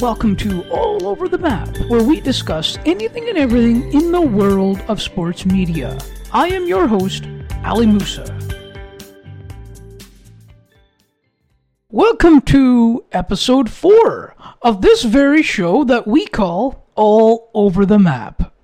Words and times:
Welcome 0.00 0.34
to 0.36 0.66
All 0.70 1.06
Over 1.06 1.28
the 1.28 1.36
Map, 1.36 1.68
where 1.90 2.02
we 2.02 2.22
discuss 2.22 2.78
anything 2.86 3.28
and 3.28 3.36
everything 3.36 3.92
in 3.92 4.12
the 4.12 4.20
world 4.22 4.80
of 4.88 5.02
sports 5.02 5.44
media. 5.44 5.98
I 6.32 6.48
am 6.48 6.66
your 6.66 6.86
host, 6.86 7.24
Ali 7.66 7.84
Moosa. 7.84 8.26
Welcome 11.90 12.40
to 12.42 13.04
episode 13.12 13.68
4 13.68 14.34
of 14.62 14.80
this 14.80 15.02
very 15.02 15.42
show 15.42 15.84
that 15.84 16.06
we 16.06 16.24
call 16.24 16.86
All 16.94 17.50
Over 17.52 17.84
the 17.84 17.98
Map. 17.98 18.54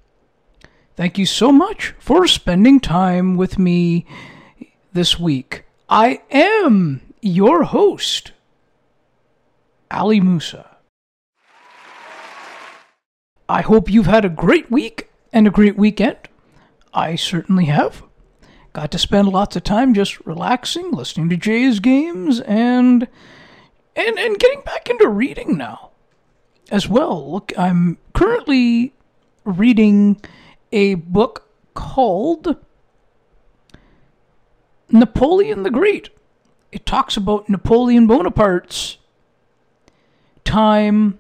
Thank 0.95 1.19
you 1.19 1.27
so 1.27 1.53
much 1.53 1.95
for 1.99 2.27
spending 2.27 2.81
time 2.81 3.37
with 3.37 3.59
me 3.59 4.07
this 4.95 5.21
week. 5.21 5.65
I 5.87 6.23
am 6.31 7.13
your 7.21 7.65
host, 7.65 8.33
Ali 9.91 10.19
Moosa. 10.19 10.76
I 13.49 13.63
hope 13.63 13.91
you've 13.91 14.07
had 14.07 14.25
a 14.25 14.31
great 14.31 14.71
week 14.71 15.11
and 15.33 15.47
a 15.47 15.51
great 15.51 15.77
weekend. 15.77 16.17
I 16.93 17.15
certainly 17.15 17.67
have. 17.67 18.03
Got 18.73 18.91
to 18.93 18.99
spend 18.99 19.29
lots 19.29 19.57
of 19.57 19.65
time 19.65 19.95
just 19.95 20.25
relaxing, 20.27 20.91
listening 20.91 21.29
to 21.31 21.37
Jays 21.37 21.81
games, 21.81 22.41
and 22.41 23.09
and 23.95 24.19
and 24.19 24.39
getting 24.39 24.61
back 24.63 24.91
into 24.91 25.09
reading 25.09 25.57
now 25.57 25.91
as 26.71 26.89
well. 26.89 27.31
Look, 27.33 27.53
I'm 27.57 27.99
currently 28.13 28.93
reading 29.45 30.21
a 30.73 30.97
book 30.97 31.49
called 31.75 32.57
Napoleon 34.91 35.63
the 35.63 35.71
Great. 35.71 36.11
It 36.73 36.85
talks 36.85 37.17
about 37.17 37.49
Napoleon 37.49 38.07
Bonaparte's 38.07 38.99
time 40.45 41.19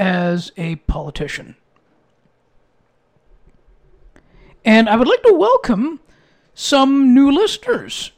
as 0.00 0.50
a 0.56 0.76
politician. 0.76 1.56
And 4.64 4.88
I 4.88 4.96
would 4.96 5.06
like 5.06 5.22
to 5.24 5.34
welcome 5.34 6.00
some 6.54 7.14
new 7.14 7.30
listeners. 7.30 8.10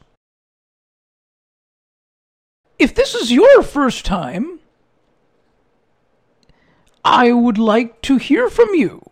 If 2.79 2.95
this 2.95 3.13
is 3.13 3.31
your 3.31 3.61
first 3.61 4.05
time, 4.05 4.59
I 7.03 7.33
would 7.33 7.57
like 7.57 8.01
to 8.03 8.17
hear 8.17 8.49
from 8.49 8.73
you. 8.73 9.03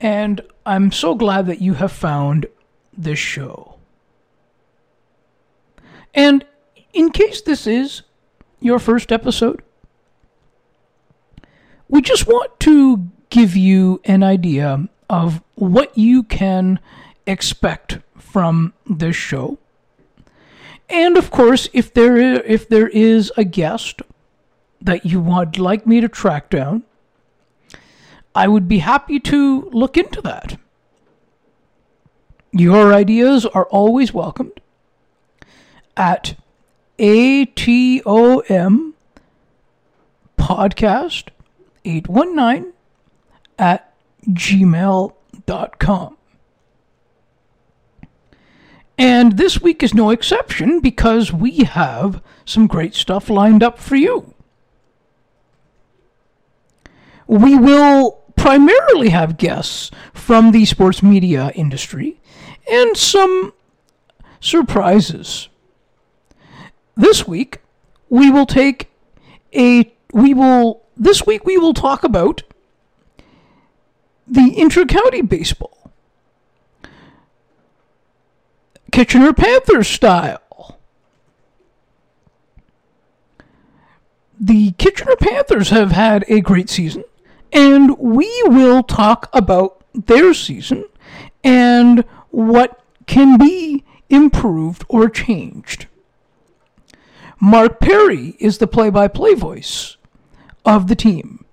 And 0.00 0.40
I'm 0.66 0.90
so 0.90 1.14
glad 1.14 1.46
that 1.46 1.60
you 1.60 1.74
have 1.74 1.92
found 1.92 2.46
this 2.92 3.18
show. 3.18 3.76
And 6.12 6.44
in 6.92 7.10
case 7.10 7.40
this 7.40 7.66
is 7.66 8.02
your 8.60 8.80
first 8.80 9.12
episode, 9.12 9.62
we 11.88 12.00
just 12.02 12.26
want 12.26 12.58
to 12.60 13.08
give 13.30 13.56
you 13.56 14.00
an 14.04 14.22
idea 14.22 14.88
of 15.08 15.42
what 15.54 15.96
you 15.96 16.22
can 16.22 16.78
expect 17.26 17.98
from 18.18 18.72
this 18.86 19.16
show. 19.16 19.58
And 20.88 21.16
of 21.16 21.30
course, 21.30 21.68
if 21.72 21.92
there 21.94 22.16
is, 22.16 22.42
if 22.46 22.68
there 22.68 22.88
is 22.88 23.32
a 23.36 23.44
guest 23.44 24.02
that 24.80 25.06
you 25.06 25.20
would 25.20 25.58
like 25.58 25.86
me 25.86 26.00
to 26.00 26.08
track 26.08 26.50
down, 26.50 26.82
I 28.34 28.48
would 28.48 28.68
be 28.68 28.78
happy 28.78 29.20
to 29.20 29.70
look 29.70 29.96
into 29.96 30.20
that. 30.22 30.58
Your 32.52 32.92
ideas 32.92 33.46
are 33.46 33.66
always 33.66 34.12
welcomed 34.12 34.60
at 35.96 36.36
ATOM 36.98 38.92
podcast 40.38 41.28
819 41.84 42.72
at 43.58 43.94
gmail.com. 44.28 46.16
And 48.96 49.36
this 49.36 49.60
week 49.60 49.82
is 49.82 49.92
no 49.92 50.10
exception 50.10 50.80
because 50.80 51.32
we 51.32 51.64
have 51.64 52.22
some 52.44 52.66
great 52.66 52.94
stuff 52.94 53.28
lined 53.28 53.62
up 53.62 53.78
for 53.78 53.96
you. 53.96 54.34
We 57.26 57.56
will 57.56 58.22
primarily 58.36 59.08
have 59.08 59.36
guests 59.36 59.90
from 60.12 60.52
the 60.52 60.64
sports 60.64 61.02
media 61.02 61.50
industry 61.54 62.20
and 62.70 62.96
some 62.96 63.52
surprises. 64.40 65.48
This 66.96 67.26
week, 67.26 67.60
we 68.08 68.30
will 68.30 68.46
take 68.46 68.90
a 69.54 69.92
we 70.12 70.34
will 70.34 70.83
this 70.96 71.26
week 71.26 71.44
we 71.44 71.58
will 71.58 71.74
talk 71.74 72.04
about 72.04 72.42
the 74.26 74.54
intercounty 74.56 75.26
baseball. 75.28 75.90
Kitchener 78.90 79.32
Panthers 79.32 79.88
style. 79.88 80.78
The 84.38 84.72
Kitchener 84.72 85.16
Panthers 85.16 85.70
have 85.70 85.92
had 85.92 86.24
a 86.28 86.40
great 86.40 86.68
season, 86.68 87.04
and 87.52 87.98
we 87.98 88.30
will 88.46 88.82
talk 88.82 89.28
about 89.32 89.82
their 89.94 90.34
season 90.34 90.84
and 91.42 92.00
what 92.30 92.80
can 93.06 93.38
be 93.38 93.84
improved 94.08 94.84
or 94.88 95.08
changed. 95.08 95.86
Mark 97.40 97.80
Pare 97.80 98.10
is 98.38 98.58
the 98.58 98.66
play 98.66 98.90
by 98.90 99.08
play 99.08 99.34
voice 99.34 99.96
of 100.64 100.88
the 100.88 100.96
team. 100.96 101.44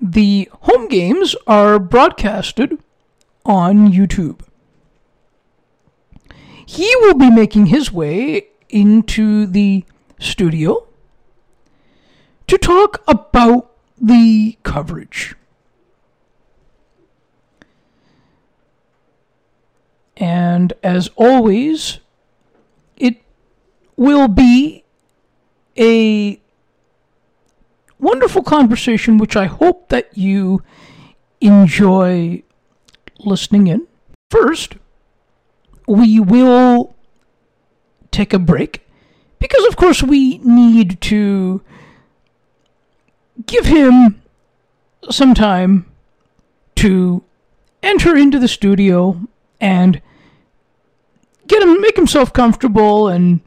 The 0.00 0.48
home 0.62 0.88
games 0.88 1.34
are 1.46 1.78
broadcasted 1.78 2.78
on 3.44 3.92
YouTube. 3.92 4.40
He 6.66 6.90
will 7.00 7.14
be 7.14 7.30
making 7.30 7.66
his 7.66 7.92
way 7.92 8.48
into 8.68 9.46
the 9.46 9.84
studio 10.18 10.86
to 12.46 12.58
talk 12.58 13.02
about 13.06 13.70
the 14.00 14.58
coverage. 14.62 15.34
And 20.16 20.72
as 20.82 21.10
always, 21.16 21.98
it 22.96 23.20
will 23.96 24.28
be 24.28 24.84
a 25.76 26.40
wonderful 28.04 28.42
conversation, 28.42 29.18
which 29.18 29.34
I 29.34 29.46
hope 29.46 29.88
that 29.88 30.16
you 30.16 30.62
enjoy 31.40 32.42
listening 33.18 33.66
in. 33.66 33.86
First, 34.30 34.74
we 35.88 36.20
will 36.20 36.94
take 38.10 38.32
a 38.32 38.38
break 38.38 38.86
because, 39.38 39.64
of 39.66 39.76
course, 39.76 40.02
we 40.02 40.38
need 40.38 41.00
to 41.02 41.62
give 43.46 43.66
him 43.66 44.22
some 45.10 45.34
time 45.34 45.86
to 46.76 47.24
enter 47.82 48.16
into 48.16 48.38
the 48.38 48.48
studio 48.48 49.20
and 49.60 50.00
get 51.46 51.62
him 51.62 51.80
make 51.80 51.96
himself 51.96 52.32
comfortable 52.32 53.08
and 53.08 53.40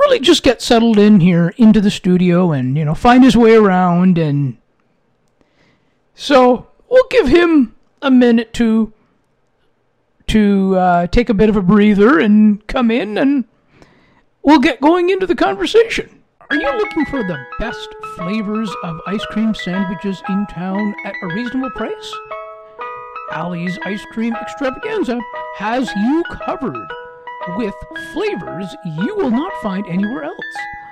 really 0.00 0.18
just 0.18 0.42
get 0.42 0.62
settled 0.62 0.98
in 0.98 1.20
here 1.20 1.54
into 1.56 1.80
the 1.80 1.90
studio 1.90 2.52
and 2.52 2.76
you 2.76 2.84
know 2.84 2.94
find 2.94 3.22
his 3.22 3.36
way 3.36 3.54
around 3.54 4.18
and 4.18 4.56
so 6.14 6.68
we'll 6.88 7.06
give 7.10 7.28
him 7.28 7.74
a 8.02 8.10
minute 8.10 8.52
to 8.54 8.92
to 10.26 10.76
uh, 10.76 11.06
take 11.08 11.28
a 11.28 11.34
bit 11.34 11.48
of 11.48 11.56
a 11.56 11.62
breather 11.62 12.20
and 12.20 12.64
come 12.68 12.90
in 12.90 13.18
and 13.18 13.44
we'll 14.42 14.60
get 14.60 14.80
going 14.80 15.10
into 15.10 15.26
the 15.26 15.34
conversation. 15.34 16.22
Are 16.50 16.56
you 16.56 16.70
looking 16.76 17.04
for 17.06 17.22
the 17.22 17.36
best 17.58 17.88
flavors 18.16 18.70
of 18.84 19.00
ice 19.06 19.24
cream 19.26 19.54
sandwiches 19.54 20.22
in 20.28 20.46
town 20.46 20.94
at 21.04 21.14
a 21.22 21.34
reasonable 21.34 21.70
price? 21.70 22.14
Ali's 23.32 23.78
Ice 23.84 24.04
Cream 24.12 24.34
Extravaganza 24.34 25.20
has 25.56 25.90
you 25.96 26.22
covered 26.30 26.88
with 27.56 27.74
flavors 28.12 28.76
you 28.84 29.16
will 29.16 29.30
not 29.30 29.52
find 29.62 29.86
anywhere 29.86 30.24
else, 30.24 30.36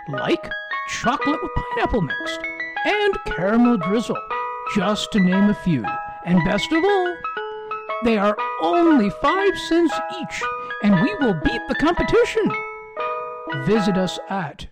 like 0.09 0.49
chocolate 0.89 1.43
with 1.43 1.53
pineapple 1.55 2.01
mixed 2.03 2.41
and 2.87 3.19
caramel 3.27 3.77
drizzle, 3.77 4.17
just 4.75 5.13
to 5.13 5.21
name 5.21 5.51
a 5.51 5.55
few. 5.55 5.85
And 6.25 6.43
best 6.45 6.73
of 6.73 6.83
all, 6.85 7.17
they 8.05 8.17
are 8.17 8.37
only 8.63 9.11
five 9.23 9.59
cents 9.69 9.93
each, 10.21 10.43
and 10.83 11.01
we 11.03 11.15
will 11.17 11.35
beat 11.35 11.61
the 11.69 11.75
competition. 11.75 12.51
Visit 13.65 13.97
us 13.97 14.21
at 14.29 14.67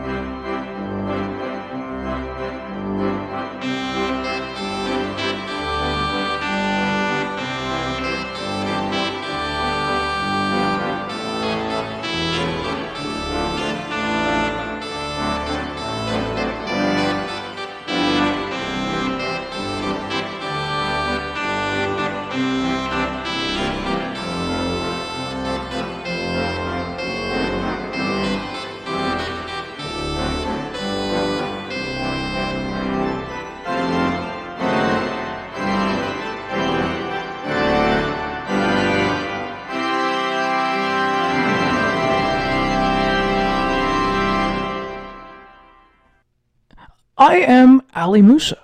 I 47.25 47.37
am 47.37 47.81
Ali 47.95 48.21
Moosa. 48.21 48.59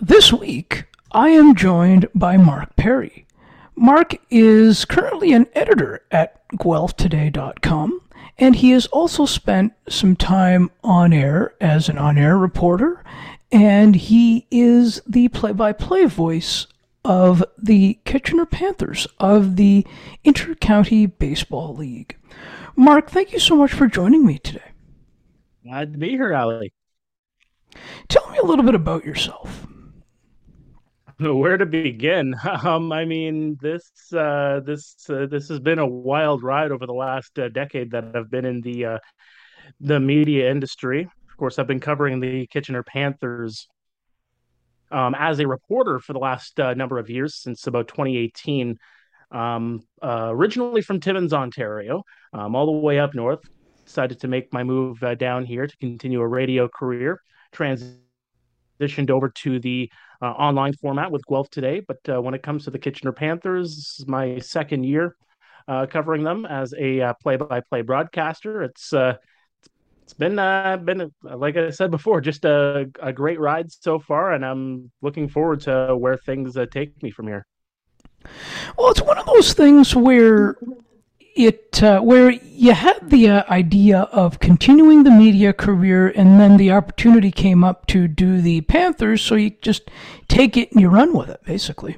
This 0.00 0.32
week, 0.32 0.84
I 1.12 1.28
am 1.28 1.54
joined 1.54 2.08
by 2.14 2.38
Mark 2.38 2.74
Pare. 2.76 3.10
Mark 3.76 4.16
is 4.30 4.86
currently 4.86 5.34
an 5.34 5.48
editor 5.52 6.00
at 6.10 6.48
guelphtoday.com, 6.52 8.00
and 8.38 8.56
he 8.56 8.70
has 8.70 8.86
also 8.86 9.26
spent 9.26 9.74
some 9.86 10.16
time 10.16 10.70
on 10.82 11.12
air 11.12 11.52
as 11.60 11.90
an 11.90 11.98
on 11.98 12.16
air 12.16 12.38
reporter, 12.38 13.04
and 13.52 13.94
he 13.94 14.46
is 14.50 15.02
the 15.06 15.28
play 15.28 15.52
by 15.52 15.74
play 15.74 16.06
voice 16.06 16.66
of 17.04 17.44
the 17.58 17.98
Kitchener 18.06 18.46
Panthers 18.46 19.06
of 19.20 19.56
the 19.56 19.86
Intercounty 20.24 21.12
Baseball 21.18 21.76
League. 21.76 22.16
Mark, 22.76 23.10
thank 23.10 23.34
you 23.34 23.38
so 23.38 23.54
much 23.54 23.74
for 23.74 23.86
joining 23.88 24.24
me 24.24 24.38
today. 24.38 24.72
Glad 25.62 25.92
to 25.92 25.98
be 25.98 26.08
here, 26.08 26.34
Ali. 26.34 26.72
Tell 28.08 28.28
me 28.30 28.38
a 28.38 28.44
little 28.44 28.64
bit 28.64 28.74
about 28.74 29.04
yourself. 29.04 29.66
Where 31.18 31.56
to 31.56 31.66
begin? 31.66 32.34
Um, 32.64 32.92
I 32.92 33.04
mean, 33.04 33.56
this 33.60 33.90
uh, 34.12 34.60
this 34.64 34.96
uh, 35.08 35.26
this 35.26 35.48
has 35.48 35.60
been 35.60 35.78
a 35.78 35.86
wild 35.86 36.42
ride 36.42 36.72
over 36.72 36.86
the 36.86 36.94
last 36.94 37.38
uh, 37.38 37.48
decade 37.48 37.92
that 37.92 38.16
I've 38.16 38.30
been 38.30 38.44
in 38.44 38.60
the 38.62 38.84
uh, 38.86 38.98
the 39.80 40.00
media 40.00 40.50
industry. 40.50 41.02
Of 41.02 41.36
course, 41.36 41.58
I've 41.58 41.66
been 41.66 41.80
covering 41.80 42.20
the 42.20 42.46
Kitchener 42.46 42.82
Panthers 42.82 43.68
um, 44.90 45.14
as 45.18 45.38
a 45.40 45.46
reporter 45.46 45.98
for 45.98 46.12
the 46.12 46.18
last 46.18 46.58
uh, 46.58 46.74
number 46.74 46.98
of 46.98 47.10
years, 47.10 47.36
since 47.36 47.66
about 47.66 47.88
2018. 47.88 48.78
Um, 49.30 49.80
uh, 50.02 50.28
originally 50.30 50.80
from 50.80 51.00
Timmins, 51.00 51.32
Ontario, 51.32 52.04
um, 52.32 52.54
all 52.54 52.66
the 52.66 52.72
way 52.72 52.98
up 52.98 53.14
north. 53.14 53.40
Decided 53.84 54.20
to 54.20 54.28
make 54.28 54.52
my 54.52 54.64
move 54.64 55.02
down 55.18 55.44
here 55.44 55.66
to 55.66 55.76
continue 55.76 56.20
a 56.20 56.26
radio 56.26 56.68
career. 56.68 57.20
Transitioned 57.54 59.10
over 59.10 59.28
to 59.28 59.58
the 59.60 59.90
uh, 60.20 60.26
online 60.26 60.72
format 60.74 61.10
with 61.10 61.24
Guelph 61.26 61.48
today, 61.50 61.80
but 61.80 61.98
uh, 62.08 62.20
when 62.20 62.34
it 62.34 62.42
comes 62.42 62.64
to 62.64 62.70
the 62.70 62.78
Kitchener 62.78 63.12
Panthers, 63.12 63.76
this 63.76 64.00
is 64.00 64.06
my 64.08 64.38
second 64.40 64.84
year 64.84 65.14
uh, 65.68 65.86
covering 65.86 66.24
them 66.24 66.44
as 66.46 66.74
a 66.76 67.14
play-by-play 67.22 67.82
broadcaster. 67.82 68.62
It's 68.62 68.92
it's 70.02 70.12
been 70.12 70.38
uh, 70.38 70.76
been 70.76 71.10
like 71.22 71.56
I 71.56 71.70
said 71.70 71.90
before, 71.90 72.20
just 72.20 72.44
a, 72.44 72.90
a 73.00 73.12
great 73.12 73.40
ride 73.40 73.72
so 73.72 73.98
far, 73.98 74.32
and 74.32 74.44
I'm 74.44 74.90
looking 75.00 75.28
forward 75.28 75.62
to 75.62 75.96
where 75.96 76.18
things 76.18 76.56
uh, 76.56 76.66
take 76.70 77.02
me 77.02 77.10
from 77.10 77.26
here. 77.26 77.46
Well, 78.76 78.90
it's 78.90 79.00
one 79.00 79.16
of 79.16 79.26
those 79.26 79.54
things 79.54 79.96
where 79.96 80.56
it 81.34 81.82
uh, 81.82 82.00
where 82.00 82.30
you 82.30 82.72
had 82.72 83.10
the 83.10 83.28
uh, 83.28 83.44
idea 83.48 84.00
of 84.12 84.38
continuing 84.38 85.02
the 85.02 85.10
media 85.10 85.52
career, 85.52 86.08
and 86.08 86.40
then 86.40 86.56
the 86.56 86.70
opportunity 86.72 87.30
came 87.30 87.64
up 87.64 87.86
to 87.88 88.08
do 88.08 88.40
the 88.40 88.60
Panthers, 88.62 89.22
so 89.22 89.34
you 89.34 89.50
just 89.62 89.90
take 90.28 90.56
it 90.56 90.70
and 90.72 90.80
you 90.80 90.88
run 90.88 91.12
with 91.16 91.28
it, 91.28 91.40
basically. 91.44 91.96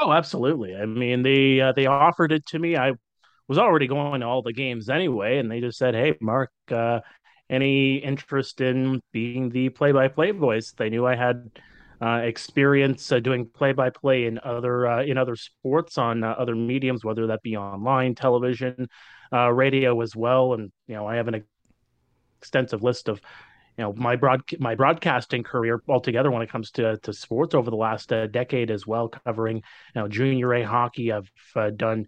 Oh, 0.00 0.12
absolutely. 0.12 0.76
I 0.76 0.86
mean, 0.86 1.22
they 1.22 1.60
uh, 1.60 1.72
they 1.72 1.86
offered 1.86 2.32
it 2.32 2.46
to 2.46 2.58
me. 2.58 2.76
I 2.76 2.92
was 3.48 3.58
already 3.58 3.86
going 3.86 4.20
to 4.20 4.26
all 4.26 4.42
the 4.42 4.52
games 4.52 4.88
anyway, 4.88 5.38
and 5.38 5.50
they 5.50 5.60
just 5.60 5.78
said, 5.78 5.94
"Hey, 5.94 6.14
Mark, 6.20 6.50
uh, 6.70 7.00
any 7.50 7.96
interest 7.96 8.60
in 8.60 9.00
being 9.12 9.50
the 9.50 9.70
play-by-play 9.70 10.32
voice. 10.32 10.72
They 10.72 10.90
knew 10.90 11.06
I 11.06 11.16
had 11.16 11.50
uh, 12.00 12.20
experience 12.22 13.10
uh, 13.10 13.18
doing 13.18 13.46
play-by-play 13.46 14.26
in 14.26 14.38
other 14.44 14.86
uh, 14.86 15.02
in 15.02 15.18
other 15.18 15.36
sports 15.36 15.98
on 15.98 16.22
uh, 16.22 16.28
other 16.38 16.54
mediums, 16.54 17.04
whether 17.04 17.26
that 17.26 17.42
be 17.42 17.56
online, 17.56 18.14
television, 18.14 18.88
uh, 19.32 19.50
radio 19.52 20.00
as 20.00 20.14
well. 20.14 20.54
And 20.54 20.70
you 20.86 20.94
know, 20.94 21.06
I 21.06 21.16
have 21.16 21.28
an 21.28 21.44
extensive 22.40 22.82
list 22.82 23.08
of 23.08 23.20
you 23.76 23.84
know 23.84 23.92
my 23.94 24.16
broad 24.16 24.42
my 24.58 24.74
broadcasting 24.74 25.42
career 25.42 25.82
altogether 25.88 26.30
when 26.30 26.42
it 26.42 26.50
comes 26.50 26.70
to 26.72 26.96
to 26.98 27.12
sports 27.12 27.54
over 27.54 27.70
the 27.70 27.76
last 27.76 28.12
uh, 28.12 28.26
decade 28.28 28.70
as 28.70 28.86
well, 28.86 29.08
covering 29.08 29.56
you 29.56 30.00
know 30.00 30.08
junior 30.08 30.54
A 30.54 30.62
hockey. 30.62 31.12
I've 31.12 31.30
done 31.76 32.06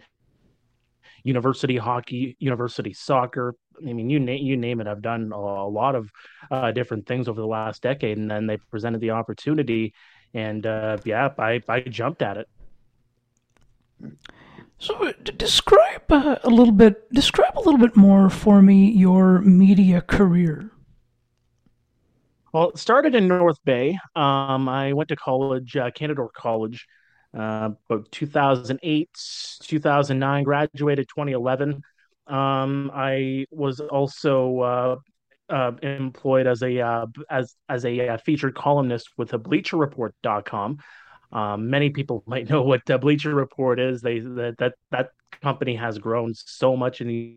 university 1.25 1.77
hockey, 1.77 2.37
university 2.39 2.93
soccer. 2.93 3.55
I 3.79 3.93
mean, 3.93 4.11
you 4.11 4.21
name 4.21 4.45
you 4.45 4.57
name 4.57 4.81
it. 4.81 4.87
I've 4.87 5.03
done 5.03 5.33
a, 5.33 5.67
lot 5.67 5.95
of 5.95 6.11
uh, 6.51 6.73
different 6.73 7.07
things 7.07 7.29
over 7.29 7.41
the 7.41 7.47
last 7.47 7.83
decade, 7.83 8.19
and 8.19 8.31
then 8.31 8.47
they 8.47 8.57
presented 8.57 9.01
the 9.01 9.11
opportunity, 9.11 9.95
and 10.35 10.67
uh, 10.67 10.99
yeah, 11.05 11.31
I 11.39 11.61
I 11.69 11.81
jumped 11.81 12.23
at 12.23 12.37
it. 12.37 12.49
So, 14.79 15.13
describe 15.37 16.11
uh, 16.11 16.37
a 16.43 16.49
little 16.51 16.73
bit. 16.73 17.13
Describe 17.13 17.57
a 17.57 17.61
little 17.61 17.79
bit 17.79 17.97
more 17.97 18.31
for 18.31 18.63
me 18.63 18.91
your 18.91 19.41
media 19.41 20.01
career. 20.01 20.71
Well, 22.53 22.71
it 22.71 22.79
started 22.79 23.15
in 23.15 23.29
North 23.29 23.63
Bay. 23.65 23.99
Um, 24.17 24.69
I 24.69 24.93
went 24.93 25.09
to 25.11 25.17
college, 25.17 25.77
uh, 25.77 25.91
Canadore 25.93 26.31
College, 26.35 26.89
uh, 27.37 27.71
about 27.89 28.11
2008, 28.11 29.09
2009, 29.63 30.45
graduated 30.45 31.09
2011. 31.09 31.83
Um, 32.27 32.91
I 32.95 33.47
was 33.51 33.81
also 33.81 34.61
uh, 34.61 34.97
uh, 35.49 35.73
employed 35.83 36.47
as 36.47 36.63
a 36.63 36.81
uh, 36.81 37.07
as 37.29 37.57
as 37.69 37.85
a 37.85 38.09
uh, 38.09 38.17
featured 38.19 38.55
columnist 38.55 39.11
with 39.17 39.31
BleacherReport.com. 39.31 40.79
Um, 41.33 41.71
many 41.71 41.91
people 41.91 42.23
might 42.27 42.49
know 42.49 42.63
what 42.63 42.83
the 42.87 42.99
Bleacher 42.99 43.35
Report 43.35 43.81
is. 43.81 44.01
They 44.01 44.21
that 44.21 44.57
that 44.59 44.75
that 44.91 45.11
company 45.43 45.77
has 45.77 45.99
grown 45.99 46.35
so 46.35 46.77
much 46.77 47.01
in 47.01 47.09
the 47.09 47.37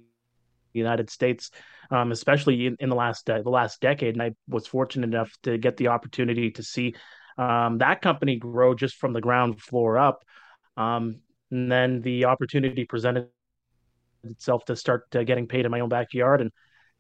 United 0.74 1.10
States, 1.10 1.52
um, 1.92 2.12
especially 2.12 2.66
in, 2.66 2.76
in 2.80 2.90
the 2.90 2.96
last 2.96 3.30
uh, 3.30 3.42
the 3.42 3.50
last 3.50 3.82
decade. 3.82 4.16
And 4.16 4.22
I 4.22 4.32
was 4.48 4.68
fortunate 4.68 5.08
enough 5.08 5.32
to 5.44 5.58
get 5.58 5.78
the 5.78 5.88
opportunity 5.90 6.52
to 6.52 6.64
see 6.64 6.96
um, 7.38 7.80
that 7.80 8.02
company 8.02 8.36
grow 8.38 8.74
just 8.74 8.96
from 8.96 9.14
the 9.14 9.22
ground 9.22 9.62
floor 9.62 9.98
up. 9.98 10.24
Um, 10.78 11.22
and 11.52 11.72
then 11.72 12.02
the 12.02 12.26
opportunity 12.26 12.86
presented 12.86 13.30
itself 14.24 14.66
to 14.66 14.76
start 14.76 15.04
uh, 15.16 15.24
getting 15.24 15.48
paid 15.48 15.66
in 15.66 15.72
my 15.72 15.82
own 15.82 15.90
backyard. 15.90 16.42
And, 16.42 16.52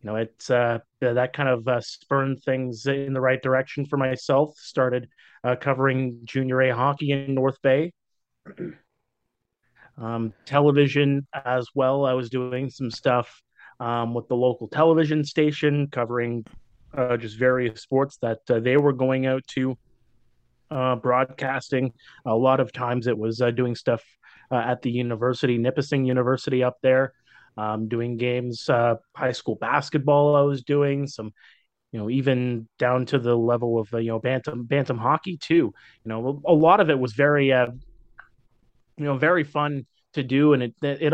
you 0.01 0.09
know, 0.09 0.15
it's 0.17 0.49
uh, 0.49 0.79
that 1.01 1.33
kind 1.33 1.49
of 1.49 1.67
uh, 1.67 1.81
spurned 1.81 2.43
things 2.43 2.85
in 2.85 3.13
the 3.13 3.21
right 3.21 3.41
direction 3.41 3.85
for 3.85 3.97
myself. 3.97 4.55
Started 4.57 5.07
uh, 5.43 5.55
covering 5.55 6.19
junior 6.25 6.61
A 6.61 6.75
hockey 6.75 7.11
in 7.11 7.33
North 7.33 7.61
Bay. 7.61 7.93
um, 9.97 10.33
television 10.45 11.27
as 11.45 11.67
well. 11.73 12.05
I 12.05 12.13
was 12.13 12.29
doing 12.29 12.69
some 12.69 12.91
stuff 12.91 13.41
um, 13.79 14.13
with 14.13 14.27
the 14.27 14.35
local 14.35 14.67
television 14.67 15.23
station 15.23 15.87
covering 15.91 16.45
uh, 16.95 17.17
just 17.17 17.37
various 17.37 17.81
sports 17.81 18.17
that 18.21 18.39
uh, 18.49 18.59
they 18.59 18.77
were 18.77 18.93
going 18.93 19.25
out 19.25 19.45
to 19.47 19.77
uh, 20.72 20.96
broadcasting. 20.96 21.93
A 22.25 22.36
lot 22.36 22.60
of 22.60 22.72
times 22.72 23.08
it 23.08 23.17
was 23.17 23.41
uh, 23.41 23.51
doing 23.51 23.75
stuff 23.75 24.03
uh, 24.51 24.55
at 24.55 24.82
the 24.82 24.91
university, 24.91 25.58
Nipissing 25.58 26.05
University 26.05 26.63
up 26.63 26.77
there, 26.82 27.13
um, 27.58 27.88
doing 27.88 28.17
games, 28.17 28.70
uh, 28.70 28.96
high 29.15 29.32
school 29.32 29.55
basketball. 29.55 30.36
I 30.36 30.41
was 30.41 30.63
doing 30.63 31.08
some, 31.08 31.34
you 31.91 32.00
know, 32.00 32.10
even 32.10 32.67
down 32.79 33.05
to 33.08 33.20
the 33.20 33.36
level 33.36 33.79
of 33.79 33.93
uh, 33.93 33.98
you 33.98 34.10
know 34.10 34.20
bantam 34.20 34.63
bantam 34.65 34.98
hockey 34.98 35.38
too. 35.38 35.74
You 36.03 36.10
know, 36.10 36.41
a 36.46 36.53
lot 36.53 36.79
of 36.79 36.89
it 36.89 37.00
was 37.00 37.13
very, 37.13 37.51
uh, 37.51 37.67
you 38.98 39.05
know, 39.05 39.17
very 39.17 39.43
fun 39.43 39.86
to 40.13 40.24
do, 40.24 40.53
and 40.53 40.63
it 40.63 40.74
it 40.82 41.13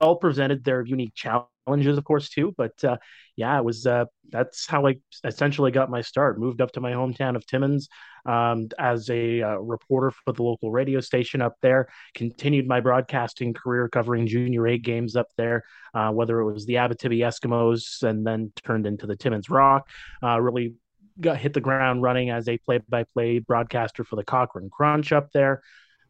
all 0.00 0.16
presented 0.16 0.64
their 0.64 0.82
unique 0.82 1.14
challenge 1.14 1.48
challenges, 1.66 1.98
of 1.98 2.04
course, 2.04 2.28
too. 2.28 2.54
But 2.56 2.82
uh, 2.84 2.96
yeah, 3.36 3.58
it 3.58 3.64
was 3.64 3.86
uh, 3.86 4.04
that's 4.30 4.66
how 4.66 4.86
I 4.86 4.96
essentially 5.24 5.70
got 5.70 5.90
my 5.90 6.00
start. 6.00 6.38
Moved 6.38 6.60
up 6.60 6.72
to 6.72 6.80
my 6.80 6.92
hometown 6.92 7.36
of 7.36 7.46
Timmins 7.46 7.88
um, 8.26 8.68
as 8.78 9.10
a 9.10 9.42
uh, 9.42 9.56
reporter 9.56 10.10
for 10.10 10.32
the 10.32 10.42
local 10.42 10.70
radio 10.70 11.00
station 11.00 11.42
up 11.42 11.54
there. 11.62 11.88
Continued 12.14 12.66
my 12.66 12.80
broadcasting 12.80 13.54
career 13.54 13.88
covering 13.88 14.26
Junior 14.26 14.66
A 14.66 14.78
games 14.78 15.16
up 15.16 15.28
there, 15.36 15.64
uh, 15.94 16.10
whether 16.10 16.40
it 16.40 16.52
was 16.52 16.66
the 16.66 16.74
Abitibi 16.74 17.18
Eskimos 17.18 18.02
and 18.02 18.26
then 18.26 18.52
turned 18.64 18.86
into 18.86 19.06
the 19.06 19.16
Timmins 19.16 19.50
Rock. 19.50 19.88
Uh, 20.22 20.40
really 20.40 20.74
got 21.20 21.36
hit 21.36 21.52
the 21.52 21.60
ground 21.60 22.02
running 22.02 22.30
as 22.30 22.48
a 22.48 22.58
play-by-play 22.58 23.38
broadcaster 23.38 24.02
for 24.02 24.16
the 24.16 24.24
Cochrane 24.24 24.68
Crunch 24.68 25.12
up 25.12 25.30
there. 25.32 25.62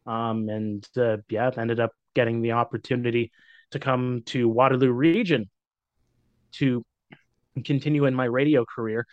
Um, 0.07 0.49
and 0.49 0.87
uh, 0.97 1.19
yeah, 1.29 1.51
ended 1.57 1.81
up 1.81 1.93
getting 2.15 2.41
the 2.41 2.53
opportunity 2.53 3.31
to 3.75 3.79
come 3.79 4.23
to 4.27 4.49
Waterloo 4.49 4.91
Region 4.91 5.51
to 6.53 6.85
continue 7.65 8.07
in 8.07 8.15
my 8.15 8.25
radio 8.25 8.65
career. 8.65 9.07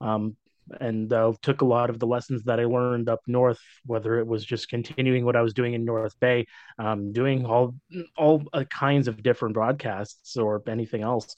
Um, 0.00 0.36
and 0.80 1.12
uh, 1.12 1.32
took 1.42 1.60
a 1.60 1.64
lot 1.64 1.90
of 1.90 2.00
the 2.00 2.08
lessons 2.08 2.42
that 2.42 2.58
I 2.58 2.64
learned 2.64 3.08
up 3.08 3.20
north, 3.28 3.60
whether 3.84 4.18
it 4.18 4.26
was 4.26 4.44
just 4.44 4.68
continuing 4.68 5.24
what 5.24 5.36
I 5.36 5.42
was 5.42 5.54
doing 5.54 5.74
in 5.74 5.84
North 5.84 6.18
Bay, 6.18 6.46
um, 6.78 7.12
doing 7.12 7.46
all 7.46 7.76
all 8.16 8.42
uh, 8.52 8.64
kinds 8.64 9.06
of 9.06 9.22
different 9.22 9.54
broadcasts 9.54 10.36
or 10.36 10.62
anything 10.66 11.02
else. 11.02 11.36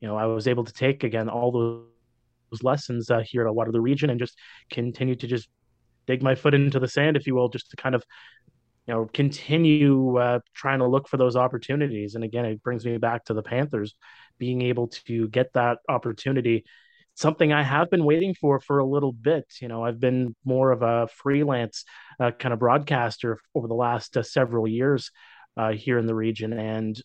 You 0.00 0.06
know, 0.06 0.16
I 0.16 0.26
was 0.26 0.46
able 0.46 0.64
to 0.64 0.72
take 0.72 1.02
again 1.02 1.28
all 1.28 1.50
those 1.50 2.62
lessons 2.62 3.10
uh, 3.10 3.24
here 3.26 3.46
at 3.46 3.54
Waterloo 3.54 3.80
Region 3.80 4.08
and 4.08 4.20
just 4.20 4.38
continue 4.70 5.16
to 5.16 5.26
just 5.26 5.48
dig 6.06 6.22
my 6.22 6.34
foot 6.34 6.54
into 6.54 6.78
the 6.78 6.88
sand, 6.88 7.16
if 7.16 7.26
you 7.26 7.34
will, 7.34 7.48
just 7.48 7.70
to 7.70 7.76
kind 7.76 7.96
of 7.96 8.04
you 8.90 8.96
know 8.96 9.08
continue 9.14 10.16
uh, 10.18 10.40
trying 10.52 10.80
to 10.80 10.88
look 10.88 11.06
for 11.06 11.16
those 11.16 11.36
opportunities. 11.36 12.16
And 12.16 12.24
again 12.24 12.44
it 12.44 12.60
brings 12.60 12.84
me 12.84 12.98
back 12.98 13.24
to 13.26 13.34
the 13.34 13.42
panthers 13.42 13.94
being 14.36 14.62
able 14.62 14.88
to 15.06 15.28
get 15.28 15.52
that 15.52 15.78
opportunity. 15.88 16.64
Something 17.14 17.52
I 17.52 17.62
have 17.62 17.88
been 17.88 18.04
waiting 18.04 18.34
for 18.34 18.58
for 18.58 18.80
a 18.80 18.84
little 18.84 19.12
bit. 19.12 19.44
You 19.60 19.68
know, 19.68 19.84
I've 19.84 20.00
been 20.00 20.34
more 20.44 20.72
of 20.72 20.82
a 20.82 21.06
freelance 21.22 21.84
uh, 22.18 22.32
kind 22.32 22.52
of 22.52 22.58
broadcaster 22.58 23.38
over 23.54 23.68
the 23.68 23.74
last 23.74 24.16
uh, 24.16 24.24
several 24.24 24.66
years 24.66 25.12
uh, 25.56 25.70
here 25.70 25.98
in 25.98 26.06
the 26.06 26.14
region, 26.14 26.52
and 26.52 27.00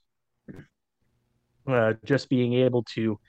uh, 1.68 1.94
just 2.04 2.30
being 2.30 2.54
able 2.54 2.84
to, 2.96 3.02
you 3.02 3.20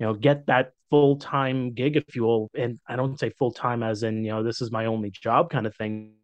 know, 0.00 0.14
get 0.14 0.46
that 0.46 0.72
full 0.88 1.16
time 1.16 1.74
gig, 1.74 1.96
if 1.96 2.16
you 2.16 2.24
will, 2.24 2.50
and 2.56 2.80
I 2.88 2.96
don't 2.96 3.20
say 3.20 3.30
full 3.30 3.52
time 3.52 3.84
as 3.84 4.02
in 4.02 4.24
you 4.24 4.32
know 4.32 4.42
this 4.42 4.60
is 4.60 4.72
my 4.72 4.86
only 4.86 5.10
job 5.10 5.50
kind 5.50 5.66
of 5.66 5.76
thing, 5.76 6.14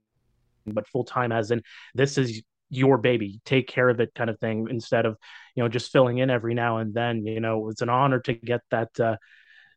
but 0.74 0.88
full 0.88 1.04
time 1.04 1.32
as 1.32 1.50
in 1.50 1.62
this 1.94 2.18
is 2.18 2.42
your 2.68 2.98
baby 2.98 3.40
take 3.44 3.68
care 3.68 3.88
of 3.88 4.00
it 4.00 4.12
kind 4.14 4.28
of 4.28 4.38
thing 4.40 4.66
instead 4.70 5.06
of 5.06 5.16
you 5.54 5.62
know 5.62 5.68
just 5.68 5.92
filling 5.92 6.18
in 6.18 6.30
every 6.30 6.54
now 6.54 6.78
and 6.78 6.94
then 6.94 7.24
you 7.24 7.40
know 7.40 7.68
it's 7.68 7.82
an 7.82 7.88
honor 7.88 8.18
to 8.20 8.32
get 8.34 8.60
that 8.70 8.88
uh, 8.98 9.16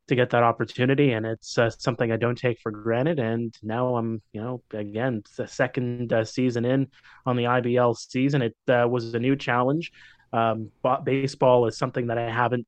to 0.07 0.15
get 0.15 0.31
that 0.31 0.41
opportunity 0.41 1.11
and 1.11 1.25
it's 1.25 1.57
uh, 1.57 1.69
something 1.69 2.11
i 2.11 2.17
don't 2.17 2.37
take 2.37 2.59
for 2.59 2.71
granted 2.71 3.19
and 3.19 3.53
now 3.61 3.95
i'm 3.95 4.21
you 4.33 4.41
know 4.41 4.61
again 4.73 5.21
the 5.37 5.47
second 5.47 6.11
uh, 6.11 6.23
season 6.25 6.65
in 6.65 6.87
on 7.25 7.35
the 7.35 7.43
ibl 7.43 7.95
season. 7.95 8.41
It 8.41 8.55
uh, 8.67 8.87
was 8.89 9.13
a 9.13 9.19
new 9.19 9.35
challenge. 9.35 9.91
Um, 10.33 10.71
baseball 11.03 11.67
is 11.67 11.77
something 11.77 12.07
that 12.07 12.17
i 12.17 12.29
haven't 12.29 12.67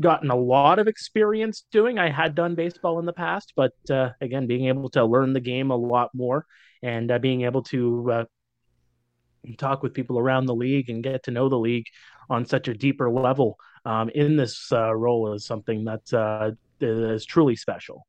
gotten 0.00 0.30
a 0.30 0.36
lot 0.36 0.78
of 0.78 0.88
experience 0.88 1.64
doing 1.70 1.98
i 1.98 2.10
had 2.10 2.34
done 2.34 2.54
baseball 2.54 2.98
in 2.98 3.06
the 3.06 3.12
past 3.12 3.52
but 3.56 3.72
uh, 3.90 4.10
again 4.20 4.46
being 4.46 4.66
able 4.66 4.90
to 4.90 5.04
learn 5.04 5.32
the 5.32 5.40
game 5.40 5.70
a 5.70 5.76
lot 5.76 6.10
more 6.14 6.44
and 6.82 7.10
uh, 7.10 7.18
being 7.18 7.42
able 7.42 7.62
to 7.62 8.10
uh, 8.12 8.24
talk 9.56 9.82
with 9.82 9.94
people 9.94 10.18
around 10.18 10.46
the 10.46 10.54
league 10.54 10.90
and 10.90 11.02
get 11.02 11.22
to 11.22 11.30
know 11.30 11.48
the 11.48 11.58
league 11.58 11.86
on 12.28 12.44
such 12.44 12.68
a 12.68 12.74
deeper 12.74 13.10
level 13.10 13.58
um, 13.84 14.08
in 14.10 14.36
this 14.36 14.72
uh, 14.72 14.94
role 14.94 15.32
is 15.32 15.44
something 15.44 15.84
that 15.84 16.12
uh, 16.12 16.50
is 16.80 17.24
truly 17.24 17.56
special. 17.56 18.06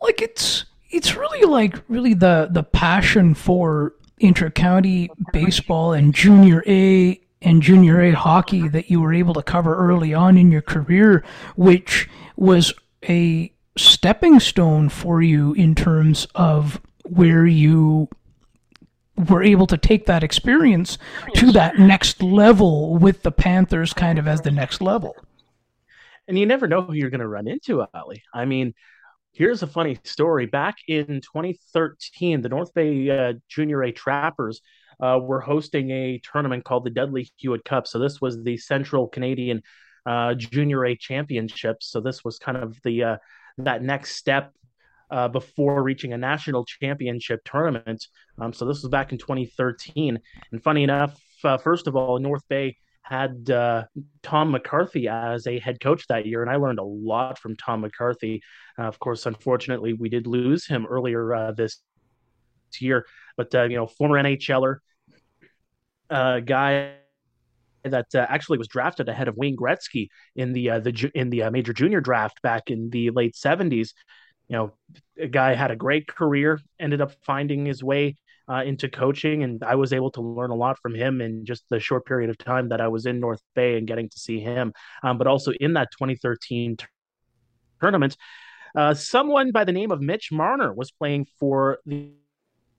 Like 0.00 0.20
it's 0.20 0.66
it's 0.90 1.16
really 1.16 1.46
like 1.46 1.82
really 1.88 2.14
the 2.14 2.48
the 2.50 2.62
passion 2.62 3.34
for 3.34 3.94
intercounty 4.20 5.08
baseball 5.32 5.94
and 5.94 6.14
junior 6.14 6.62
A 6.66 7.20
and 7.42 7.62
junior 7.62 8.00
A 8.00 8.12
hockey 8.12 8.68
that 8.68 8.90
you 8.90 9.00
were 9.00 9.12
able 9.12 9.34
to 9.34 9.42
cover 9.42 9.76
early 9.76 10.14
on 10.14 10.36
in 10.36 10.50
your 10.50 10.62
career, 10.62 11.24
which 11.56 12.08
was 12.36 12.72
a 13.08 13.52
stepping 13.76 14.40
stone 14.40 14.88
for 14.88 15.22
you 15.22 15.52
in 15.54 15.74
terms 15.74 16.26
of 16.34 16.80
where 17.04 17.46
you 17.46 18.08
were 19.28 19.42
able 19.42 19.66
to 19.66 19.78
take 19.78 20.06
that 20.06 20.22
experience 20.22 20.98
to 21.34 21.50
that 21.52 21.78
next 21.78 22.22
level 22.22 22.96
with 22.96 23.22
the 23.22 23.32
Panthers 23.32 23.92
kind 23.92 24.18
of 24.18 24.28
as 24.28 24.42
the 24.42 24.50
next 24.50 24.80
level. 24.82 25.16
And 26.28 26.38
you 26.38 26.46
never 26.46 26.66
know 26.66 26.82
who 26.82 26.92
you're 26.92 27.10
going 27.10 27.20
to 27.20 27.28
run 27.28 27.46
into, 27.46 27.84
Ali. 27.94 28.22
I 28.34 28.44
mean, 28.44 28.74
here's 29.32 29.62
a 29.62 29.66
funny 29.66 29.98
story. 30.04 30.46
Back 30.46 30.76
in 30.88 31.20
2013, 31.20 32.42
the 32.42 32.48
North 32.48 32.74
Bay 32.74 33.08
uh, 33.08 33.34
Junior 33.48 33.84
A 33.84 33.92
Trappers 33.92 34.60
uh, 35.00 35.18
were 35.22 35.40
hosting 35.40 35.90
a 35.90 36.20
tournament 36.24 36.64
called 36.64 36.84
the 36.84 36.90
Dudley 36.90 37.30
Hewitt 37.36 37.64
Cup. 37.64 37.86
So 37.86 37.98
this 37.98 38.20
was 38.20 38.42
the 38.42 38.56
Central 38.56 39.08
Canadian 39.08 39.62
uh, 40.04 40.34
Junior 40.34 40.84
A 40.86 40.96
Championships. 40.96 41.88
So 41.88 42.00
this 42.00 42.24
was 42.24 42.38
kind 42.38 42.56
of 42.56 42.80
the 42.82 43.02
uh, 43.02 43.16
that 43.58 43.82
next 43.82 44.16
step 44.16 44.52
uh, 45.10 45.28
before 45.28 45.82
reaching 45.82 46.12
a 46.12 46.18
national 46.18 46.64
championship 46.64 47.40
tournament. 47.44 48.06
Um, 48.38 48.52
so 48.52 48.64
this 48.64 48.82
was 48.82 48.90
back 48.90 49.12
in 49.12 49.18
2013. 49.18 50.18
And 50.52 50.62
funny 50.62 50.82
enough, 50.82 51.20
uh, 51.44 51.58
first 51.58 51.86
of 51.86 51.96
all, 51.96 52.18
North 52.18 52.46
Bay 52.48 52.76
had 53.02 53.48
uh, 53.50 53.84
Tom 54.22 54.50
McCarthy 54.50 55.06
as 55.08 55.46
a 55.46 55.60
head 55.60 55.78
coach 55.80 56.06
that 56.08 56.26
year, 56.26 56.42
and 56.42 56.50
I 56.50 56.56
learned 56.56 56.80
a 56.80 56.84
lot 56.84 57.38
from 57.38 57.56
Tom 57.56 57.82
McCarthy. 57.82 58.42
Uh, 58.76 58.82
of 58.82 58.98
course, 58.98 59.26
unfortunately, 59.26 59.92
we 59.92 60.08
did 60.08 60.26
lose 60.26 60.66
him 60.66 60.86
earlier 60.86 61.32
uh, 61.32 61.52
this 61.52 61.80
year, 62.80 63.06
but 63.36 63.54
uh, 63.54 63.64
you 63.64 63.76
know, 63.76 63.86
former 63.86 64.16
NHLer, 64.22 64.78
guy 66.10 66.92
that 67.84 68.14
uh, 68.14 68.26
actually 68.28 68.58
was 68.58 68.66
drafted 68.66 69.08
ahead 69.08 69.28
of 69.28 69.36
Wayne 69.36 69.56
Gretzky 69.56 70.08
in 70.34 70.52
the 70.52 70.70
uh, 70.70 70.80
the 70.80 71.10
in 71.14 71.30
the 71.30 71.44
uh, 71.44 71.50
major 71.50 71.72
junior 71.72 72.00
draft 72.00 72.42
back 72.42 72.70
in 72.70 72.90
the 72.90 73.10
late 73.10 73.34
70s 73.34 73.92
you 74.48 74.56
know, 74.56 74.72
a 75.18 75.26
guy 75.26 75.54
had 75.54 75.70
a 75.70 75.76
great 75.76 76.06
career, 76.06 76.60
ended 76.78 77.00
up 77.00 77.12
finding 77.24 77.66
his 77.66 77.82
way 77.82 78.16
uh, 78.48 78.62
into 78.64 78.88
coaching, 78.88 79.42
and 79.42 79.62
I 79.64 79.74
was 79.74 79.92
able 79.92 80.10
to 80.12 80.20
learn 80.20 80.50
a 80.50 80.54
lot 80.54 80.78
from 80.78 80.94
him 80.94 81.20
in 81.20 81.44
just 81.44 81.64
the 81.68 81.80
short 81.80 82.06
period 82.06 82.30
of 82.30 82.38
time 82.38 82.68
that 82.68 82.80
I 82.80 82.88
was 82.88 83.06
in 83.06 83.18
North 83.18 83.42
Bay 83.54 83.76
and 83.76 83.86
getting 83.86 84.08
to 84.08 84.18
see 84.18 84.40
him. 84.40 84.72
Um, 85.02 85.18
but 85.18 85.26
also 85.26 85.52
in 85.52 85.72
that 85.74 85.88
2013 85.92 86.76
t- 86.76 86.86
tournament, 87.80 88.16
uh, 88.76 88.94
someone 88.94 89.50
by 89.50 89.64
the 89.64 89.72
name 89.72 89.90
of 89.90 90.00
Mitch 90.00 90.30
Marner 90.30 90.72
was 90.72 90.92
playing 90.92 91.26
for 91.40 91.78
the, 91.86 92.10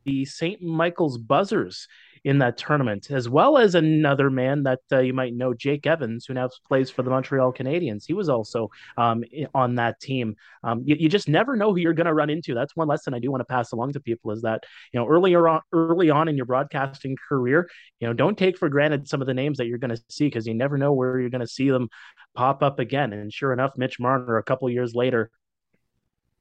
the 0.08 0.26
St. 0.26 0.62
Michael's 0.62 1.18
Buzzers 1.18 1.88
in 2.24 2.40
that 2.40 2.58
tournament, 2.58 3.12
as 3.12 3.30
well 3.30 3.58
as 3.58 3.76
another 3.76 4.30
man 4.30 4.64
that 4.64 4.80
uh, 4.92 5.00
you 5.00 5.14
might 5.14 5.36
know, 5.36 5.54
Jake 5.54 5.86
Evans, 5.86 6.26
who 6.26 6.34
now 6.34 6.50
plays 6.68 6.90
for 6.90 7.04
the 7.04 7.10
Montreal 7.10 7.54
Canadiens. 7.54 8.06
He 8.08 8.14
was 8.14 8.30
also 8.30 8.70
um, 8.98 9.24
on 9.54 9.76
that 9.76 10.00
team. 10.00 10.36
Um, 10.64 10.82
you, 10.86 10.96
you, 10.98 11.10
just 11.10 11.28
never 11.28 11.56
know 11.56 11.74
who 11.74 11.80
you're 11.80 11.94
going 11.94 12.08
to 12.08 12.14
run 12.14 12.30
into. 12.30 12.56
That's 12.56 12.76
one 12.76 12.88
lesson 12.88 13.14
I 13.14 13.20
do 13.20 13.30
want 13.30 13.42
to 13.42 13.46
pass 13.46 13.72
along 13.74 13.94
to 13.94 14.00
people 14.00 14.32
is 14.32 14.42
that 14.42 14.64
you 14.94 15.00
know 15.00 15.08
earlier 15.08 15.48
on, 15.48 15.62
early 15.72 16.10
on 16.10 16.28
in 16.28 16.38
your 16.38 16.46
broadcasting 16.46 17.18
career, 17.30 17.70
you 18.00 18.08
know, 18.08 18.14
don't 18.14 18.38
take 18.38 18.58
for 18.58 18.70
granted 18.70 19.08
some 19.08 19.22
of 19.22 19.28
the 19.28 19.34
names 19.34 19.58
that 19.58 19.68
you're 19.68 19.78
going 19.78 19.96
to 19.96 20.02
see 20.10 20.26
because 20.26 20.48
you 20.48 20.54
never 20.54 20.78
know 20.78 20.94
where 20.94 21.20
you're 21.20 21.30
going 21.30 21.42
to 21.42 21.48
see 21.48 21.70
them 21.70 21.90
pop 22.34 22.64
up 22.64 22.80
again. 22.80 23.14
And 23.14 23.32
sure 23.32 23.54
enough, 23.54 23.72
Mitch 23.78 24.00
Marner, 24.00 24.38
a 24.38 24.44
couple 24.44 24.70
years 24.70 24.96
later, 24.96 25.30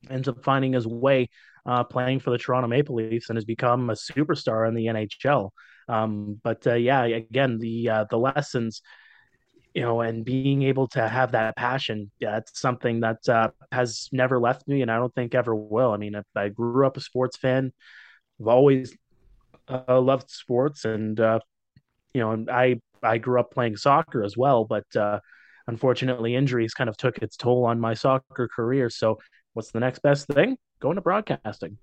ends 0.08 0.28
up 0.28 0.44
finding 0.44 0.73
his 0.73 0.87
way 0.87 1.28
uh, 1.66 1.85
playing 1.85 2.20
for 2.20 2.30
the 2.30 2.38
Toronto 2.38 2.68
Maple 2.68 2.94
Leafs 2.94 3.28
and 3.28 3.37
has 3.37 3.44
become 3.44 3.90
a 3.90 3.94
superstar 3.94 4.68
in 4.68 4.75
the 4.75 4.87
NHL. 4.87 5.50
Um, 5.88 6.40
but 6.42 6.66
uh, 6.66 6.75
yeah, 6.75 7.04
again, 7.04 7.58
the 7.58 7.88
uh, 7.88 8.04
the 8.11 8.18
lessons, 8.18 8.82
you 9.75 9.82
know, 9.82 10.00
and 10.00 10.25
being 10.25 10.62
able 10.62 10.88
to 10.88 11.08
have 11.08 11.32
that 11.32 11.56
passion, 11.56 12.11
yeah, 12.18 12.38
it's 12.38 12.61
something 12.61 13.00
that 13.00 13.28
uh, 13.28 13.50
has 13.73 14.08
never 14.12 14.40
left 14.40 14.66
me, 14.68 14.82
and 14.82 14.90
I 14.90 14.96
don't 14.96 15.14
think 15.14 15.35
ever 15.35 15.54
will. 15.54 15.92
I 15.92 15.96
mean, 15.96 16.20
I 16.35 16.49
grew 16.49 16.87
up 16.87 16.96
a 16.96 17.00
sports 17.00 17.37
fan. 17.37 17.73
I've 18.40 18.49
always 18.49 18.96
uh, 19.68 20.00
loved 20.00 20.30
sports, 20.30 20.85
and 20.85 21.18
uh, 21.18 21.40
you 22.14 22.20
know, 22.20 22.44
I 22.50 22.80
I 23.02 23.18
grew 23.18 23.40
up 23.40 23.52
playing 23.52 23.76
soccer 23.76 24.23
as 24.25 24.37
well, 24.37 24.64
but 24.64 24.85
uh, 24.96 25.20
unfortunately, 25.66 26.35
injuries 26.35 26.75
kind 26.75 26.90
of 26.90 26.96
took 26.96 27.18
its 27.18 27.37
toll 27.37 27.64
on 27.64 27.80
my 27.80 27.94
soccer 27.94 28.49
career. 28.49 28.90
So, 28.90 29.18
what's 29.54 29.70
the 29.70 29.80
next 29.80 30.00
best 30.00 30.26
thing? 30.28 30.56
Going 30.80 30.97
to 30.97 31.00
broadcasting. 31.00 31.78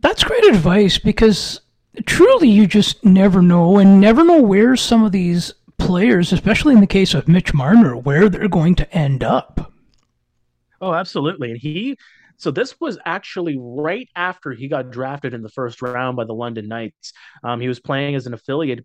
That's 0.00 0.24
great 0.24 0.44
advice 0.44 0.98
because 0.98 1.60
truly 2.04 2.48
you 2.48 2.66
just 2.66 3.04
never 3.04 3.40
know 3.40 3.78
and 3.78 4.00
never 4.00 4.24
know 4.24 4.42
where 4.42 4.76
some 4.76 5.04
of 5.04 5.12
these 5.12 5.54
players, 5.78 6.32
especially 6.32 6.74
in 6.74 6.80
the 6.80 6.86
case 6.86 7.14
of 7.14 7.28
Mitch 7.28 7.54
Marner, 7.54 7.96
where 7.96 8.28
they're 8.28 8.48
going 8.48 8.74
to 8.76 8.92
end 8.92 9.22
up. 9.22 9.72
Oh, 10.80 10.92
absolutely. 10.92 11.52
And 11.52 11.60
he 11.60 11.96
so 12.38 12.50
this 12.50 12.78
was 12.80 12.98
actually 13.04 13.56
right 13.58 14.08
after 14.14 14.52
he 14.52 14.68
got 14.68 14.90
drafted 14.90 15.32
in 15.32 15.42
the 15.42 15.48
first 15.48 15.80
round 15.80 16.16
by 16.16 16.24
the 16.24 16.34
London 16.34 16.68
Knights. 16.68 17.12
Um, 17.42 17.60
he 17.60 17.68
was 17.68 17.80
playing 17.80 18.14
as 18.14 18.26
an 18.26 18.34
affiliate 18.34 18.84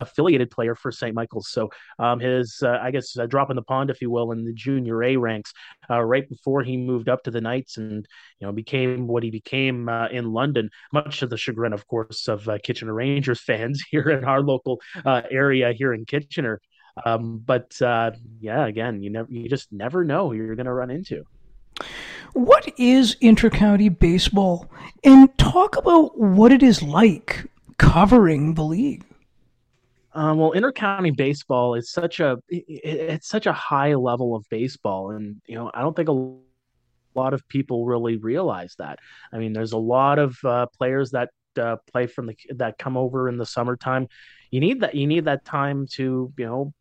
affiliated 0.00 0.50
player 0.50 0.74
for 0.74 0.92
St. 0.92 1.14
Michael's. 1.14 1.50
So 1.50 1.70
um, 1.98 2.20
his, 2.20 2.62
uh, 2.62 2.78
I 2.80 2.90
guess, 2.90 3.16
uh, 3.16 3.26
drop 3.26 3.50
in 3.50 3.56
the 3.56 3.62
pond, 3.62 3.90
if 3.90 4.00
you 4.00 4.10
will, 4.10 4.32
in 4.32 4.44
the 4.44 4.52
junior 4.52 5.02
A 5.02 5.16
ranks, 5.16 5.52
uh, 5.90 6.02
right 6.02 6.28
before 6.28 6.62
he 6.62 6.76
moved 6.76 7.08
up 7.08 7.22
to 7.24 7.30
the 7.30 7.40
Knights 7.40 7.76
and 7.76 8.06
you 8.40 8.46
know 8.46 8.52
became 8.52 9.06
what 9.06 9.22
he 9.22 9.30
became 9.30 9.88
uh, 9.88 10.08
in 10.08 10.32
London, 10.32 10.70
much 10.92 11.20
to 11.20 11.26
the 11.26 11.36
chagrin, 11.36 11.72
of 11.72 11.86
course, 11.86 12.28
of 12.28 12.48
uh, 12.48 12.58
Kitchener 12.62 12.94
Rangers 12.94 13.40
fans 13.46 13.82
here 13.90 14.10
in 14.10 14.24
our 14.24 14.40
local 14.40 14.80
uh, 15.04 15.22
area 15.30 15.72
here 15.72 15.92
in 15.92 16.04
Kitchener. 16.04 16.60
Um, 17.04 17.38
but 17.38 17.76
yeah, 17.80 18.66
again, 18.66 19.02
you 19.02 19.10
never, 19.10 19.30
you 19.30 19.48
just 19.48 19.72
never 19.72 20.04
know 20.04 20.28
who 20.28 20.36
you're 20.36 20.54
going 20.54 20.66
to 20.66 20.72
run 20.72 20.90
into. 20.90 21.24
What 22.34 22.72
is 22.78 23.16
intercounty 23.22 23.96
baseball? 23.96 24.70
And 25.02 25.36
talk 25.38 25.76
about 25.76 26.18
what 26.18 26.52
it 26.52 26.62
is 26.62 26.82
like 26.82 27.46
covering 27.78 28.54
the 28.54 28.64
league. 28.64 29.04
Um, 30.14 30.38
well, 30.38 30.52
intercounty 30.52 31.14
baseball 31.14 31.74
is 31.74 31.90
such 31.90 32.20
a 32.20 32.38
it, 32.48 32.64
it's 32.68 33.28
such 33.28 33.46
a 33.46 33.52
high 33.52 33.94
level 33.94 34.36
of 34.36 34.44
baseball, 34.48 35.10
and 35.10 35.40
you 35.46 35.56
know 35.56 35.70
I 35.74 35.82
don't 35.82 35.96
think 35.96 36.08
a 36.08 37.18
lot 37.18 37.34
of 37.34 37.46
people 37.48 37.84
really 37.84 38.16
realize 38.16 38.74
that. 38.78 39.00
I 39.32 39.38
mean, 39.38 39.52
there's 39.52 39.72
a 39.72 39.78
lot 39.78 40.18
of 40.18 40.36
uh, 40.44 40.66
players 40.78 41.10
that 41.10 41.30
uh, 41.58 41.76
play 41.92 42.06
from 42.06 42.26
the 42.26 42.36
that 42.56 42.78
come 42.78 42.96
over 42.96 43.28
in 43.28 43.38
the 43.38 43.46
summertime. 43.46 44.08
You 44.50 44.60
need 44.60 44.80
that 44.82 44.94
you 44.94 45.06
need 45.06 45.24
that 45.24 45.44
time 45.44 45.86
to 45.92 46.32
you 46.36 46.46
know 46.46 46.72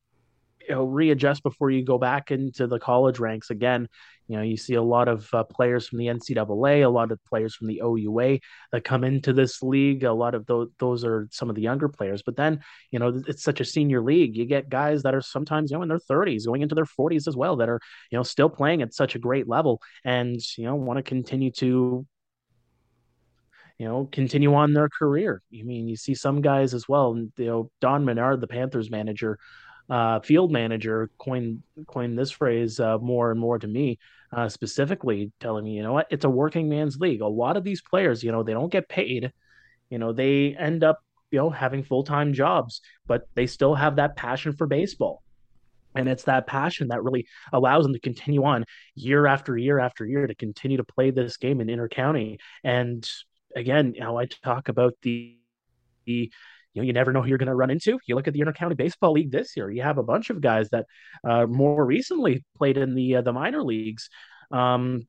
you 0.68 0.76
know 0.76 0.84
readjust 0.84 1.44
before 1.44 1.72
you 1.72 1.84
go 1.84 1.98
back 1.98 2.32
into 2.32 2.68
the 2.68 2.80
college 2.80 3.20
ranks 3.20 3.50
again 3.50 3.88
You 4.28 4.38
know, 4.38 4.44
you 4.44 4.58
see 4.58 4.76
a 4.76 4.82
lot 4.82 5.08
of 5.08 5.28
uh, 5.34 5.44
players 5.44 5.88
from 5.88 6.00
the 6.00 6.08
NCAA, 6.08 6.86
a 6.86 6.90
lot 6.90 7.12
of 7.12 7.20
players 7.26 7.56
from 7.56 7.68
the 7.68 7.82
OUA 7.84 8.40
that 8.72 8.84
come 8.84 9.04
into 9.04 9.34
this 9.34 9.62
league. 9.62 10.04
A 10.04 10.14
lot 10.14 10.34
of 10.34 10.46
those 10.46 10.70
those 10.80 11.04
are 11.04 11.28
some 11.32 11.50
of 11.50 11.56
the 11.56 11.62
younger 11.62 11.90
players. 11.90 12.24
But 12.24 12.38
then, 12.38 12.62
you 12.92 13.00
know, 13.00 13.22
it's 13.28 13.44
such 13.44 13.60
a 13.60 13.66
senior 13.66 14.02
league. 14.02 14.36
You 14.38 14.46
get 14.46 14.70
guys 14.70 15.04
that 15.04 15.14
are 15.14 15.22
sometimes 15.22 15.72
you 15.72 15.78
know 15.78 15.84
in 15.84 15.90
their 15.90 16.00
30s, 16.00 16.46
going 16.46 16.62
into 16.62 16.76
their 16.76 16.86
40s 16.86 17.28
as 17.28 17.36
well, 17.36 17.58
that 17.58 17.70
are 17.70 17.80
you 18.12 18.18
know 18.18 18.24
still 18.24 18.50
playing 18.50 18.82
at 18.82 18.94
such 18.94 19.16
a 19.16 19.20
great 19.20 19.48
level, 19.48 19.82
and 20.06 20.40
you 20.58 20.66
know 20.66 20.76
want 20.76 20.98
to 20.98 21.04
continue 21.04 21.52
to 21.52 22.06
you 23.80 23.88
know, 23.88 24.08
continue 24.12 24.54
on 24.54 24.74
their 24.74 24.88
career. 24.88 25.42
I 25.52 25.64
mean, 25.64 25.88
you 25.88 25.96
see 25.96 26.14
some 26.14 26.42
guys 26.42 26.74
as 26.74 26.88
well. 26.88 27.18
You 27.38 27.46
know, 27.46 27.72
Don 27.82 28.06
Menard, 28.06 28.40
the 28.40 28.48
Panthers 28.48 28.92
manager, 28.92 29.40
uh, 29.90 30.20
field 30.22 30.52
manager, 30.52 31.10
coined 31.18 31.64
coined 31.88 32.18
this 32.18 32.32
phrase 32.32 32.80
uh, 32.80 32.98
more 33.00 33.32
and 33.32 33.40
more 33.40 33.60
to 33.60 33.68
me, 33.68 34.00
uh, 34.32 34.50
specifically 34.50 35.32
telling 35.40 35.66
me, 35.66 35.72
you 35.72 35.84
know 35.84 35.94
what, 35.94 36.08
it's 36.10 36.26
a 36.26 36.30
working 36.30 36.70
man's 36.70 36.98
league. 36.98 37.22
A 37.22 37.28
lot 37.28 37.58
of 37.58 37.64
these 37.64 37.82
players, 37.82 38.24
you 38.24 38.32
know, 38.32 38.44
they 38.44 38.54
don't 38.54 38.72
get 38.72 38.90
paid. 38.90 39.32
You 39.90 40.00
know, 40.00 40.14
they 40.14 40.56
end 40.58 40.84
up, 40.84 41.04
you 41.32 41.40
know, 41.40 41.50
having 41.50 41.84
full 41.84 42.04
time 42.04 42.34
jobs, 42.34 42.82
but 43.06 43.28
they 43.36 43.48
still 43.48 43.76
have 43.76 43.98
that 43.98 44.16
passion 44.16 44.54
for 44.54 44.68
baseball. 44.68 45.22
And 45.96 46.10
it's 46.10 46.24
that 46.24 46.48
passion 46.48 46.88
that 46.88 47.04
really 47.04 47.28
allows 47.52 47.84
them 47.84 47.94
to 47.94 48.00
continue 48.00 48.44
on 48.44 48.66
year 48.96 49.28
after 49.28 49.56
year 49.56 49.80
after 49.80 50.06
year 50.06 50.26
to 50.26 50.34
continue 50.34 50.78
to 50.78 50.84
play 50.84 51.12
this 51.12 51.38
game 51.38 51.62
in 51.62 51.70
inner 51.70 51.88
county. 51.88 52.40
And 52.64 53.08
again, 53.56 53.94
you 53.94 54.02
know, 54.02 54.18
I 54.18 54.26
talk 54.26 54.70
about 54.70 54.96
the, 55.04 55.38
the 56.06 56.32
you 56.74 56.82
know, 56.82 56.86
you 56.86 56.94
never 56.94 57.14
know 57.14 57.22
who 57.22 57.30
you're 57.30 57.38
going 57.38 57.48
to 57.48 57.56
run 57.56 57.70
into. 57.70 58.00
You 58.08 58.16
look 58.16 58.28
at 58.28 58.34
the 58.34 58.40
Intercounty 58.40 58.76
Baseball 58.76 59.14
League 59.14 59.32
this 59.32 59.56
year; 59.56 59.70
you 59.70 59.84
have 59.84 59.98
a 59.98 60.04
bunch 60.04 60.30
of 60.30 60.42
guys 60.42 60.70
that 60.70 60.86
uh, 61.24 61.46
more 61.46 61.86
recently 61.86 62.44
played 62.58 62.78
in 62.78 62.96
the 62.96 63.18
uh, 63.18 63.22
the 63.22 63.34
minor 63.34 63.64
leagues. 63.64 64.10
Um, 64.52 65.08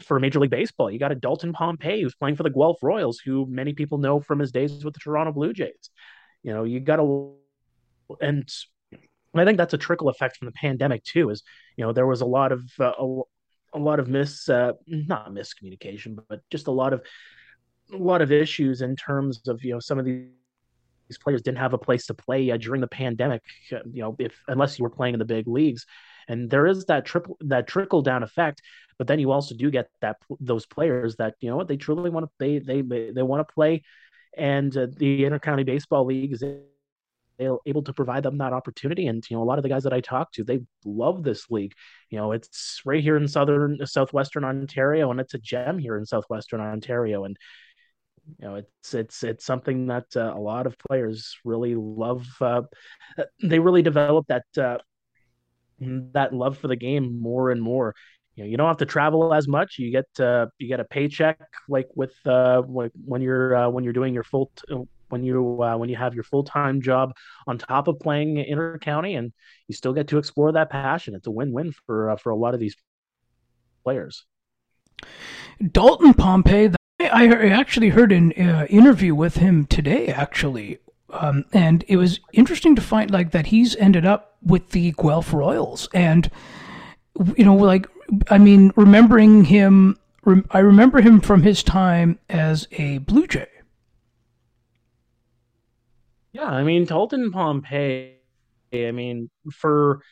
for 0.00 0.18
Major 0.18 0.40
League 0.40 0.50
Baseball, 0.50 0.90
you 0.90 0.98
got 0.98 1.12
a 1.12 1.16
Dalton 1.16 1.52
Pompey 1.52 2.02
who's 2.02 2.14
playing 2.14 2.36
for 2.36 2.42
the 2.42 2.50
Guelph 2.50 2.78
Royals, 2.82 3.20
who 3.24 3.46
many 3.48 3.72
people 3.72 3.98
know 3.98 4.20
from 4.20 4.38
his 4.38 4.50
days 4.50 4.84
with 4.84 4.94
the 4.94 5.00
Toronto 5.00 5.32
Blue 5.32 5.52
Jays. 5.52 5.90
You 6.42 6.52
know, 6.52 6.64
you 6.64 6.80
got 6.80 6.98
a, 6.98 7.32
and 8.20 8.48
I 9.34 9.44
think 9.44 9.58
that's 9.58 9.74
a 9.74 9.78
trickle 9.78 10.08
effect 10.08 10.36
from 10.36 10.46
the 10.46 10.52
pandemic 10.52 11.04
too. 11.04 11.30
Is 11.30 11.42
you 11.76 11.84
know 11.84 11.92
there 11.92 12.06
was 12.06 12.20
a 12.20 12.26
lot 12.26 12.52
of 12.52 12.62
uh, 12.78 12.92
a, 12.98 13.20
a 13.74 13.78
lot 13.78 14.00
of 14.00 14.08
mis 14.08 14.48
uh, 14.48 14.72
not 14.86 15.32
miscommunication, 15.32 16.18
but 16.28 16.40
just 16.50 16.66
a 16.66 16.72
lot 16.72 16.92
of 16.92 17.02
a 17.92 17.96
lot 17.96 18.22
of 18.22 18.32
issues 18.32 18.82
in 18.82 18.96
terms 18.96 19.40
of 19.48 19.62
you 19.62 19.72
know 19.72 19.80
some 19.80 19.98
of 19.98 20.04
these 20.04 20.28
these 21.10 21.18
players 21.18 21.42
didn't 21.42 21.58
have 21.58 21.72
a 21.72 21.78
place 21.78 22.06
to 22.06 22.14
play 22.14 22.50
uh, 22.52 22.56
during 22.56 22.80
the 22.80 22.86
pandemic. 22.86 23.42
Uh, 23.72 23.78
you 23.92 24.00
know, 24.00 24.14
if 24.20 24.32
unless 24.46 24.78
you 24.78 24.84
were 24.84 24.90
playing 24.90 25.14
in 25.14 25.18
the 25.18 25.24
big 25.24 25.48
leagues, 25.48 25.84
and 26.28 26.48
there 26.48 26.68
is 26.68 26.84
that 26.84 27.04
triple 27.04 27.36
that 27.40 27.66
trickle 27.66 28.00
down 28.00 28.22
effect. 28.22 28.62
But 28.96 29.08
then 29.08 29.18
you 29.18 29.32
also 29.32 29.56
do 29.56 29.70
get 29.70 29.88
that 30.02 30.18
those 30.38 30.66
players 30.66 31.16
that 31.16 31.34
you 31.40 31.50
know 31.50 31.56
what 31.56 31.66
they 31.66 31.76
truly 31.76 32.10
want 32.10 32.26
to 32.26 32.30
they 32.38 32.58
they 32.58 32.82
they 32.82 33.22
want 33.22 33.46
to 33.46 33.52
play, 33.52 33.82
and 34.36 34.74
uh, 34.76 34.86
the 34.96 35.24
intercounty 35.24 35.66
baseball 35.66 36.04
league 36.04 36.32
is 36.32 36.44
able 37.66 37.82
to 37.82 37.92
provide 37.92 38.22
them 38.22 38.38
that 38.38 38.52
opportunity. 38.52 39.06
And 39.06 39.24
you 39.28 39.36
know, 39.36 39.42
a 39.42 39.44
lot 39.44 39.58
of 39.58 39.62
the 39.62 39.68
guys 39.68 39.82
that 39.84 39.92
I 39.92 40.00
talk 40.00 40.32
to, 40.32 40.44
they 40.44 40.60
love 40.84 41.22
this 41.22 41.50
league. 41.50 41.72
You 42.10 42.18
know, 42.18 42.32
it's 42.32 42.82
right 42.84 43.02
here 43.02 43.16
in 43.16 43.26
southern 43.26 43.84
southwestern 43.86 44.44
Ontario, 44.44 45.10
and 45.10 45.20
it's 45.20 45.34
a 45.34 45.38
gem 45.38 45.78
here 45.78 45.96
in 45.96 46.06
southwestern 46.06 46.60
Ontario. 46.60 47.24
And 47.24 47.36
you 48.38 48.46
know, 48.46 48.54
it's 48.56 48.94
it's 48.94 49.22
it's 49.22 49.44
something 49.44 49.86
that 49.86 50.06
uh, 50.16 50.32
a 50.34 50.38
lot 50.38 50.66
of 50.66 50.76
players 50.78 51.36
really 51.44 51.74
love. 51.74 52.26
Uh, 52.40 52.62
they 53.42 53.58
really 53.58 53.82
develop 53.82 54.26
that 54.28 54.44
uh, 54.58 54.78
that 55.80 56.32
love 56.32 56.58
for 56.58 56.68
the 56.68 56.76
game 56.76 57.20
more 57.20 57.50
and 57.50 57.60
more. 57.60 57.94
You 58.34 58.44
know, 58.44 58.48
you 58.50 58.56
don't 58.56 58.68
have 58.68 58.78
to 58.78 58.86
travel 58.86 59.34
as 59.34 59.48
much. 59.48 59.78
You 59.78 59.90
get 59.90 60.24
uh, 60.24 60.46
you 60.58 60.68
get 60.68 60.80
a 60.80 60.84
paycheck 60.84 61.40
like 61.68 61.88
with 61.94 62.14
uh, 62.26 62.62
when 62.62 63.22
you're 63.22 63.56
uh, 63.56 63.68
when 63.68 63.84
you're 63.84 63.92
doing 63.92 64.14
your 64.14 64.24
full 64.24 64.50
t- 64.56 64.76
when 65.08 65.24
you 65.24 65.42
when 65.42 65.88
you 65.88 65.96
have 65.96 66.14
your 66.14 66.24
full 66.24 66.44
time 66.44 66.80
job 66.80 67.12
on 67.46 67.58
top 67.58 67.88
of 67.88 67.98
playing 67.98 68.36
intercounty, 68.36 69.18
and 69.18 69.32
you 69.68 69.74
still 69.74 69.92
get 69.92 70.08
to 70.08 70.18
explore 70.18 70.52
that 70.52 70.70
passion. 70.70 71.14
It's 71.14 71.26
a 71.26 71.30
win 71.30 71.52
win 71.52 71.72
for 71.86 72.16
for 72.18 72.30
a 72.30 72.36
lot 72.36 72.54
of 72.54 72.60
these 72.60 72.76
players. 73.84 74.24
Dalton 75.72 76.14
Pompey, 76.14 76.70
I 77.08 77.48
actually 77.48 77.90
heard 77.90 78.12
an 78.12 78.32
uh, 78.32 78.66
interview 78.68 79.14
with 79.14 79.36
him 79.36 79.66
today, 79.66 80.08
actually, 80.08 80.78
um, 81.10 81.44
and 81.52 81.84
it 81.88 81.96
was 81.96 82.20
interesting 82.32 82.74
to 82.76 82.82
find 82.82 83.10
like 83.10 83.30
that 83.32 83.46
he's 83.46 83.76
ended 83.76 84.06
up 84.06 84.36
with 84.42 84.70
the 84.70 84.92
Guelph 84.92 85.32
Royals, 85.32 85.88
and 85.92 86.30
you 87.36 87.44
know, 87.44 87.56
like 87.56 87.86
I 88.30 88.38
mean, 88.38 88.72
remembering 88.76 89.44
him, 89.44 89.98
I 90.50 90.58
remember 90.58 91.00
him 91.00 91.20
from 91.20 91.42
his 91.42 91.62
time 91.62 92.18
as 92.28 92.66
a 92.72 92.98
Blue 92.98 93.26
Jay 93.26 93.46
yeah, 96.32 96.44
I 96.48 96.62
mean, 96.62 96.84
Dalton 96.84 97.32
Pompey, 97.32 98.16
I 98.72 98.90
mean, 98.92 99.30
for 99.52 100.02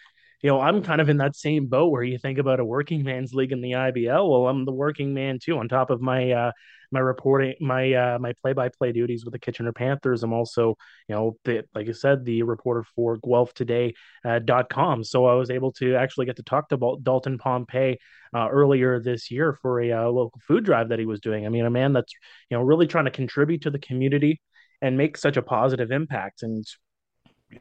you 0.42 0.50
know, 0.50 0.60
I'm 0.60 0.82
kind 0.82 1.00
of 1.00 1.08
in 1.08 1.18
that 1.18 1.36
same 1.36 1.66
boat 1.66 1.90
where 1.90 2.02
you 2.02 2.18
think 2.18 2.38
about 2.38 2.60
a 2.60 2.64
working 2.64 3.02
man's 3.02 3.34
league 3.34 3.52
in 3.52 3.60
the 3.60 3.72
IBL. 3.72 4.28
Well, 4.28 4.46
I'm 4.48 4.64
the 4.64 4.72
working 4.72 5.14
man 5.14 5.38
too. 5.42 5.58
On 5.58 5.68
top 5.68 5.90
of 5.90 6.00
my 6.00 6.30
uh, 6.32 6.52
my 6.90 7.00
reporting, 7.00 7.54
my 7.60 7.92
uh, 7.92 8.18
my 8.18 8.32
play 8.42 8.52
by 8.52 8.68
play 8.68 8.92
duties 8.92 9.24
with 9.24 9.32
the 9.32 9.38
Kitchener 9.38 9.72
Panthers, 9.72 10.22
I'm 10.22 10.32
also 10.32 10.76
you 11.08 11.14
know, 11.14 11.36
the, 11.44 11.64
like 11.74 11.88
I 11.88 11.92
said, 11.92 12.24
the 12.24 12.42
reporter 12.42 12.84
for 12.94 13.18
Guelph 13.18 13.54
Today 13.54 13.94
uh, 14.24 14.38
dot 14.38 14.68
com. 14.70 15.04
So 15.04 15.26
I 15.26 15.34
was 15.34 15.50
able 15.50 15.72
to 15.72 15.96
actually 15.96 16.26
get 16.26 16.36
to 16.36 16.42
talk 16.42 16.68
to 16.68 16.98
Dalton 17.02 17.38
Pompey 17.38 17.98
uh, 18.34 18.48
earlier 18.48 19.00
this 19.00 19.30
year 19.30 19.58
for 19.60 19.80
a 19.80 19.92
uh, 19.92 20.08
local 20.08 20.40
food 20.46 20.64
drive 20.64 20.88
that 20.90 20.98
he 20.98 21.06
was 21.06 21.20
doing. 21.20 21.46
I 21.46 21.48
mean, 21.48 21.64
a 21.64 21.70
man 21.70 21.92
that's 21.92 22.12
you 22.50 22.56
know 22.56 22.62
really 22.62 22.86
trying 22.86 23.06
to 23.06 23.10
contribute 23.10 23.62
to 23.62 23.70
the 23.70 23.78
community 23.78 24.40
and 24.80 24.96
make 24.96 25.16
such 25.16 25.36
a 25.36 25.42
positive 25.42 25.90
impact. 25.90 26.42
And 26.42 26.64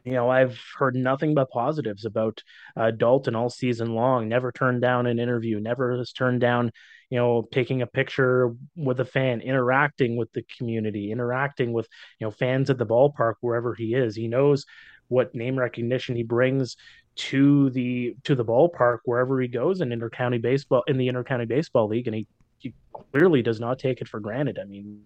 you 0.04 0.12
know, 0.12 0.28
I've 0.28 0.60
heard 0.78 0.94
nothing 0.94 1.34
but 1.34 1.50
positives 1.50 2.04
about 2.04 2.42
uh, 2.76 2.90
Dalton 2.90 3.34
all 3.34 3.48
season 3.48 3.94
long. 3.94 4.28
Never 4.28 4.52
turned 4.52 4.82
down 4.82 5.06
an 5.06 5.18
interview. 5.18 5.60
Never 5.60 5.96
has 5.96 6.12
turned 6.12 6.42
down, 6.42 6.72
you 7.10 7.18
know, 7.18 7.48
taking 7.50 7.82
a 7.82 7.86
picture 7.86 8.54
with 8.76 9.00
a 9.00 9.04
fan, 9.04 9.40
interacting 9.40 10.16
with 10.16 10.32
the 10.32 10.44
community, 10.56 11.10
interacting 11.10 11.72
with 11.72 11.88
you 12.18 12.26
know 12.26 12.30
fans 12.30 12.70
at 12.70 12.78
the 12.78 12.86
ballpark 12.86 13.34
wherever 13.40 13.74
he 13.74 13.94
is. 13.94 14.14
He 14.14 14.28
knows 14.28 14.64
what 15.08 15.34
name 15.34 15.58
recognition 15.58 16.16
he 16.16 16.22
brings 16.22 16.76
to 17.16 17.70
the 17.70 18.14
to 18.24 18.34
the 18.34 18.44
ballpark 18.44 18.98
wherever 19.04 19.40
he 19.40 19.48
goes 19.48 19.80
in 19.80 19.88
intercounty 19.88 20.40
baseball 20.40 20.84
in 20.86 20.98
the 20.98 21.08
intercounty 21.08 21.48
baseball 21.48 21.88
league, 21.88 22.06
and 22.06 22.16
he, 22.16 22.26
he 22.58 22.74
clearly 22.92 23.42
does 23.42 23.58
not 23.58 23.78
take 23.78 24.00
it 24.00 24.08
for 24.08 24.20
granted. 24.20 24.58
I 24.60 24.64
mean, 24.64 25.02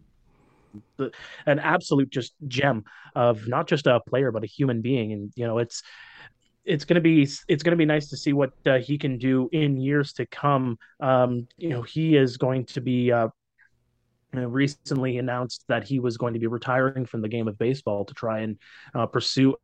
the, 0.96 1.12
an 1.46 1.58
absolute 1.58 2.10
just 2.10 2.34
gem 2.48 2.84
of 3.14 3.46
not 3.46 3.68
just 3.68 3.86
a 3.86 4.00
player 4.08 4.30
but 4.30 4.44
a 4.44 4.46
human 4.46 4.80
being 4.80 5.12
and 5.12 5.32
you 5.36 5.46
know 5.46 5.58
it's 5.58 5.82
it's 6.64 6.84
going 6.84 6.94
to 6.94 7.00
be 7.00 7.22
it's 7.48 7.62
going 7.62 7.72
to 7.72 7.76
be 7.76 7.84
nice 7.84 8.08
to 8.10 8.16
see 8.16 8.32
what 8.32 8.52
uh, 8.66 8.78
he 8.78 8.96
can 8.98 9.18
do 9.18 9.48
in 9.52 9.76
years 9.76 10.12
to 10.14 10.26
come. 10.26 10.78
Um 11.00 11.48
you 11.56 11.70
know 11.70 11.82
he 11.82 12.16
is 12.16 12.36
going 12.36 12.66
to 12.66 12.80
be 12.80 13.12
uh 13.12 13.28
recently 14.32 15.18
announced 15.18 15.64
that 15.68 15.84
he 15.84 15.98
was 15.98 16.16
going 16.16 16.32
to 16.32 16.40
be 16.40 16.46
retiring 16.46 17.04
from 17.04 17.20
the 17.20 17.28
game 17.28 17.48
of 17.48 17.58
baseball 17.58 18.04
to 18.04 18.14
try 18.14 18.40
and 18.40 18.58
uh, 18.94 19.06
pursue 19.06 19.54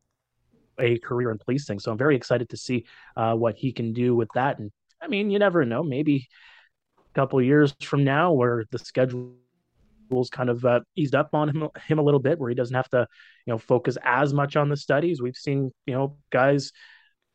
a 0.79 0.99
career 0.99 1.31
in 1.31 1.39
policing. 1.39 1.79
So 1.79 1.91
i'm 1.91 1.97
very 1.97 2.15
excited 2.15 2.49
to 2.49 2.57
see 2.57 2.85
uh, 3.17 3.33
what 3.33 3.55
he 3.55 3.71
can 3.71 3.93
do 3.93 4.15
with 4.15 4.29
that. 4.35 4.59
And 4.59 4.71
i 5.01 5.07
mean 5.07 5.31
you 5.31 5.39
never 5.39 5.65
know. 5.65 5.83
Maybe 5.83 6.27
a 6.99 7.13
couple 7.13 7.41
years 7.41 7.73
from 7.81 8.03
now 8.03 8.33
where 8.33 8.65
the 8.71 8.79
schedule 8.79 9.33
rules 10.09 10.29
kind 10.29 10.49
of 10.49 10.63
uh, 10.65 10.81
eased 10.95 11.15
up 11.15 11.29
on 11.33 11.49
him 11.49 11.69
him 11.87 11.99
a 11.99 12.03
little 12.03 12.19
bit, 12.19 12.39
where 12.39 12.49
he 12.49 12.55
doesn't 12.55 12.75
have 12.75 12.89
to, 12.89 13.07
you 13.45 13.53
know, 13.53 13.57
focus 13.57 13.97
as 14.03 14.33
much 14.33 14.55
on 14.55 14.69
the 14.69 14.77
studies. 14.77 15.21
We've 15.21 15.35
seen, 15.35 15.71
you 15.85 15.93
know, 15.93 16.17
guys 16.31 16.71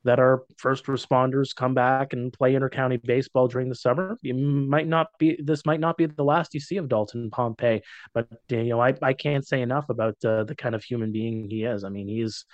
that 0.04 0.20
are 0.20 0.44
first 0.58 0.84
responders 0.84 1.54
come 1.54 1.74
back 1.74 2.12
and 2.12 2.32
play 2.32 2.52
intercounty 2.52 3.02
baseball 3.02 3.48
during 3.48 3.68
the 3.68 3.74
summer. 3.74 4.16
You 4.22 4.34
might 4.34 4.87
not 4.87 5.08
be 5.18 5.38
this 5.42 5.64
might 5.64 5.80
not 5.80 5.96
be 5.96 6.06
the 6.06 6.24
last 6.24 6.54
you 6.54 6.60
see 6.60 6.76
of 6.76 6.88
Dalton 6.88 7.30
Pompey, 7.30 7.82
but 8.12 8.28
you 8.48 8.64
know, 8.64 8.80
I, 8.80 8.94
I 9.02 9.14
can't 9.14 9.46
say 9.46 9.62
enough 9.62 9.88
about 9.88 10.16
uh, 10.24 10.44
the 10.44 10.54
kind 10.54 10.74
of 10.74 10.84
human 10.84 11.10
being 11.10 11.48
he 11.50 11.64
is. 11.64 11.84
I 11.84 11.88
mean, 11.88 12.08
he's 12.08 12.44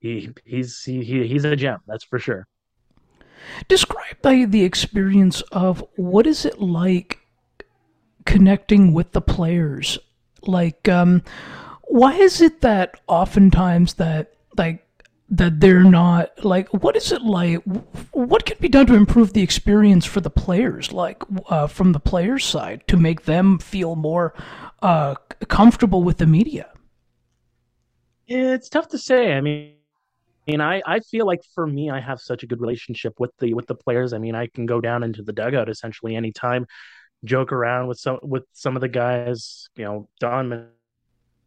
he 0.00 0.30
he's 0.44 0.82
he, 0.82 1.02
he's 1.02 1.44
a 1.44 1.56
gem, 1.56 1.78
that's 1.86 2.04
for 2.04 2.18
sure. 2.18 2.46
Describe 3.68 4.16
the, 4.22 4.44
the 4.46 4.64
experience 4.64 5.40
of 5.52 5.84
what 5.96 6.26
is 6.26 6.44
it 6.44 6.60
like 6.60 7.20
connecting 8.28 8.92
with 8.92 9.12
the 9.12 9.22
players. 9.22 9.98
Like, 10.42 10.86
um, 10.86 11.22
why 11.84 12.12
is 12.12 12.42
it 12.42 12.60
that 12.60 13.00
oftentimes 13.06 13.94
that 13.94 14.34
like 14.58 14.84
that 15.30 15.60
they're 15.60 15.82
not 15.82 16.44
like 16.44 16.68
what 16.82 16.94
is 16.94 17.10
it 17.10 17.22
like 17.22 17.62
what 18.12 18.44
can 18.44 18.56
be 18.60 18.68
done 18.68 18.86
to 18.86 18.94
improve 18.94 19.32
the 19.32 19.42
experience 19.42 20.04
for 20.04 20.20
the 20.20 20.30
players 20.30 20.92
like 20.92 21.22
uh, 21.48 21.66
from 21.66 21.92
the 21.92 22.00
players 22.00 22.44
side 22.44 22.82
to 22.88 22.96
make 22.96 23.24
them 23.24 23.58
feel 23.58 23.94
more 23.94 24.34
uh, 24.80 25.14
comfortable 25.48 26.02
with 26.02 26.16
the 26.16 26.26
media 26.26 26.70
it's 28.26 28.68
tough 28.68 28.88
to 28.88 28.98
say 28.98 29.32
i 29.32 29.40
mean 29.40 29.74
I 30.48 30.50
mean, 30.50 30.60
I, 30.62 30.80
I 30.86 31.00
feel 31.00 31.26
like 31.26 31.42
for 31.54 31.66
me, 31.66 31.90
I 31.90 32.00
have 32.00 32.20
such 32.20 32.42
a 32.42 32.46
good 32.46 32.62
relationship 32.62 33.20
with 33.20 33.32
the 33.38 33.52
with 33.52 33.66
the 33.66 33.74
players. 33.74 34.14
I 34.14 34.18
mean, 34.18 34.34
I 34.34 34.46
can 34.46 34.64
go 34.64 34.80
down 34.80 35.02
into 35.02 35.22
the 35.22 35.32
dugout 35.32 35.68
essentially 35.68 36.16
anytime, 36.16 36.66
joke 37.24 37.52
around 37.52 37.88
with 37.88 37.98
some 37.98 38.18
with 38.22 38.44
some 38.52 38.76
of 38.76 38.80
the 38.80 38.88
guys. 38.88 39.68
You 39.76 39.84
know, 39.84 40.08
Don 40.20 40.68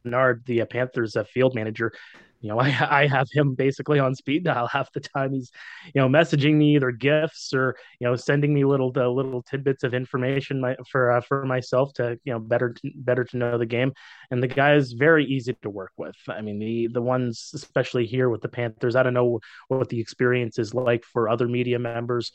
Menard, 0.03 0.43
the 0.45 0.65
Panthers 0.65 1.15
field 1.33 1.55
manager, 1.55 1.93
you 2.41 2.49
know, 2.49 2.59
I 2.59 3.01
I 3.03 3.07
have 3.07 3.27
him 3.31 3.55
basically 3.55 3.99
on 3.99 4.15
speed 4.15 4.43
dial 4.43 4.67
half 4.67 4.91
the 4.91 4.99
time. 4.99 5.33
He's, 5.33 5.51
you 5.93 6.01
know, 6.01 6.07
messaging 6.07 6.55
me 6.55 6.75
either 6.75 6.91
gifts 6.91 7.53
or 7.53 7.75
you 7.99 8.07
know 8.07 8.15
sending 8.15 8.53
me 8.53 8.65
little 8.65 8.91
the 8.91 9.07
little 9.07 9.43
tidbits 9.43 9.83
of 9.83 9.93
information 9.93 10.61
my, 10.61 10.75
for 10.89 11.11
uh, 11.11 11.21
for 11.21 11.45
myself 11.45 11.93
to 11.93 12.19
you 12.23 12.33
know 12.33 12.39
better 12.39 12.73
to, 12.73 12.91
better 12.95 13.23
to 13.23 13.37
know 13.37 13.57
the 13.57 13.65
game. 13.65 13.93
And 14.31 14.41
the 14.41 14.47
guy 14.47 14.75
is 14.75 14.93
very 14.93 15.25
easy 15.25 15.55
to 15.61 15.69
work 15.69 15.91
with. 15.97 16.15
I 16.27 16.41
mean, 16.41 16.59
the 16.59 16.89
the 16.91 17.01
ones 17.01 17.51
especially 17.53 18.05
here 18.05 18.29
with 18.29 18.41
the 18.41 18.49
Panthers, 18.49 18.95
I 18.95 19.03
don't 19.03 19.13
know 19.13 19.39
what 19.67 19.89
the 19.89 19.99
experience 19.99 20.59
is 20.59 20.73
like 20.73 21.03
for 21.05 21.29
other 21.29 21.47
media 21.47 21.79
members. 21.79 22.31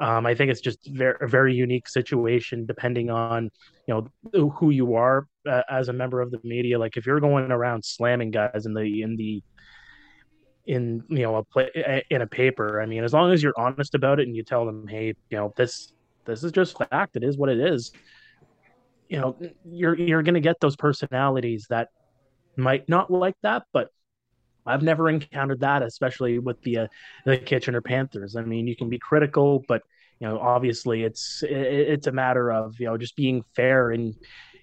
Um, 0.00 0.24
I 0.24 0.34
think 0.34 0.50
it's 0.50 0.62
just 0.62 0.78
very, 0.86 1.14
a 1.20 1.26
very 1.26 1.54
unique 1.54 1.86
situation 1.86 2.64
depending 2.64 3.10
on 3.10 3.50
you 3.86 4.10
know 4.32 4.50
who 4.50 4.70
you 4.70 4.94
are 4.94 5.26
uh, 5.48 5.62
as 5.68 5.88
a 5.88 5.92
member 5.92 6.22
of 6.22 6.30
the 6.30 6.40
media. 6.42 6.78
Like 6.78 6.96
if 6.96 7.06
you're 7.06 7.20
going 7.20 7.52
around 7.52 7.84
slamming 7.84 8.30
guys 8.30 8.64
in 8.64 8.72
the 8.72 9.02
in 9.02 9.16
the 9.16 9.42
in 10.66 11.02
you 11.08 11.22
know 11.22 11.36
a 11.36 11.44
play 11.44 12.04
in 12.10 12.22
a 12.22 12.26
paper. 12.26 12.80
I 12.80 12.86
mean, 12.86 13.04
as 13.04 13.12
long 13.12 13.32
as 13.32 13.42
you're 13.42 13.58
honest 13.58 13.94
about 13.94 14.20
it 14.20 14.26
and 14.26 14.36
you 14.36 14.42
tell 14.42 14.66
them, 14.66 14.86
hey, 14.86 15.14
you 15.30 15.36
know 15.36 15.52
this 15.56 15.92
this 16.24 16.44
is 16.44 16.52
just 16.52 16.76
fact. 16.78 17.16
It 17.16 17.24
is 17.24 17.36
what 17.36 17.48
it 17.48 17.58
is. 17.58 17.92
You 19.08 19.20
know, 19.20 19.36
you're 19.64 19.96
you're 19.96 20.22
gonna 20.22 20.40
get 20.40 20.60
those 20.60 20.76
personalities 20.76 21.66
that 21.70 21.88
might 22.56 22.88
not 22.88 23.10
like 23.10 23.36
that, 23.42 23.64
but 23.72 23.88
I've 24.66 24.82
never 24.82 25.08
encountered 25.08 25.60
that, 25.60 25.82
especially 25.82 26.38
with 26.38 26.60
the 26.62 26.78
uh, 26.78 26.86
the 27.24 27.38
Kitchener 27.38 27.80
Panthers. 27.80 28.36
I 28.36 28.42
mean, 28.42 28.66
you 28.66 28.76
can 28.76 28.88
be 28.88 28.98
critical, 28.98 29.64
but 29.66 29.82
you 30.20 30.28
know, 30.28 30.38
obviously, 30.38 31.02
it's 31.02 31.42
it, 31.42 31.50
it's 31.50 32.06
a 32.06 32.12
matter 32.12 32.52
of 32.52 32.78
you 32.78 32.86
know 32.86 32.96
just 32.96 33.16
being 33.16 33.42
fair 33.56 33.90
in 33.90 34.14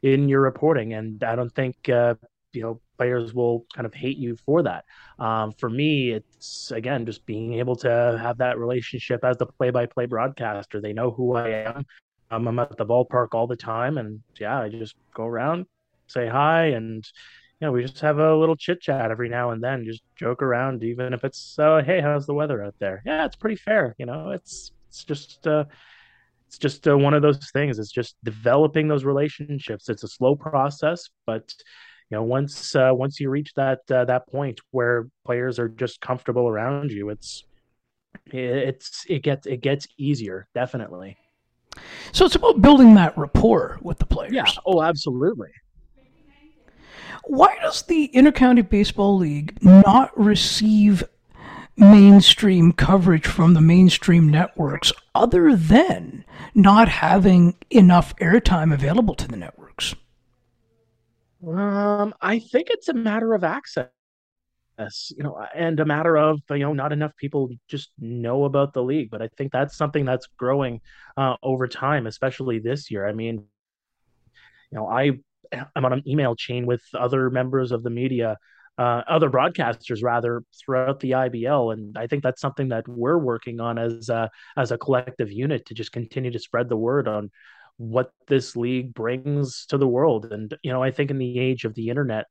in 0.03 0.29
your 0.29 0.41
reporting, 0.41 0.93
and 0.93 1.23
I 1.23 1.35
don't 1.35 1.53
think 1.53 1.89
uh, 1.89 2.15
you 2.53 2.61
know 2.61 2.81
players 2.97 3.33
will 3.33 3.65
kind 3.73 3.85
of 3.85 3.93
hate 3.93 4.17
you 4.17 4.35
for 4.45 4.63
that. 4.63 4.85
Um, 5.19 5.51
for 5.53 5.69
me, 5.69 6.11
it's 6.11 6.71
again 6.71 7.05
just 7.05 7.25
being 7.25 7.53
able 7.55 7.75
to 7.77 8.19
have 8.21 8.37
that 8.39 8.57
relationship 8.57 9.23
as 9.23 9.37
the 9.37 9.45
play-by-play 9.45 10.07
broadcaster. 10.07 10.81
They 10.81 10.93
know 10.93 11.11
who 11.11 11.35
I 11.35 11.49
am. 11.49 11.85
Um, 12.29 12.47
I'm 12.47 12.59
at 12.59 12.77
the 12.77 12.85
ballpark 12.85 13.29
all 13.33 13.47
the 13.47 13.55
time, 13.55 13.97
and 13.97 14.21
yeah, 14.39 14.59
I 14.59 14.69
just 14.69 14.95
go 15.13 15.25
around, 15.25 15.65
say 16.07 16.27
hi, 16.27 16.67
and 16.67 17.05
you 17.59 17.65
know, 17.65 17.71
we 17.71 17.81
just 17.81 18.01
have 18.01 18.19
a 18.19 18.35
little 18.35 18.55
chit 18.55 18.81
chat 18.81 19.09
every 19.09 19.29
now 19.29 19.51
and 19.51 19.63
then, 19.63 19.83
just 19.85 20.03
joke 20.15 20.43
around, 20.43 20.83
even 20.83 21.13
if 21.13 21.23
it's, 21.23 21.57
uh, 21.57 21.81
hey, 21.83 22.01
how's 22.01 22.27
the 22.27 22.33
weather 22.33 22.63
out 22.63 22.75
there? 22.77 23.01
Yeah, 23.05 23.25
it's 23.25 23.35
pretty 23.35 23.55
fair. 23.55 23.95
You 23.97 24.05
know, 24.05 24.29
it's 24.29 24.71
it's 24.89 25.03
just 25.03 25.47
uh, 25.47 25.65
it's 26.47 26.57
just 26.57 26.87
uh, 26.87 26.97
one 26.97 27.13
of 27.13 27.21
those 27.21 27.49
things. 27.51 27.79
It's 27.79 27.91
just 27.91 28.15
developing 28.23 28.87
those 28.87 29.05
relationships. 29.05 29.89
It's 29.89 30.03
a 30.03 30.07
slow 30.07 30.35
process, 30.35 31.09
but 31.25 31.51
you 32.09 32.17
know, 32.17 32.23
once 32.23 32.75
uh, 32.75 32.91
once 32.93 33.19
you 33.19 33.29
reach 33.29 33.53
that 33.55 33.79
uh, 33.91 34.05
that 34.05 34.27
point 34.27 34.59
where 34.71 35.07
players 35.25 35.59
are 35.59 35.67
just 35.67 35.99
comfortable 35.99 36.47
around 36.47 36.91
you, 36.91 37.09
it's 37.09 37.43
it's 38.25 39.05
it 39.09 39.23
gets 39.23 39.45
it 39.45 39.61
gets 39.61 39.87
easier, 39.97 40.47
definitely. 40.55 41.17
So 42.13 42.25
it's 42.25 42.35
about 42.35 42.61
building 42.61 42.95
that 42.95 43.17
rapport 43.17 43.77
with 43.81 43.99
the 43.99 44.05
players. 44.05 44.33
Yeah. 44.33 44.45
Oh, 44.65 44.81
absolutely. 44.81 45.49
Why 47.25 47.55
does 47.61 47.81
the 47.83 48.09
Intercounty 48.13 48.67
Baseball 48.67 49.17
League 49.17 49.61
not 49.61 50.17
receive 50.17 51.03
mainstream 51.75 52.71
coverage 52.71 53.27
from 53.27 53.53
the 53.53 53.61
mainstream 53.61 54.29
networks 54.29 54.93
other 55.13 55.55
than 55.55 56.23
not 56.55 56.87
having 56.87 57.55
enough 57.69 58.15
airtime 58.15 58.73
available 58.73 59.13
to 59.15 59.27
the 59.27 59.35
networks? 59.35 59.93
Um, 61.45 62.13
I 62.21 62.39
think 62.39 62.69
it's 62.69 62.89
a 62.89 62.93
matter 62.93 63.33
of 63.33 63.43
access, 63.43 63.89
you 65.09 65.23
know, 65.23 65.43
and 65.53 65.79
a 65.79 65.85
matter 65.85 66.17
of 66.17 66.41
you 66.49 66.59
know 66.59 66.73
not 66.73 66.91
enough 66.91 67.15
people 67.17 67.49
just 67.67 67.91
know 67.99 68.45
about 68.45 68.73
the 68.73 68.83
league. 68.83 69.09
But 69.11 69.21
I 69.21 69.29
think 69.37 69.51
that's 69.51 69.77
something 69.77 70.05
that's 70.05 70.27
growing 70.37 70.81
uh, 71.15 71.35
over 71.43 71.67
time, 71.67 72.07
especially 72.07 72.59
this 72.59 72.89
year. 72.89 73.07
I 73.07 73.13
mean, 73.13 73.45
you 74.71 74.77
know, 74.77 74.87
I 74.87 75.11
I'm 75.75 75.85
on 75.85 75.93
an 75.93 76.03
email 76.07 76.35
chain 76.35 76.65
with 76.65 76.81
other 76.93 77.29
members 77.29 77.71
of 77.71 77.83
the 77.83 77.89
media, 77.89 78.37
uh, 78.77 79.01
other 79.07 79.29
broadcasters 79.29 80.03
rather 80.03 80.43
throughout 80.59 80.99
the 80.99 81.11
IBL, 81.11 81.73
and 81.73 81.97
I 81.97 82.07
think 82.07 82.23
that's 82.23 82.41
something 82.41 82.69
that 82.69 82.87
we're 82.87 83.17
working 83.17 83.59
on 83.59 83.77
as 83.77 84.09
a, 84.09 84.29
as 84.57 84.71
a 84.71 84.77
collective 84.77 85.31
unit 85.31 85.65
to 85.67 85.73
just 85.73 85.91
continue 85.91 86.31
to 86.31 86.39
spread 86.39 86.69
the 86.69 86.77
word 86.77 87.07
on 87.07 87.31
what 87.77 88.11
this 88.27 88.55
league 88.55 88.93
brings 88.93 89.65
to 89.67 89.77
the 89.77 89.87
world. 89.87 90.25
And 90.31 90.55
you 90.63 90.71
know, 90.71 90.83
I 90.83 90.91
think 90.91 91.11
in 91.11 91.17
the 91.17 91.39
age 91.39 91.63
of 91.63 91.73
the 91.75 91.89
internet, 91.89 92.25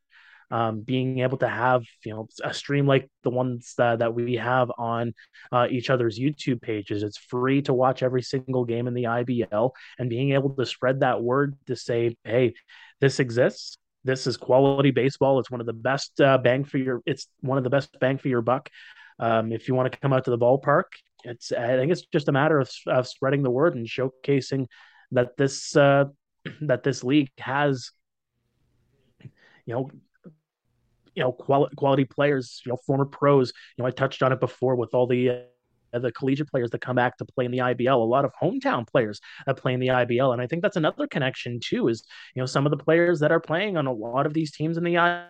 um, 0.50 0.80
being 0.80 1.18
able 1.20 1.38
to 1.38 1.48
have 1.48 1.82
you 2.04 2.12
know 2.12 2.28
a 2.44 2.54
stream 2.54 2.86
like 2.86 3.08
the 3.24 3.30
ones 3.30 3.74
that, 3.78 3.98
that 3.98 4.14
we 4.14 4.34
have 4.34 4.70
on 4.78 5.14
uh, 5.50 5.66
each 5.70 5.90
other's 5.90 6.18
YouTube 6.18 6.62
pages. 6.62 7.02
It's 7.02 7.18
free 7.18 7.62
to 7.62 7.74
watch 7.74 8.02
every 8.02 8.22
single 8.22 8.64
game 8.64 8.86
in 8.86 8.94
the 8.94 9.04
IBL, 9.04 9.70
and 9.98 10.10
being 10.10 10.32
able 10.32 10.50
to 10.50 10.66
spread 10.66 11.00
that 11.00 11.22
word 11.22 11.56
to 11.66 11.76
say, 11.76 12.16
"Hey, 12.24 12.54
this 13.00 13.20
exists. 13.20 13.78
This 14.04 14.26
is 14.26 14.36
quality 14.36 14.92
baseball. 14.92 15.40
It's 15.40 15.50
one 15.50 15.60
of 15.60 15.66
the 15.66 15.72
best 15.72 16.20
uh, 16.20 16.38
bang 16.38 16.64
for 16.64 16.78
your. 16.78 17.02
It's 17.06 17.28
one 17.40 17.58
of 17.58 17.64
the 17.64 17.70
best 17.70 17.98
bang 17.98 18.18
for 18.18 18.28
your 18.28 18.42
buck. 18.42 18.68
Um, 19.18 19.50
if 19.50 19.66
you 19.66 19.74
want 19.74 19.90
to 19.90 19.98
come 19.98 20.12
out 20.12 20.24
to 20.24 20.30
the 20.30 20.38
ballpark, 20.38 20.84
it's. 21.24 21.50
I 21.50 21.76
think 21.76 21.90
it's 21.90 22.06
just 22.06 22.28
a 22.28 22.32
matter 22.32 22.60
of, 22.60 22.70
of 22.86 23.08
spreading 23.08 23.42
the 23.42 23.50
word 23.50 23.74
and 23.74 23.86
showcasing 23.86 24.66
that 25.12 25.36
this 25.36 25.76
uh, 25.76 26.04
that 26.62 26.82
this 26.82 27.04
league 27.04 27.30
has, 27.38 27.90
you 29.22 29.74
know, 29.74 29.90
you 31.14 31.22
know, 31.22 31.32
quality 31.32 31.74
quality 31.76 32.04
players, 32.04 32.60
you 32.64 32.70
know, 32.70 32.78
former 32.86 33.06
pros. 33.06 33.52
You 33.76 33.82
know, 33.82 33.88
I 33.88 33.90
touched 33.90 34.22
on 34.22 34.32
it 34.32 34.40
before 34.40 34.76
with 34.76 34.94
all 34.94 35.06
the 35.06 35.30
uh, 35.30 35.98
the 35.98 36.12
collegiate 36.12 36.50
players 36.50 36.70
that 36.70 36.80
come 36.80 36.96
back 36.96 37.16
to 37.18 37.24
play 37.24 37.44
in 37.44 37.50
the 37.50 37.58
IBL, 37.58 37.94
a 37.94 37.98
lot 37.98 38.24
of 38.24 38.32
hometown 38.40 38.86
players 38.86 39.20
that 39.46 39.56
play 39.56 39.72
in 39.72 39.80
the 39.80 39.88
IBL, 39.88 40.32
and 40.32 40.42
I 40.42 40.46
think 40.46 40.62
that's 40.62 40.76
another 40.76 41.06
connection 41.06 41.60
too. 41.60 41.88
Is 41.88 42.04
you 42.34 42.42
know 42.42 42.46
some 42.46 42.66
of 42.66 42.70
the 42.70 42.76
players 42.76 43.20
that 43.20 43.32
are 43.32 43.40
playing 43.40 43.76
on 43.76 43.86
a 43.86 43.92
lot 43.92 44.26
of 44.26 44.34
these 44.34 44.52
teams 44.52 44.76
in 44.76 44.84
the 44.84 45.26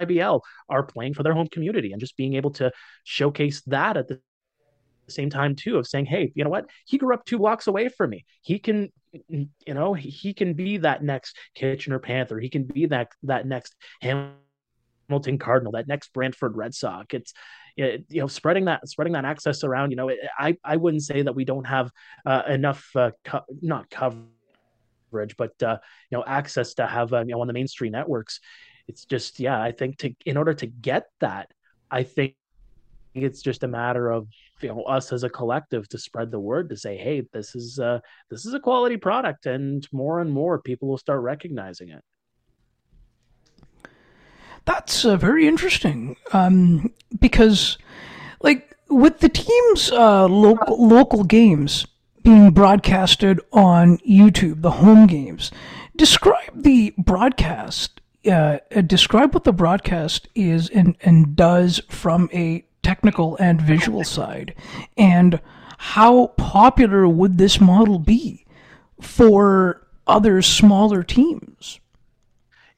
IBL 0.00 0.40
are 0.68 0.82
playing 0.84 1.14
for 1.14 1.22
their 1.22 1.34
home 1.34 1.48
community, 1.48 1.92
and 1.92 2.00
just 2.00 2.16
being 2.16 2.34
able 2.34 2.52
to 2.52 2.70
showcase 3.04 3.62
that 3.66 3.96
at 3.96 4.08
the 4.08 4.20
same 5.10 5.30
time 5.30 5.54
too 5.56 5.78
of 5.78 5.86
saying, 5.86 6.06
hey, 6.06 6.32
you 6.34 6.44
know 6.44 6.50
what? 6.50 6.66
He 6.86 6.98
grew 6.98 7.14
up 7.14 7.24
two 7.24 7.38
blocks 7.38 7.66
away 7.66 7.88
from 7.88 8.10
me. 8.10 8.24
He 8.42 8.58
can, 8.58 8.92
you 9.28 9.48
know, 9.68 9.94
he 9.94 10.34
can 10.34 10.54
be 10.54 10.78
that 10.78 11.02
next 11.02 11.36
Kitchener 11.54 11.98
Panther. 11.98 12.38
He 12.38 12.48
can 12.48 12.64
be 12.64 12.86
that 12.86 13.08
that 13.24 13.46
next 13.46 13.74
Hamilton 14.00 15.38
Cardinal, 15.38 15.72
that 15.72 15.88
next 15.88 16.12
Brantford 16.12 16.56
Red 16.56 16.74
Sox. 16.74 17.06
It's 17.14 17.32
you 17.76 18.04
know 18.10 18.26
spreading 18.26 18.66
that 18.66 18.88
spreading 18.88 19.14
that 19.14 19.24
access 19.24 19.64
around. 19.64 19.90
You 19.90 19.96
know, 19.96 20.10
I 20.38 20.56
I 20.64 20.76
wouldn't 20.76 21.02
say 21.02 21.22
that 21.22 21.34
we 21.34 21.44
don't 21.44 21.66
have 21.66 21.90
uh, 22.26 22.42
enough 22.48 22.88
uh, 22.94 23.10
co- 23.24 23.44
not 23.62 23.90
coverage, 23.90 24.26
but 25.36 25.60
uh, 25.62 25.78
you 26.10 26.18
know 26.18 26.24
access 26.26 26.74
to 26.74 26.86
have 26.86 27.12
uh, 27.12 27.20
you 27.20 27.32
know 27.32 27.40
on 27.40 27.46
the 27.46 27.52
mainstream 27.52 27.92
networks. 27.92 28.40
It's 28.88 29.04
just 29.04 29.40
yeah, 29.40 29.60
I 29.60 29.72
think 29.72 29.98
to 29.98 30.14
in 30.26 30.36
order 30.36 30.54
to 30.54 30.66
get 30.66 31.06
that, 31.20 31.50
I 31.90 32.02
think 32.02 32.34
it's 33.14 33.42
just 33.42 33.62
a 33.64 33.68
matter 33.68 34.10
of 34.10 34.28
you 34.60 34.68
know 34.68 34.82
us 34.82 35.12
as 35.12 35.24
a 35.24 35.30
collective 35.30 35.88
to 35.88 35.98
spread 35.98 36.30
the 36.30 36.38
word 36.38 36.68
to 36.68 36.76
say 36.76 36.96
hey 36.96 37.22
this 37.32 37.54
is 37.54 37.78
uh 37.78 37.98
this 38.30 38.46
is 38.46 38.54
a 38.54 38.60
quality 38.60 38.96
product 38.96 39.46
and 39.46 39.88
more 39.92 40.20
and 40.20 40.30
more 40.30 40.60
people 40.60 40.88
will 40.88 40.98
start 40.98 41.20
recognizing 41.20 41.88
it 41.88 42.02
that's 44.64 45.04
uh, 45.04 45.16
very 45.16 45.46
interesting 45.48 46.16
um, 46.32 46.92
because, 47.18 47.78
like, 48.40 48.76
with 48.88 49.20
the 49.20 49.28
team's 49.28 49.90
uh, 49.90 50.26
local 50.26 50.86
local 50.86 51.24
games 51.24 51.86
being 52.22 52.50
broadcasted 52.50 53.40
on 53.52 53.98
YouTube, 53.98 54.62
the 54.62 54.72
home 54.72 55.06
games, 55.06 55.50
describe 55.96 56.62
the 56.62 56.94
broadcast. 56.98 58.00
Uh, 58.30 58.58
describe 58.86 59.32
what 59.32 59.44
the 59.44 59.52
broadcast 59.52 60.28
is 60.34 60.68
and, 60.68 60.94
and 61.00 61.34
does 61.34 61.80
from 61.88 62.28
a 62.34 62.62
technical 62.82 63.36
and 63.36 63.60
visual 63.60 64.04
side, 64.04 64.54
and 64.96 65.40
how 65.78 66.28
popular 66.36 67.08
would 67.08 67.38
this 67.38 67.60
model 67.60 67.98
be 67.98 68.44
for 69.00 69.86
other 70.06 70.42
smaller 70.42 71.02
teams? 71.02 71.80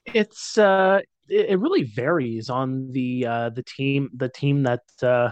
It's 0.05 0.57
uh, 0.57 1.01
it, 1.29 1.59
really 1.59 1.83
varies 1.83 2.49
on 2.49 2.91
the 2.91 3.25
uh, 3.25 3.49
the 3.49 3.63
team 3.63 4.09
the 4.15 4.29
team 4.29 4.63
that 4.63 4.81
uh, 5.01 5.31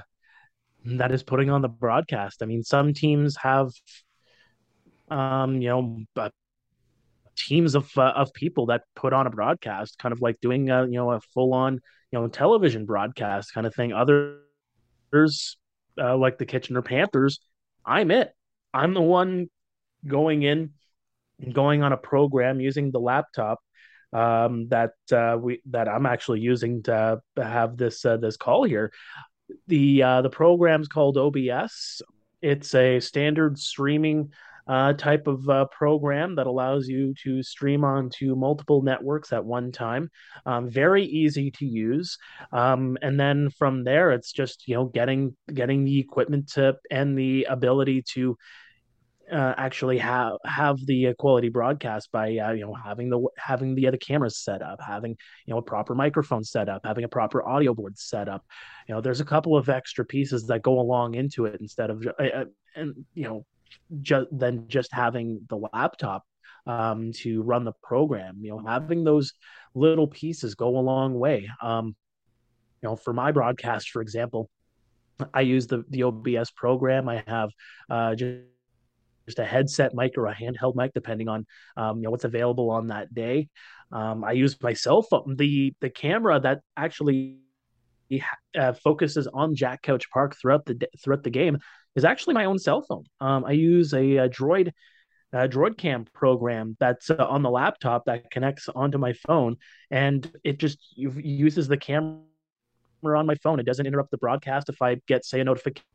that 0.86 1.12
is 1.12 1.24
putting 1.24 1.50
on 1.50 1.62
the 1.62 1.70
broadcast. 1.70 2.42
I 2.42 2.46
mean, 2.46 2.64
some 2.64 2.94
teams 2.94 3.36
have 3.38 3.70
um, 5.10 5.62
you 5.62 5.70
know 5.70 6.06
teams 7.36 7.76
of 7.76 7.90
uh, 7.98 8.14
of 8.16 8.34
people 8.34 8.68
that 8.68 8.84
put 8.96 9.14
on 9.14 9.28
a 9.28 9.30
broadcast, 9.30 9.98
kind 9.98 10.14
of 10.14 10.22
like 10.22 10.40
doing 10.42 10.70
a, 10.70 10.86
you 10.86 10.94
know 10.94 11.12
a 11.12 11.22
full 11.34 11.54
on 11.54 11.80
you 12.12 12.20
know 12.20 12.28
television 12.28 12.86
broadcast 12.86 13.54
kind 13.54 13.68
of 13.68 13.76
thing. 13.76 13.94
Other 13.94 14.40
uh, 15.14 16.18
like 16.18 16.38
the 16.38 16.46
Kitchener 16.46 16.82
Panthers, 16.82 17.40
I'm 17.86 18.12
it. 18.12 18.34
I'm 18.74 18.94
the 18.94 19.02
one 19.02 19.50
going 20.08 20.44
in, 20.44 20.72
going 21.52 21.84
on 21.84 21.94
a 21.94 21.98
program 21.98 22.60
using 22.60 22.92
the 22.92 23.00
laptop 23.00 23.60
um, 24.14 24.68
that 24.70 24.94
uh, 25.12 25.38
we 25.40 25.62
that 25.68 25.88
I'm 25.88 26.06
actually 26.06 26.42
using 26.42 26.84
to 26.84 27.22
have 27.38 27.78
this 27.78 28.06
uh, 28.06 28.18
this 28.18 28.38
call 28.38 28.64
here. 28.64 28.92
The 29.68 30.04
uh, 30.04 30.22
the 30.22 30.30
program's 30.30 30.88
called 30.88 31.18
OBS. 31.18 32.02
It's 32.42 32.74
a 32.74 33.00
standard 33.00 33.60
streaming 33.60 34.32
uh, 34.72 34.94
type 34.94 35.28
of 35.28 35.50
uh, 35.50 35.66
program 35.66 36.34
that 36.36 36.48
allows 36.48 36.88
you 36.88 37.14
to 37.22 37.44
stream 37.44 37.84
onto 37.84 38.36
multiple 38.36 38.82
networks 38.82 39.34
at 39.34 39.44
one 39.44 39.70
time. 39.70 40.10
Um, 40.46 40.70
very 40.70 41.04
easy 41.04 41.52
to 41.52 41.66
use, 41.66 42.18
um, 42.54 42.98
and 43.02 43.20
then 43.20 43.50
from 43.50 43.84
there, 43.84 44.12
it's 44.12 44.32
just 44.32 44.70
you 44.70 44.76
know 44.76 44.86
getting 44.86 45.36
getting 45.54 45.84
the 45.84 46.00
equipment 46.00 46.54
to 46.54 46.78
and 46.90 47.18
the 47.18 47.48
ability 47.50 48.02
to 48.14 48.38
uh, 49.30 49.56
actually 49.58 49.98
have 49.98 50.38
have 50.46 50.78
the 50.86 51.14
quality 51.20 51.50
broadcast 51.50 52.10
by 52.14 52.38
uh, 52.38 52.54
you 52.54 52.66
know 52.66 52.74
having 52.74 53.10
the 53.10 53.20
having 53.38 53.76
the 53.76 53.88
other 53.88 53.98
cameras 53.98 54.38
set 54.38 54.62
up, 54.62 54.80
having 54.82 55.18
you 55.46 55.54
know 55.54 55.58
a 55.58 55.62
proper 55.62 55.94
microphone 55.94 56.46
set 56.46 56.70
up, 56.70 56.82
having 56.86 57.04
a 57.04 57.10
proper 57.10 57.46
audio 57.46 57.74
board 57.74 58.00
set 58.00 58.30
up. 58.30 58.46
You 58.88 58.96
know, 58.96 59.02
there's 59.02 59.20
a 59.20 59.26
couple 59.26 59.58
of 59.58 59.68
extra 59.68 60.06
pieces 60.06 60.48
that 60.48 60.62
go 60.62 60.80
along 60.80 61.16
into 61.16 61.44
it 61.44 61.60
instead 61.60 61.90
of 61.90 62.08
uh, 62.08 62.24
uh 62.24 62.46
and 62.74 63.06
you 63.14 63.26
know 63.26 63.46
than 64.32 64.68
just 64.68 64.94
having 64.94 65.42
the 65.50 65.58
laptop 65.74 66.24
um, 66.66 67.12
to 67.14 67.42
run 67.44 67.64
the 67.64 67.74
program. 67.84 68.40
You 68.42 68.52
know, 68.52 68.64
having 68.66 69.04
those 69.04 69.34
little 69.74 70.08
pieces 70.08 70.56
go 70.56 70.78
a 70.78 70.80
long 70.80 71.18
way. 71.18 71.50
Um, 71.62 71.96
you 72.82 72.90
know, 72.90 72.96
for 72.96 73.14
my 73.14 73.32
broadcast, 73.32 73.90
for 73.90 74.02
example, 74.02 74.50
I 75.34 75.42
use 75.42 75.68
the 75.68 75.84
the 75.90 76.04
OBS 76.04 76.52
program. 76.52 77.08
I 77.08 77.24
have 77.28 77.50
uh, 77.90 78.16
just 78.16 78.42
just 79.28 79.40
a 79.40 79.46
headset 79.46 79.94
mic 79.94 80.18
or 80.18 80.28
a 80.28 80.36
handheld 80.36 80.76
mic, 80.76 80.94
depending 80.94 81.28
on 81.28 81.46
um, 81.78 81.98
you 81.98 82.04
know 82.04 82.12
what's 82.12 82.24
available 82.24 82.70
on 82.70 82.88
that 82.88 83.14
day. 83.14 83.50
Um, 83.92 84.24
I 84.24 84.32
use 84.32 84.58
my 84.62 84.74
cell 84.74 85.02
phone. 85.02 85.36
The 85.38 85.74
the 85.80 85.90
camera 85.90 86.40
that 86.40 86.62
actually 86.76 87.38
uh, 88.58 88.74
focuses 88.74 89.28
on 89.28 89.56
Jack 89.56 89.82
Couch 89.84 90.10
Park 90.12 90.36
throughout 90.40 90.66
the 90.66 90.88
throughout 91.02 91.24
the 91.24 91.30
game 91.30 91.60
is 91.96 92.06
actually 92.06 92.34
my 92.34 92.46
own 92.46 92.60
cell 92.60 92.82
phone. 92.82 93.04
Um, 93.20 93.46
I 93.46 93.52
use 93.52 93.94
a, 93.94 94.18
a 94.18 94.30
Droid 94.30 94.74
Cam 95.78 96.06
program 96.14 96.78
that's 96.80 97.10
uh, 97.10 97.26
on 97.30 97.42
the 97.44 97.50
laptop 97.50 98.06
that 98.06 98.32
connects 98.32 98.70
onto 98.70 98.98
my 98.98 99.14
phone, 99.14 99.58
and 99.90 100.32
it 100.44 100.60
just 100.60 100.80
uses 100.96 101.68
the 101.68 101.78
camera 101.78 102.22
on 103.06 103.26
my 103.26 103.36
phone. 103.36 103.60
It 103.60 103.66
doesn't 103.66 103.86
interrupt 103.86 104.12
the 104.12 104.18
broadcast 104.18 104.70
if 104.70 104.82
I 104.82 104.96
get 105.08 105.26
say 105.26 105.40
a 105.40 105.44
notification 105.44 105.86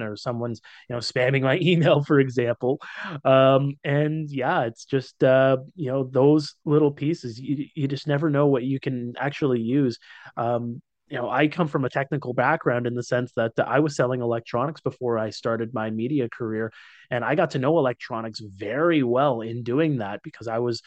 or 0.00 0.16
someone's 0.16 0.60
you 0.88 0.94
know 0.94 1.00
spamming 1.00 1.42
my 1.42 1.58
email 1.62 2.04
for 2.04 2.20
example 2.20 2.80
um, 3.24 3.74
and 3.84 4.30
yeah 4.30 4.62
it's 4.62 4.84
just 4.84 5.24
uh, 5.24 5.56
you 5.74 5.90
know 5.90 6.04
those 6.04 6.54
little 6.64 6.90
pieces 6.90 7.40
you, 7.40 7.66
you 7.74 7.88
just 7.88 8.06
never 8.06 8.30
know 8.30 8.46
what 8.46 8.62
you 8.62 8.78
can 8.78 9.14
actually 9.18 9.60
use 9.60 9.98
um, 10.36 10.80
you 11.08 11.16
know 11.16 11.28
i 11.28 11.46
come 11.48 11.68
from 11.68 11.84
a 11.84 11.90
technical 11.90 12.32
background 12.32 12.86
in 12.86 12.94
the 12.94 13.02
sense 13.02 13.32
that 13.36 13.52
i 13.66 13.80
was 13.80 13.96
selling 13.96 14.20
electronics 14.20 14.80
before 14.80 15.18
i 15.18 15.30
started 15.30 15.72
my 15.74 15.90
media 15.90 16.28
career 16.28 16.72
and 17.10 17.24
i 17.24 17.34
got 17.34 17.50
to 17.50 17.58
know 17.58 17.78
electronics 17.78 18.40
very 18.40 19.02
well 19.02 19.40
in 19.40 19.62
doing 19.62 19.98
that 19.98 20.20
because 20.22 20.48
i 20.48 20.58
was 20.58 20.82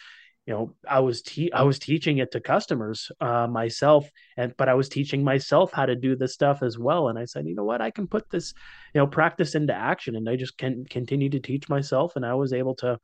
you 0.46 0.54
know 0.54 0.74
i 0.88 1.00
was 1.00 1.22
te- 1.22 1.52
i 1.54 1.62
was 1.62 1.78
teaching 1.78 2.18
it 2.18 2.32
to 2.32 2.40
customers 2.40 3.12
uh, 3.22 3.48
myself 3.48 4.10
and 4.36 4.54
but 4.58 4.68
i 4.68 4.74
was 4.74 4.90
teaching 4.90 5.24
myself 5.24 5.72
how 5.72 5.86
to 5.86 5.96
do 5.96 6.16
this 6.16 6.34
stuff 6.34 6.64
as 6.64 6.78
well 6.78 7.08
and 7.10 7.20
i 7.20 7.26
said 7.26 7.48
you 7.48 7.56
know 7.56 7.64
what? 7.64 7.82
I 7.82 7.92
can 7.92 8.08
put 8.08 8.30
this 8.30 8.54
you 8.94 9.00
know 9.00 9.08
practice 9.08 9.54
into 9.54 9.74
action 9.74 10.16
and 10.16 10.28
i 10.28 10.36
just 10.36 10.58
can 10.58 10.86
continue 10.86 11.30
to 11.30 11.40
teach 11.40 11.70
myself 11.70 12.16
and 12.16 12.26
i 12.26 12.34
was 12.34 12.52
able 12.52 12.76
to 12.76 13.00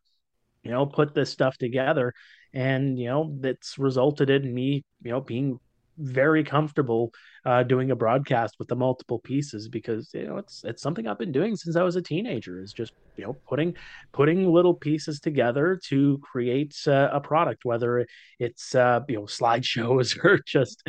you 0.63 0.71
know 0.71 0.88
put 0.88 1.13
this 1.13 1.30
stuff 1.30 1.58
together 1.58 2.13
and 2.54 2.97
you 2.97 3.06
know 3.06 3.36
that's 3.39 3.78
resulted 3.78 4.30
in 4.32 4.51
me 4.51 4.84
you 5.04 5.12
know 5.12 5.21
being 5.21 5.60
very 5.97 6.43
comfortable 6.43 7.12
uh, 7.45 7.63
doing 7.63 7.91
a 7.91 7.95
broadcast 7.95 8.55
with 8.60 8.67
the 8.67 8.75
multiple 8.75 9.19
pieces 9.19 9.69
because 9.69 10.10
you 10.13 10.27
know 10.27 10.38
it's 10.38 10.63
it's 10.63 10.81
something 10.81 11.08
I've 11.08 11.19
been 11.19 11.31
doing 11.31 11.55
since 11.55 11.75
I 11.75 11.84
was 11.84 11.95
a 11.95 12.01
teenager. 12.01 12.60
Is 12.60 12.73
just 12.73 12.93
you 13.17 13.25
know 13.25 13.38
putting 13.47 13.75
putting 14.12 14.51
little 14.51 14.73
pieces 14.73 15.19
together 15.19 15.79
to 15.88 16.19
create 16.19 16.75
uh, 16.88 17.10
a 17.12 17.19
product, 17.19 17.65
whether 17.65 18.05
it's 18.39 18.75
uh, 18.75 19.01
you 19.08 19.15
know 19.15 19.23
slideshows 19.23 20.17
or 20.23 20.39
just 20.45 20.88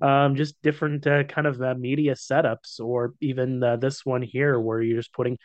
um, 0.00 0.36
just 0.36 0.60
different 0.62 1.06
uh, 1.06 1.24
kind 1.24 1.46
of 1.46 1.60
uh, 1.60 1.74
media 1.76 2.14
setups, 2.14 2.80
or 2.80 3.14
even 3.20 3.62
uh, 3.62 3.76
this 3.76 4.06
one 4.06 4.22
here 4.22 4.58
where 4.60 4.80
you're 4.80 4.98
just 4.98 5.12
putting 5.12 5.38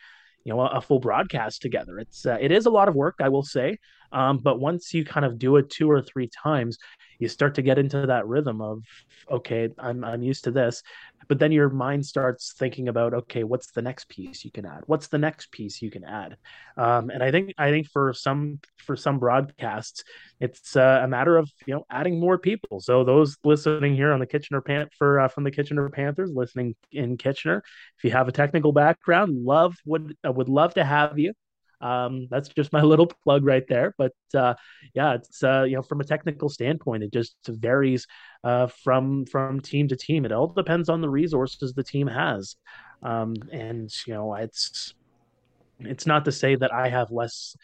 you 0.44 0.52
know 0.52 0.60
a, 0.60 0.78
a 0.78 0.80
full 0.80 1.00
broadcast 1.00 1.62
together. 1.62 1.98
It's 1.98 2.24
it 2.24 2.52
is 2.52 2.66
a 2.66 2.70
lot 2.70 2.88
of 2.88 2.94
work, 2.94 3.16
I 3.20 3.28
will 3.28 3.44
say, 3.44 3.78
um, 4.12 4.38
but 4.38 4.60
once 4.60 4.94
you 4.94 5.04
kind 5.04 5.26
of 5.26 5.38
do 5.38 5.56
it 5.56 5.70
two 5.70 5.90
or 5.90 6.02
three 6.02 6.28
times, 6.42 6.78
you 7.18 7.28
start 7.28 7.54
to 7.54 7.62
get 7.62 7.78
into 7.78 8.06
that 8.06 8.26
rhythm 8.26 8.60
of 8.60 8.82
okay 9.30 9.68
i'm 9.78 10.04
i'm 10.04 10.22
used 10.22 10.44
to 10.44 10.50
this. 10.50 10.82
But 11.28 11.38
then 11.38 11.52
your 11.52 11.68
mind 11.68 12.04
starts 12.04 12.52
thinking 12.58 12.88
about 12.88 13.14
okay 13.14 13.44
what's 13.44 13.70
the 13.70 13.80
next 13.80 14.08
piece 14.08 14.44
you 14.44 14.50
can 14.50 14.66
add? 14.66 14.82
What's 14.86 15.06
the 15.06 15.18
next 15.18 15.52
piece 15.52 15.80
you 15.80 15.90
can 15.90 16.04
add? 16.04 16.36
Um, 16.76 17.10
and 17.10 17.22
i 17.22 17.30
think 17.30 17.54
i 17.58 17.70
think 17.70 17.88
for 17.88 18.12
some 18.12 18.58
for 18.76 18.96
some 18.96 19.18
broadcasts 19.18 20.02
it's 20.40 20.74
uh, 20.74 21.00
a 21.04 21.06
matter 21.06 21.36
of 21.36 21.48
you 21.66 21.74
know 21.74 21.86
adding 21.88 22.18
more 22.18 22.38
people. 22.38 22.80
So 22.80 23.04
those 23.04 23.36
listening 23.44 23.94
here 23.94 24.12
on 24.12 24.18
the 24.18 24.26
kitchener 24.26 24.60
pan 24.60 24.88
for 24.98 25.20
uh, 25.20 25.28
from 25.28 25.44
the 25.44 25.52
kitchener 25.52 25.88
panthers 25.88 26.32
listening 26.34 26.74
in 26.90 27.16
kitchener 27.16 27.62
if 27.98 28.04
you 28.04 28.10
have 28.10 28.26
a 28.26 28.32
technical 28.32 28.72
background 28.72 29.44
love 29.44 29.76
would 29.86 30.16
uh, 30.26 30.32
would 30.32 30.48
love 30.48 30.74
to 30.74 30.84
have 30.84 31.18
you 31.18 31.32
um, 31.82 32.28
that's 32.30 32.48
just 32.48 32.72
my 32.72 32.80
little 32.82 33.06
plug 33.06 33.44
right 33.44 33.66
there. 33.68 33.94
But 33.98 34.12
uh, 34.34 34.54
yeah, 34.94 35.14
it's 35.14 35.42
uh, 35.42 35.64
you 35.64 35.76
know 35.76 35.82
from 35.82 36.00
a 36.00 36.04
technical 36.04 36.48
standpoint, 36.48 37.02
it 37.02 37.12
just 37.12 37.36
varies 37.46 38.06
uh, 38.44 38.68
from 38.68 39.26
from 39.26 39.60
team 39.60 39.88
to 39.88 39.96
team. 39.96 40.24
It 40.24 40.32
all 40.32 40.46
depends 40.46 40.88
on 40.88 41.00
the 41.00 41.10
resources 41.10 41.74
the 41.74 41.84
team 41.84 42.06
has, 42.06 42.56
um, 43.02 43.34
and 43.52 43.90
you 44.06 44.14
know 44.14 44.34
it's 44.34 44.94
it's 45.80 46.06
not 46.06 46.24
to 46.24 46.32
say 46.32 46.54
that 46.54 46.72
I 46.72 46.88
have 46.88 47.10
less. 47.10 47.56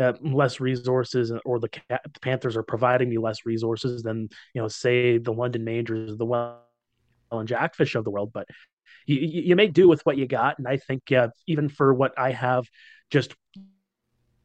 Uh, 0.00 0.14
less 0.22 0.58
resources 0.58 1.30
or 1.44 1.60
the, 1.60 1.68
the 1.90 2.20
Panthers 2.22 2.56
are 2.56 2.62
providing 2.62 3.10
me 3.10 3.18
less 3.18 3.44
resources 3.44 4.02
than 4.02 4.26
you 4.54 4.62
know 4.62 4.66
say 4.66 5.18
the 5.18 5.34
London 5.34 5.64
Majors 5.64 6.16
the 6.16 6.24
well 6.24 6.62
and 7.30 7.46
Jackfish 7.46 7.94
of 7.94 8.02
the 8.02 8.10
world 8.10 8.30
but 8.32 8.48
you, 9.04 9.18
you 9.18 9.54
make 9.54 9.74
do 9.74 9.90
with 9.90 10.00
what 10.06 10.16
you 10.16 10.26
got 10.26 10.58
and 10.58 10.66
I 10.66 10.78
think 10.78 11.12
uh, 11.12 11.28
even 11.46 11.68
for 11.68 11.92
what 11.92 12.18
I 12.18 12.30
have 12.30 12.66
just 13.12 13.36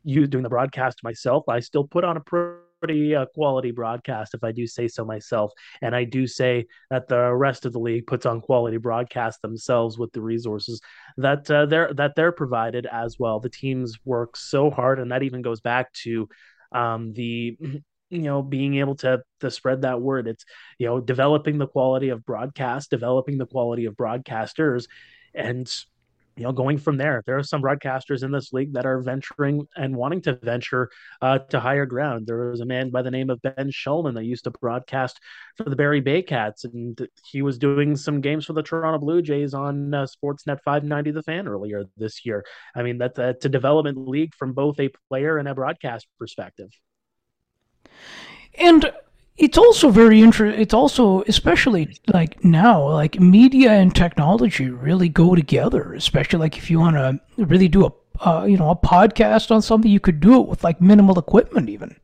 you 0.03 0.27
doing 0.27 0.43
the 0.43 0.49
broadcast 0.49 1.03
myself, 1.03 1.45
I 1.49 1.61
still 1.61 1.85
put 1.85 2.03
on 2.03 2.17
a 2.17 2.21
pretty 2.21 3.15
uh, 3.15 3.25
quality 3.33 3.71
broadcast 3.71 4.33
if 4.33 4.43
I 4.43 4.51
do 4.51 4.67
say 4.67 4.87
so 4.87 5.03
myself. 5.03 5.51
And 5.81 5.95
I 5.95 6.03
do 6.03 6.27
say 6.27 6.67
that 6.91 7.07
the 7.07 7.33
rest 7.33 7.65
of 7.65 7.73
the 7.73 7.79
league 7.79 8.05
puts 8.05 8.25
on 8.25 8.41
quality 8.41 8.77
broadcasts 8.77 9.41
themselves 9.41 9.97
with 9.97 10.11
the 10.11 10.21
resources 10.21 10.81
that 11.17 11.49
uh, 11.49 11.65
they're 11.65 11.93
that 11.93 12.15
they're 12.15 12.31
provided 12.31 12.85
as 12.85 13.17
well. 13.17 13.39
The 13.39 13.49
teams 13.49 13.97
work 14.05 14.35
so 14.35 14.69
hard, 14.69 14.99
and 14.99 15.11
that 15.11 15.23
even 15.23 15.41
goes 15.41 15.61
back 15.61 15.91
to 16.03 16.27
um, 16.73 17.13
the 17.13 17.57
you 18.09 18.21
know 18.21 18.41
being 18.41 18.75
able 18.75 18.95
to 18.97 19.21
to 19.39 19.49
spread 19.49 19.81
that 19.81 20.01
word. 20.01 20.27
It's 20.27 20.45
you 20.77 20.87
know 20.87 20.99
developing 20.99 21.57
the 21.57 21.67
quality 21.67 22.09
of 22.09 22.25
broadcast, 22.25 22.89
developing 22.89 23.37
the 23.37 23.47
quality 23.47 23.85
of 23.85 23.95
broadcasters, 23.95 24.87
and 25.33 25.69
you 26.37 26.43
know, 26.43 26.51
going 26.51 26.77
from 26.77 26.97
there, 26.97 27.23
there 27.25 27.37
are 27.37 27.43
some 27.43 27.61
broadcasters 27.61 28.23
in 28.23 28.31
this 28.31 28.53
league 28.53 28.73
that 28.73 28.85
are 28.85 29.01
venturing 29.01 29.67
and 29.75 29.95
wanting 29.95 30.21
to 30.21 30.33
venture 30.43 30.89
uh, 31.21 31.39
to 31.39 31.59
higher 31.59 31.85
ground. 31.85 32.27
There 32.27 32.49
was 32.49 32.61
a 32.61 32.65
man 32.65 32.91
by 32.91 33.01
the 33.01 33.09
name 33.09 33.31
of 33.31 33.41
Ben 33.41 33.71
Shulman 33.71 34.13
that 34.13 34.23
used 34.23 34.43
to 34.43 34.51
broadcast 34.51 35.19
for 35.55 35.63
the 35.63 35.75
Barrie 35.75 36.01
Baycats, 36.01 36.63
and 36.63 37.07
he 37.25 37.41
was 37.41 37.57
doing 37.57 37.95
some 37.95 38.21
games 38.21 38.45
for 38.45 38.53
the 38.53 38.61
Toronto 38.61 38.99
Blue 38.99 39.21
Jays 39.23 39.55
on 39.55 39.93
uh, 39.93 40.05
Sportsnet 40.05 40.59
590 40.63 41.11
The 41.11 41.23
Fan 41.23 41.47
earlier 41.47 41.85
this 41.97 42.23
year. 42.23 42.45
I 42.75 42.83
mean, 42.83 42.99
that's 42.99 43.17
it's 43.17 43.45
a 43.45 43.49
development 43.49 44.07
league 44.07 44.35
from 44.35 44.53
both 44.53 44.79
a 44.79 44.91
player 45.09 45.39
and 45.39 45.47
a 45.47 45.55
broadcast 45.55 46.07
perspective. 46.19 46.69
And 48.53 48.91
it's 49.37 49.57
also 49.57 49.89
very 49.89 50.21
interesting. 50.21 50.59
It's 50.59 50.73
also, 50.73 51.21
especially 51.27 51.99
like 52.07 52.43
now, 52.43 52.87
like 52.89 53.19
media 53.19 53.71
and 53.71 53.95
technology 53.95 54.69
really 54.69 55.09
go 55.09 55.35
together. 55.35 55.93
Especially 55.93 56.39
like 56.39 56.57
if 56.57 56.69
you 56.71 56.79
want 56.79 56.95
to 56.95 57.19
really 57.45 57.67
do 57.67 57.85
a, 57.85 58.27
uh, 58.27 58.45
you 58.45 58.57
know, 58.57 58.71
a 58.71 58.75
podcast 58.75 59.51
on 59.51 59.61
something, 59.61 59.91
you 59.91 59.99
could 59.99 60.19
do 60.19 60.41
it 60.41 60.47
with 60.47 60.63
like 60.63 60.81
minimal 60.81 61.19
equipment, 61.19 61.69
even. 61.69 61.95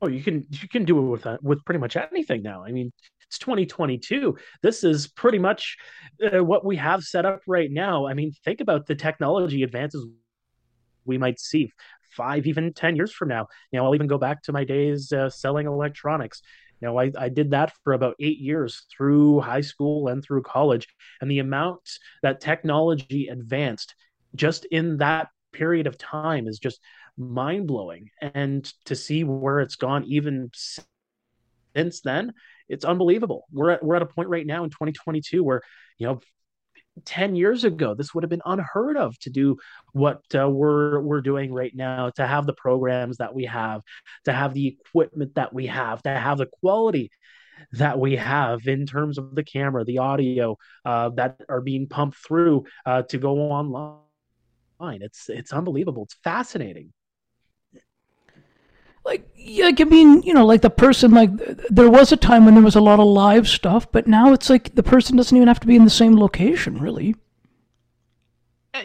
Oh, 0.00 0.08
you 0.08 0.22
can 0.22 0.46
you 0.50 0.68
can 0.68 0.84
do 0.84 0.98
it 0.98 1.10
with 1.10 1.26
uh, 1.26 1.38
with 1.42 1.64
pretty 1.64 1.80
much 1.80 1.96
anything 1.96 2.42
now. 2.42 2.64
I 2.64 2.70
mean, 2.70 2.92
it's 3.26 3.38
2022. 3.38 4.36
This 4.62 4.84
is 4.84 5.08
pretty 5.08 5.38
much 5.38 5.76
uh, 6.22 6.44
what 6.44 6.64
we 6.64 6.76
have 6.76 7.02
set 7.02 7.24
up 7.24 7.40
right 7.46 7.70
now. 7.70 8.06
I 8.06 8.14
mean, 8.14 8.32
think 8.44 8.60
about 8.60 8.86
the 8.86 8.94
technology 8.94 9.62
advances 9.64 10.06
we 11.04 11.18
might 11.18 11.40
see 11.40 11.72
five, 12.16 12.46
even 12.46 12.72
10 12.72 12.96
years 12.96 13.12
from 13.12 13.28
now. 13.28 13.46
You 13.70 13.78
know, 13.78 13.86
I'll 13.86 13.94
even 13.94 14.06
go 14.06 14.18
back 14.18 14.42
to 14.44 14.52
my 14.52 14.64
days 14.64 15.12
uh, 15.12 15.30
selling 15.30 15.66
electronics. 15.66 16.42
You 16.80 16.88
know, 16.88 16.98
I, 16.98 17.10
I 17.18 17.28
did 17.28 17.50
that 17.52 17.72
for 17.84 17.92
about 17.92 18.16
eight 18.20 18.38
years 18.38 18.84
through 18.94 19.40
high 19.40 19.62
school 19.62 20.08
and 20.08 20.22
through 20.22 20.42
college. 20.42 20.88
And 21.20 21.30
the 21.30 21.38
amount 21.38 21.80
that 22.22 22.40
technology 22.40 23.28
advanced 23.28 23.94
just 24.34 24.64
in 24.66 24.98
that 24.98 25.28
period 25.52 25.86
of 25.86 25.96
time 25.96 26.46
is 26.46 26.58
just 26.58 26.80
mind 27.16 27.66
blowing. 27.66 28.10
And 28.20 28.64
to 28.84 28.94
see 28.94 29.24
where 29.24 29.60
it's 29.60 29.76
gone 29.76 30.04
even 30.04 30.50
since 31.74 32.00
then, 32.02 32.34
it's 32.68 32.84
unbelievable. 32.84 33.46
We're 33.52 33.70
at, 33.70 33.82
we're 33.82 33.96
at 33.96 34.02
a 34.02 34.06
point 34.06 34.28
right 34.28 34.46
now 34.46 34.64
in 34.64 34.70
2022 34.70 35.42
where, 35.42 35.62
you 35.98 36.06
know, 36.06 36.20
10 37.04 37.36
years 37.36 37.64
ago 37.64 37.94
this 37.94 38.14
would 38.14 38.22
have 38.24 38.30
been 38.30 38.42
unheard 38.46 38.96
of 38.96 39.18
to 39.18 39.30
do 39.30 39.56
what 39.92 40.22
uh, 40.34 40.48
we're 40.48 41.00
we're 41.00 41.20
doing 41.20 41.52
right 41.52 41.74
now 41.74 42.10
to 42.10 42.26
have 42.26 42.46
the 42.46 42.54
programs 42.54 43.18
that 43.18 43.34
we 43.34 43.44
have 43.44 43.82
to 44.24 44.32
have 44.32 44.54
the 44.54 44.66
equipment 44.68 45.34
that 45.34 45.52
we 45.52 45.66
have 45.66 46.02
to 46.02 46.10
have 46.10 46.38
the 46.38 46.48
quality 46.60 47.10
that 47.72 47.98
we 47.98 48.16
have 48.16 48.66
in 48.66 48.86
terms 48.86 49.18
of 49.18 49.34
the 49.34 49.44
camera 49.44 49.84
the 49.84 49.98
audio 49.98 50.56
uh, 50.84 51.08
that 51.10 51.40
are 51.48 51.60
being 51.60 51.86
pumped 51.86 52.18
through 52.18 52.64
uh, 52.84 53.02
to 53.02 53.18
go 53.18 53.38
online. 53.50 54.00
It's 54.80 55.28
it's 55.28 55.52
unbelievable. 55.52 56.04
It's 56.04 56.16
fascinating 56.22 56.92
like 59.06 59.26
like 59.60 59.80
I 59.80 59.84
mean, 59.84 60.22
you 60.22 60.34
know, 60.34 60.44
like 60.44 60.62
the 60.62 60.70
person 60.70 61.12
like 61.12 61.30
there 61.70 61.88
was 61.88 62.12
a 62.12 62.16
time 62.16 62.44
when 62.44 62.54
there 62.54 62.64
was 62.64 62.76
a 62.76 62.80
lot 62.80 63.00
of 63.00 63.06
live 63.06 63.48
stuff, 63.48 63.90
but 63.92 64.06
now 64.06 64.32
it's 64.32 64.50
like 64.50 64.74
the 64.74 64.82
person 64.82 65.16
doesn't 65.16 65.36
even 65.36 65.48
have 65.48 65.60
to 65.60 65.66
be 65.66 65.76
in 65.76 65.84
the 65.84 65.90
same 65.90 66.18
location, 66.18 66.78
really. 66.78 67.14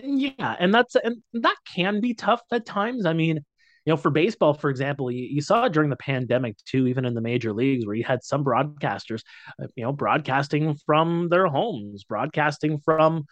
Yeah, 0.04 0.56
and 0.60 0.74
that's 0.74 0.96
and 0.96 1.18
that 1.34 1.58
can 1.74 2.00
be 2.00 2.14
tough 2.14 2.42
at 2.52 2.66
times. 2.66 3.06
I 3.06 3.14
mean, 3.14 3.38
you 3.86 3.92
know, 3.92 3.98
for 3.98 4.12
baseball, 4.12 4.54
for 4.54 4.70
example, 4.70 5.12
you, 5.12 5.24
you 5.24 5.42
saw 5.42 5.68
during 5.68 5.90
the 5.90 5.98
pandemic 5.98 6.56
too, 6.66 6.88
even 6.88 7.04
in 7.06 7.16
the 7.16 7.22
major 7.22 7.52
leagues, 7.52 7.86
where 7.86 7.96
you 7.96 8.04
had 8.04 8.24
some 8.24 8.46
broadcasters, 8.46 9.24
uh, 9.62 9.68
you 9.76 9.84
know, 9.84 9.92
broadcasting 9.92 10.76
from 10.86 11.30
their 11.30 11.48
homes, 11.48 12.04
broadcasting 12.04 12.80
from, 12.80 13.26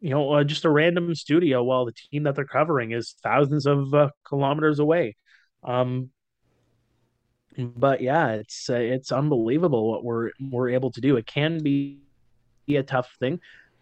you 0.00 0.10
know, 0.10 0.32
uh, 0.32 0.44
just 0.44 0.64
a 0.64 0.70
random 0.70 1.14
studio 1.14 1.62
while 1.64 1.84
the 1.84 1.92
team 1.92 2.22
that 2.22 2.36
they're 2.36 2.44
covering 2.46 2.92
is 2.92 3.16
thousands 3.22 3.66
of 3.66 3.92
uh, 3.92 4.08
kilometers 4.24 4.78
away. 4.78 5.16
Um, 5.62 6.10
but 7.56 8.00
yeah, 8.00 8.32
it's 8.32 8.70
uh, 8.70 8.74
it's 8.74 9.12
unbelievable 9.12 9.90
what 9.90 10.04
we're 10.04 10.30
we're 10.40 10.70
able 10.70 10.90
to 10.92 11.00
do. 11.00 11.16
It 11.16 11.26
can 11.26 11.62
be 11.62 12.00
a 12.68 12.82
tough 12.82 13.14
thing. 13.18 13.40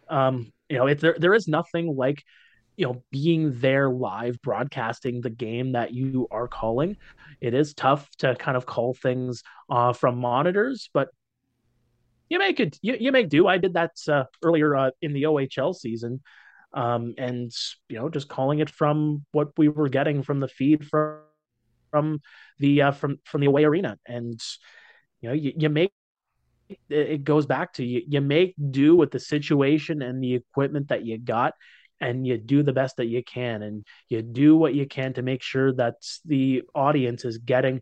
Um, 0.09 0.53
you 0.69 0.79
know, 0.79 0.87
it, 0.87 1.01
there 1.01 1.16
there 1.19 1.35
is 1.35 1.47
nothing 1.47 1.95
like 1.97 2.25
you 2.77 2.87
know 2.87 3.03
being 3.11 3.59
there 3.61 3.90
live 3.90 4.40
broadcasting 4.43 5.21
the 5.21 5.31
game 5.31 5.73
that 5.73 5.93
you 5.93 6.27
are 6.31 6.49
calling. 6.49 6.97
It 7.40 7.55
is 7.55 7.75
tough 7.75 8.09
to 8.19 8.35
kind 8.35 8.57
of 8.57 8.66
call 8.66 8.95
things 8.95 9.43
uh, 9.69 9.93
from 9.93 10.19
monitors, 10.19 10.90
but 10.93 11.09
you 12.29 12.38
make 12.38 12.61
it 12.61 12.79
you, 12.83 12.97
you 12.99 13.12
make 13.12 13.29
do. 13.29 13.47
I 13.47 13.59
did 13.59 13.75
that 13.75 13.93
uh, 14.09 14.25
earlier 14.43 14.77
uh, 14.77 14.90
in 15.01 15.12
the 15.12 15.25
OHL 15.25 15.75
season. 15.75 16.23
Um, 16.73 17.14
and 17.19 17.53
you 17.88 17.99
know, 17.99 18.09
just 18.09 18.29
calling 18.29 18.61
it 18.61 18.71
from 18.71 19.25
what 19.33 19.49
we 19.59 19.69
were 19.69 19.88
getting 19.88 20.23
from 20.23 20.38
the 20.38 20.47
feed 20.47 20.87
from 20.87 21.19
from 21.90 22.20
the 22.59 22.83
uh, 22.83 22.92
from 22.92 23.18
from 23.24 23.40
the 23.40 23.46
away 23.46 23.64
arena, 23.64 23.98
and 24.07 24.40
you 25.20 25.29
know 25.29 25.35
you, 25.35 25.53
you 25.57 25.68
make 25.68 25.92
it 26.88 27.24
goes 27.24 27.46
back 27.46 27.72
to 27.74 27.85
you, 27.85 28.03
you 28.07 28.20
make 28.20 28.55
do 28.70 28.94
with 28.94 29.11
the 29.11 29.18
situation 29.18 30.03
and 30.03 30.22
the 30.22 30.35
equipment 30.35 30.88
that 30.88 31.05
you 31.05 31.18
got 31.18 31.55
and 32.00 32.26
you 32.26 32.38
do 32.38 32.62
the 32.62 32.72
best 32.72 32.96
that 32.96 33.07
you 33.07 33.22
can. 33.22 33.62
And 33.62 33.85
you 34.09 34.22
do 34.22 34.57
what 34.57 34.74
you 34.74 34.87
can 34.87 35.12
to 35.14 35.22
make 35.22 35.42
sure 35.42 35.72
that 35.74 35.96
the 36.24 36.62
audience 36.74 37.24
is 37.24 37.38
getting 37.38 37.81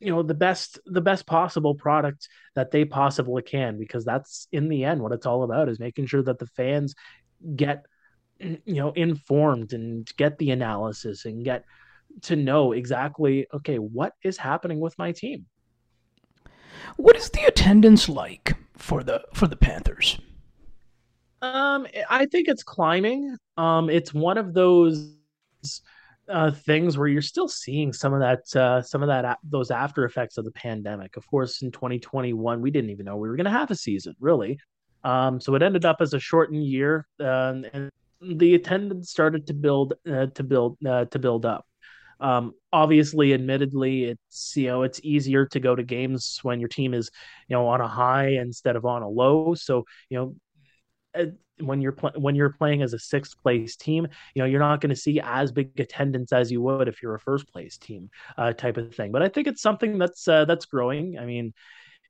you 0.00 0.10
know 0.10 0.22
the 0.22 0.34
best 0.34 0.78
the 0.86 1.00
best 1.00 1.24
possible 1.24 1.74
product 1.74 2.28
that 2.56 2.72
they 2.72 2.84
possibly 2.84 3.42
can 3.42 3.78
because 3.78 4.04
that's 4.04 4.48
in 4.50 4.68
the 4.68 4.84
end 4.84 5.00
what 5.00 5.12
it's 5.12 5.24
all 5.24 5.44
about 5.44 5.68
is 5.68 5.78
making 5.78 6.04
sure 6.04 6.22
that 6.22 6.38
the 6.38 6.48
fans 6.48 6.94
get 7.54 7.86
you 8.40 8.58
know 8.66 8.90
informed 8.90 9.72
and 9.72 10.10
get 10.16 10.36
the 10.38 10.50
analysis 10.50 11.24
and 11.24 11.44
get 11.44 11.64
to 12.22 12.36
know 12.36 12.72
exactly 12.72 13.46
okay 13.52 13.76
what 13.76 14.12
is 14.22 14.36
happening 14.36 14.80
with 14.80 14.96
my 14.98 15.12
team? 15.12 15.46
What 16.96 17.16
is 17.16 17.30
the 17.30 17.44
attendance 17.44 18.08
like 18.08 18.54
for 18.76 19.02
the 19.02 19.22
for 19.34 19.46
the 19.46 19.56
panthers? 19.56 20.18
Um 21.42 21.86
i 22.08 22.26
think 22.26 22.48
it's 22.48 22.62
climbing. 22.62 23.36
Um 23.56 23.90
it's 23.90 24.14
one 24.14 24.38
of 24.38 24.54
those 24.54 25.14
uh, 26.28 26.50
things 26.50 26.96
where 26.96 27.08
you're 27.08 27.22
still 27.22 27.48
seeing 27.48 27.92
some 27.92 28.14
of 28.14 28.20
that 28.20 28.56
uh, 28.56 28.80
some 28.82 29.02
of 29.02 29.08
that 29.08 29.38
those 29.44 29.70
after 29.70 30.04
effects 30.04 30.38
of 30.38 30.44
the 30.44 30.50
pandemic. 30.52 31.16
Of 31.16 31.26
course 31.26 31.62
in 31.62 31.70
2021 31.70 32.60
we 32.60 32.70
didn't 32.70 32.90
even 32.90 33.06
know 33.06 33.16
we 33.16 33.28
were 33.28 33.36
going 33.36 33.44
to 33.44 33.50
have 33.50 33.70
a 33.70 33.76
season 33.76 34.14
really. 34.20 34.58
Um, 35.02 35.38
so 35.38 35.54
it 35.54 35.62
ended 35.62 35.84
up 35.84 35.98
as 36.00 36.14
a 36.14 36.18
shortened 36.18 36.64
year 36.64 37.06
uh, 37.20 37.54
and 37.72 37.90
the 38.22 38.54
attendance 38.54 39.10
started 39.10 39.46
to 39.48 39.54
build 39.54 39.94
uh, 40.10 40.26
to 40.26 40.42
build 40.42 40.78
uh, 40.86 41.04
to 41.06 41.18
build 41.18 41.44
up 41.44 41.66
um, 42.24 42.54
obviously, 42.72 43.34
admittedly, 43.34 44.04
it's 44.04 44.56
you 44.56 44.68
know 44.68 44.82
it's 44.82 44.98
easier 45.04 45.44
to 45.46 45.60
go 45.60 45.76
to 45.76 45.82
games 45.82 46.40
when 46.42 46.58
your 46.58 46.70
team 46.70 46.94
is 46.94 47.10
you 47.48 47.54
know 47.54 47.66
on 47.66 47.82
a 47.82 47.88
high 47.88 48.28
instead 48.28 48.76
of 48.76 48.86
on 48.86 49.02
a 49.02 49.08
low. 49.08 49.54
So 49.54 49.84
you 50.08 50.18
know 50.18 50.34
uh, 51.14 51.26
when 51.60 51.82
you're 51.82 51.92
pl- 51.92 52.14
when 52.16 52.34
you're 52.34 52.54
playing 52.54 52.80
as 52.80 52.94
a 52.94 52.98
sixth 52.98 53.38
place 53.42 53.76
team, 53.76 54.08
you 54.34 54.40
know 54.40 54.46
you're 54.46 54.58
not 54.58 54.80
going 54.80 54.88
to 54.88 54.96
see 54.96 55.20
as 55.20 55.52
big 55.52 55.78
attendance 55.78 56.32
as 56.32 56.50
you 56.50 56.62
would 56.62 56.88
if 56.88 57.02
you're 57.02 57.14
a 57.14 57.20
first 57.20 57.46
place 57.52 57.76
team, 57.76 58.08
uh, 58.38 58.54
type 58.54 58.78
of 58.78 58.94
thing. 58.94 59.12
But 59.12 59.22
I 59.22 59.28
think 59.28 59.46
it's 59.46 59.60
something 59.60 59.98
that's 59.98 60.26
uh, 60.26 60.46
that's 60.46 60.64
growing. 60.64 61.18
I 61.18 61.26
mean, 61.26 61.52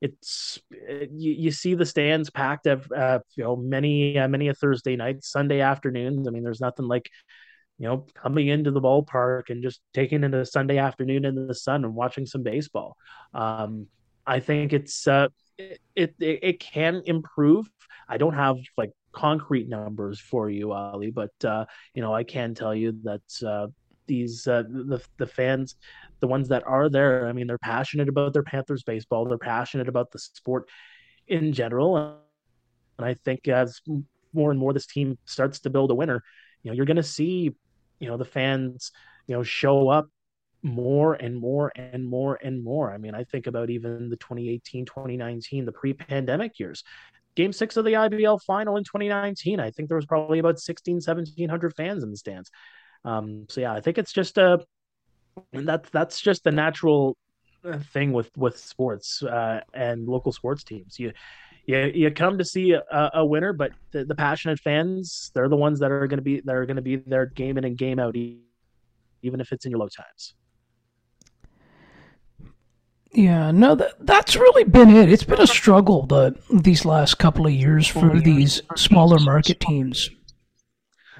it's 0.01 0.59
it, 0.71 1.09
you, 1.13 1.33
you 1.33 1.51
see 1.51 1.75
the 1.75 1.85
stands 1.85 2.29
packed 2.29 2.67
at 2.67 2.89
uh, 2.91 3.19
you 3.35 3.43
know 3.43 3.57
many 3.57 4.17
uh, 4.17 4.29
many 4.29 4.47
a 4.47 4.53
Thursday 4.53 4.95
night, 4.95 5.25
Sunday 5.25 5.59
afternoons. 5.59 6.25
I 6.25 6.31
mean, 6.31 6.43
there's 6.43 6.61
nothing 6.61 6.87
like 6.87 7.09
you 7.77 7.87
know, 7.87 8.05
coming 8.13 8.47
into 8.47 8.71
the 8.71 8.81
ballpark 8.81 9.49
and 9.49 9.61
just 9.61 9.81
taking 9.93 10.23
it 10.23 10.33
a 10.33 10.45
Sunday 10.45 10.77
afternoon 10.77 11.25
in 11.25 11.47
the 11.47 11.53
sun 11.53 11.83
and 11.83 11.93
watching 11.93 12.25
some 12.25 12.41
baseball. 12.41 12.95
Um, 13.33 13.87
I 14.25 14.39
think 14.39 14.73
it's 14.73 15.07
uh, 15.07 15.27
it, 15.57 15.79
it 15.95 16.15
it 16.19 16.59
can 16.59 17.01
improve. 17.05 17.69
I 18.07 18.17
don't 18.17 18.33
have 18.33 18.57
like 18.77 18.91
concrete 19.11 19.67
numbers 19.67 20.19
for 20.19 20.49
you, 20.49 20.71
Ali, 20.71 21.11
but 21.11 21.33
uh, 21.43 21.65
you 21.93 22.01
know, 22.01 22.13
I 22.13 22.23
can 22.23 22.55
tell 22.55 22.73
you 22.73 22.97
that 23.03 23.47
uh, 23.47 23.67
these 24.07 24.47
uh, 24.47 24.63
the 24.67 25.01
the 25.17 25.27
fans, 25.27 25.75
the 26.21 26.27
ones 26.27 26.47
that 26.49 26.63
are 26.65 26.89
there, 26.89 27.27
I 27.27 27.33
mean, 27.33 27.47
they're 27.47 27.57
passionate 27.57 28.09
about 28.09 28.33
their 28.33 28.43
Panthers 28.43 28.83
baseball. 28.83 29.25
They're 29.25 29.37
passionate 29.37 29.89
about 29.89 30.11
the 30.11 30.19
sport 30.19 30.69
in 31.27 31.53
general, 31.53 31.97
and 32.97 33.05
I 33.05 33.15
think 33.15 33.47
as 33.47 33.81
more 34.33 34.51
and 34.51 34.59
more 34.59 34.73
this 34.73 34.87
team 34.87 35.17
starts 35.25 35.59
to 35.61 35.69
build 35.69 35.91
a 35.91 35.95
winner, 35.95 36.23
you 36.63 36.71
know, 36.71 36.75
you're 36.75 36.85
going 36.85 36.97
to 36.97 37.03
see 37.03 37.53
you 37.99 38.07
know 38.07 38.17
the 38.17 38.25
fans 38.25 38.91
you 39.27 39.35
know 39.35 39.43
show 39.43 39.89
up 39.89 40.07
more 40.61 41.13
and 41.13 41.37
more 41.37 41.71
and 41.75 42.05
more 42.05 42.39
and 42.43 42.63
more. 42.63 42.91
I 42.91 42.97
mean 42.97 43.15
i 43.15 43.23
think 43.23 43.47
about 43.47 43.69
even 43.69 44.09
the 44.09 44.17
2018 44.17 44.85
2019 44.85 45.65
the 45.65 45.71
pre-pandemic 45.71 46.59
years. 46.59 46.83
Game 47.35 47.51
six 47.51 47.75
of 47.75 47.83
the 47.85 47.91
ibl 47.91 48.41
final 48.41 48.77
in 48.77 48.83
2019 48.83 49.59
i 49.59 49.69
think 49.69 49.89
there 49.89 49.97
was 49.97 50.05
probably 50.05 50.39
about 50.39 50.59
16 50.59 50.95
1700 50.95 51.75
fans 51.75 52.03
in 52.03 52.11
the 52.11 52.17
stands. 52.17 52.49
Um, 53.03 53.45
so 53.49 53.61
yeah 53.61 53.73
i 53.73 53.81
think 53.81 53.97
it's 53.97 54.13
just 54.13 54.37
a 54.37 54.65
and 55.53 55.67
that's 55.67 55.89
that's 55.89 56.21
just 56.21 56.43
the 56.43 56.51
natural 56.51 57.17
uh, 57.65 57.79
thing 57.93 58.13
with 58.13 58.29
with 58.37 58.57
sports 58.57 59.23
uh, 59.23 59.61
and 59.73 60.07
local 60.07 60.31
sports 60.31 60.63
teams. 60.63 60.99
You 60.99 61.11
you 61.65 61.91
you 61.93 62.11
come 62.11 62.37
to 62.37 62.45
see 62.45 62.71
a, 62.73 63.11
a 63.13 63.25
winner, 63.25 63.53
but 63.53 63.71
the, 63.91 64.05
the, 64.05 64.15
passionate 64.15 64.59
fans, 64.59 65.31
they're 65.33 65.49
the 65.49 65.55
ones 65.55 65.79
that 65.79 65.91
are 65.91 66.07
going 66.07 66.17
to 66.17 66.23
be 66.23 66.41
that 66.41 66.55
are 66.55 66.65
going 66.65 66.75
to 66.75 66.81
be 66.81 66.97
there 66.97 67.25
game 67.25 67.57
in 67.57 67.63
and 67.63 67.77
game 67.77 67.99
out, 67.99 68.15
even 68.15 69.41
if 69.41 69.51
it's 69.51 69.65
in 69.65 69.71
your 69.71 69.79
low 69.79 69.89
times. 69.89 70.35
Yeah, 73.15 73.51
no, 73.51 73.75
that 73.75 73.93
that's 74.05 74.35
really 74.35 74.65
been 74.65 74.89
it. 74.89 75.11
It's 75.11 75.23
been 75.23 75.41
a 75.41 75.47
struggle 75.47 76.05
the 76.05 76.35
these 76.51 76.85
last 76.85 77.15
couple 77.15 77.47
of 77.47 77.53
years 77.53 77.87
for 77.87 78.19
these 78.19 78.61
smaller 78.75 79.19
market 79.19 79.59
teams. 79.59 80.09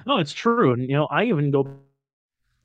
No, 0.06 0.18
it's 0.18 0.32
true, 0.32 0.72
and 0.74 0.82
you 0.82 0.94
know, 0.94 1.06
I 1.06 1.24
even 1.24 1.50
go 1.50 1.80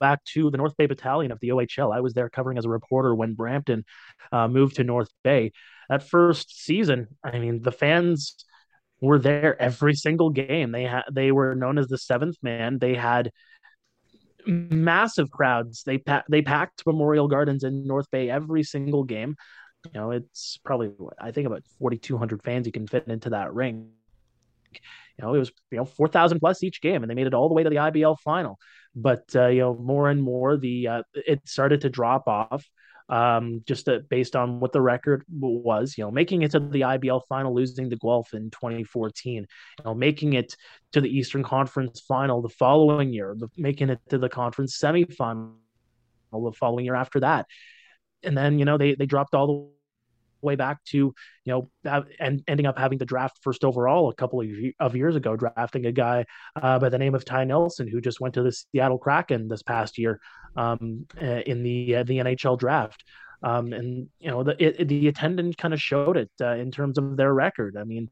back 0.01 0.23
to 0.25 0.51
the 0.51 0.57
North 0.57 0.75
Bay 0.75 0.85
Battalion 0.85 1.31
of 1.31 1.39
the 1.39 1.49
OHL. 1.49 1.95
I 1.95 2.01
was 2.01 2.13
there 2.13 2.29
covering 2.29 2.57
as 2.57 2.65
a 2.65 2.69
reporter 2.69 3.15
when 3.15 3.33
Brampton 3.33 3.85
uh, 4.33 4.49
moved 4.49 4.75
to 4.75 4.83
North 4.83 5.09
Bay, 5.23 5.53
that 5.91 6.03
first 6.03 6.63
season, 6.63 7.09
I 7.21 7.37
mean, 7.37 7.61
the 7.61 7.71
fans 7.71 8.45
were 9.01 9.19
there 9.19 9.61
every 9.61 9.93
single 9.93 10.29
game. 10.29 10.71
They 10.71 10.83
had 10.83 11.03
they 11.11 11.33
were 11.33 11.53
known 11.53 11.77
as 11.77 11.87
the 11.87 11.97
seventh 11.97 12.37
man. 12.41 12.79
They 12.79 12.95
had 12.95 13.31
massive 14.47 15.29
crowds. 15.29 15.83
They 15.83 15.97
pa- 15.97 16.23
they 16.29 16.41
packed 16.41 16.83
Memorial 16.85 17.27
Gardens 17.27 17.65
in 17.65 17.85
North 17.85 18.09
Bay 18.09 18.29
every 18.29 18.63
single 18.63 19.03
game. 19.03 19.35
You 19.83 19.91
know, 19.93 20.11
it's 20.11 20.57
probably 20.63 20.91
I 21.19 21.31
think 21.31 21.45
about 21.45 21.63
forty 21.77 21.97
two 21.97 22.17
hundred 22.17 22.41
fans 22.41 22.65
you 22.65 22.71
can 22.71 22.87
fit 22.87 23.09
into 23.09 23.31
that 23.31 23.53
ring. 23.53 23.89
You 24.71 25.25
know, 25.25 25.33
it 25.33 25.39
was 25.39 25.51
you 25.71 25.77
know 25.77 25.85
four 25.85 26.07
thousand 26.07 26.39
plus 26.39 26.63
each 26.63 26.81
game, 26.81 27.03
and 27.03 27.09
they 27.09 27.15
made 27.15 27.27
it 27.27 27.33
all 27.33 27.49
the 27.49 27.53
way 27.53 27.63
to 27.63 27.69
the 27.69 27.75
IBL 27.75 28.17
final. 28.23 28.57
But 28.95 29.25
uh, 29.35 29.47
you 29.47 29.59
know, 29.59 29.75
more 29.75 30.09
and 30.09 30.23
more 30.23 30.55
the 30.55 30.87
uh, 30.87 31.03
it 31.13 31.41
started 31.49 31.81
to 31.81 31.89
drop 31.89 32.29
off 32.29 32.65
um, 33.11 33.61
just 33.67 33.85
to, 33.85 33.99
based 34.09 34.35
on 34.35 34.59
what 34.59 34.71
the 34.71 34.81
record 34.81 35.23
was. 35.29 35.95
You 35.97 36.05
know, 36.05 36.11
making 36.11 36.41
it 36.41 36.51
to 36.51 36.59
the 36.59 36.81
IBL 36.81 37.21
final, 37.27 37.53
losing 37.53 37.89
to 37.89 37.97
Guelph 37.97 38.33
in 38.33 38.49
2014. 38.49 39.33
You 39.33 39.45
know, 39.85 39.93
making 39.93 40.33
it 40.33 40.55
to 40.93 41.01
the 41.01 41.09
Eastern 41.09 41.43
Conference 41.43 41.99
final 41.99 42.41
the 42.41 42.49
following 42.49 43.13
year, 43.13 43.35
the, 43.37 43.49
making 43.57 43.89
it 43.89 43.99
to 44.09 44.17
the 44.17 44.29
conference 44.29 44.79
semifinal 44.81 45.51
the 46.31 46.53
following 46.57 46.85
year 46.85 46.95
after 46.95 47.19
that, 47.19 47.45
and 48.23 48.35
then 48.37 48.57
you 48.57 48.65
know 48.65 48.77
they 48.77 48.95
they 48.95 49.05
dropped 49.05 49.35
all 49.35 49.47
the 49.47 49.80
way 50.41 50.55
back 50.55 50.83
to 50.85 50.97
you 50.97 51.13
know 51.45 51.69
and 52.19 52.43
ending 52.47 52.65
up 52.65 52.77
having 52.77 52.97
the 52.97 53.05
draft 53.05 53.37
first 53.41 53.63
overall 53.63 54.09
a 54.09 54.15
couple 54.15 54.41
of, 54.41 54.95
years 54.95 55.15
ago 55.15 55.35
drafting 55.35 55.85
a 55.85 55.91
guy 55.91 56.25
uh, 56.61 56.79
by 56.79 56.89
the 56.89 56.97
name 56.97 57.15
of 57.15 57.25
Ty 57.25 57.45
Nelson 57.45 57.87
who 57.87 58.01
just 58.01 58.19
went 58.19 58.33
to 58.35 58.43
the 58.43 58.51
Seattle 58.51 58.97
Kraken 58.97 59.47
this 59.47 59.63
past 59.63 59.97
year 59.97 60.19
um, 60.55 61.05
uh, 61.21 61.41
in 61.45 61.63
the 61.63 61.95
uh, 61.97 62.03
the 62.03 62.17
NHL 62.17 62.57
draft 62.59 63.03
um, 63.43 63.73
and 63.73 64.09
you 64.19 64.29
know 64.29 64.43
the 64.43 64.55
it, 64.63 64.87
the 64.87 65.07
attendance 65.07 65.55
kind 65.55 65.73
of 65.73 65.81
showed 65.81 66.17
it 66.17 66.31
uh, 66.41 66.55
in 66.55 66.71
terms 66.71 66.97
of 66.97 67.17
their 67.17 67.33
record 67.33 67.77
I 67.77 67.83
mean 67.83 68.09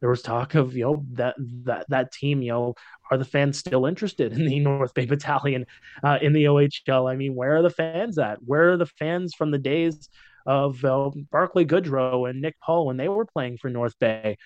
there 0.00 0.10
was 0.10 0.22
talk 0.22 0.54
of 0.54 0.76
you 0.76 0.84
know 0.84 1.04
that 1.12 1.34
that 1.64 1.86
that 1.88 2.12
team 2.12 2.42
you 2.42 2.52
know 2.52 2.74
are 3.10 3.18
the 3.18 3.24
fans 3.24 3.58
still 3.58 3.86
interested 3.86 4.32
in 4.32 4.46
the 4.46 4.60
North 4.60 4.94
Bay 4.94 5.06
Battalion 5.06 5.66
uh, 6.02 6.18
in 6.20 6.32
the 6.32 6.44
OHL? 6.44 7.10
I 7.10 7.16
mean, 7.16 7.34
where 7.34 7.56
are 7.56 7.62
the 7.62 7.70
fans 7.70 8.18
at? 8.18 8.38
Where 8.44 8.72
are 8.72 8.76
the 8.76 8.86
fans 8.86 9.34
from 9.34 9.50
the 9.50 9.58
days 9.58 10.08
of 10.48 10.82
uh, 10.82 11.10
Barclay 11.30 11.66
Goodrow 11.66 12.28
and 12.28 12.40
Nick 12.40 12.56
Paul 12.58 12.86
when 12.86 12.96
they 12.96 13.08
were 13.08 13.26
playing 13.26 13.58
for 13.58 13.68
North 13.68 13.98
Bay. 13.98 14.38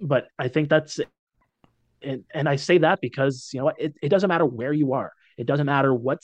But 0.00 0.28
I 0.38 0.46
think 0.46 0.68
that's, 0.68 1.00
and, 2.00 2.22
and 2.32 2.48
I 2.48 2.54
say 2.54 2.78
that 2.78 3.00
because, 3.00 3.50
you 3.52 3.60
know, 3.60 3.72
it, 3.76 3.94
it 4.00 4.08
doesn't 4.08 4.28
matter 4.28 4.46
where 4.46 4.72
you 4.72 4.92
are. 4.92 5.12
It 5.36 5.48
doesn't 5.48 5.66
matter 5.66 5.92
what 5.92 6.20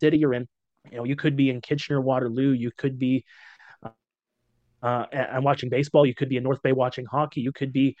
city 0.00 0.18
you're 0.18 0.34
in. 0.34 0.48
You 0.90 0.98
know, 0.98 1.04
you 1.04 1.14
could 1.14 1.36
be 1.36 1.48
in 1.48 1.60
Kitchener, 1.60 2.00
Waterloo. 2.00 2.50
You 2.50 2.72
could 2.76 2.98
be 2.98 3.24
uh, 4.82 5.06
I'm 5.12 5.44
watching 5.44 5.70
baseball. 5.70 6.04
You 6.04 6.14
could 6.14 6.28
be 6.28 6.36
in 6.36 6.42
North 6.42 6.60
Bay 6.62 6.72
watching 6.72 7.06
hockey. 7.06 7.40
You 7.40 7.52
could 7.52 7.72
be, 7.72 7.96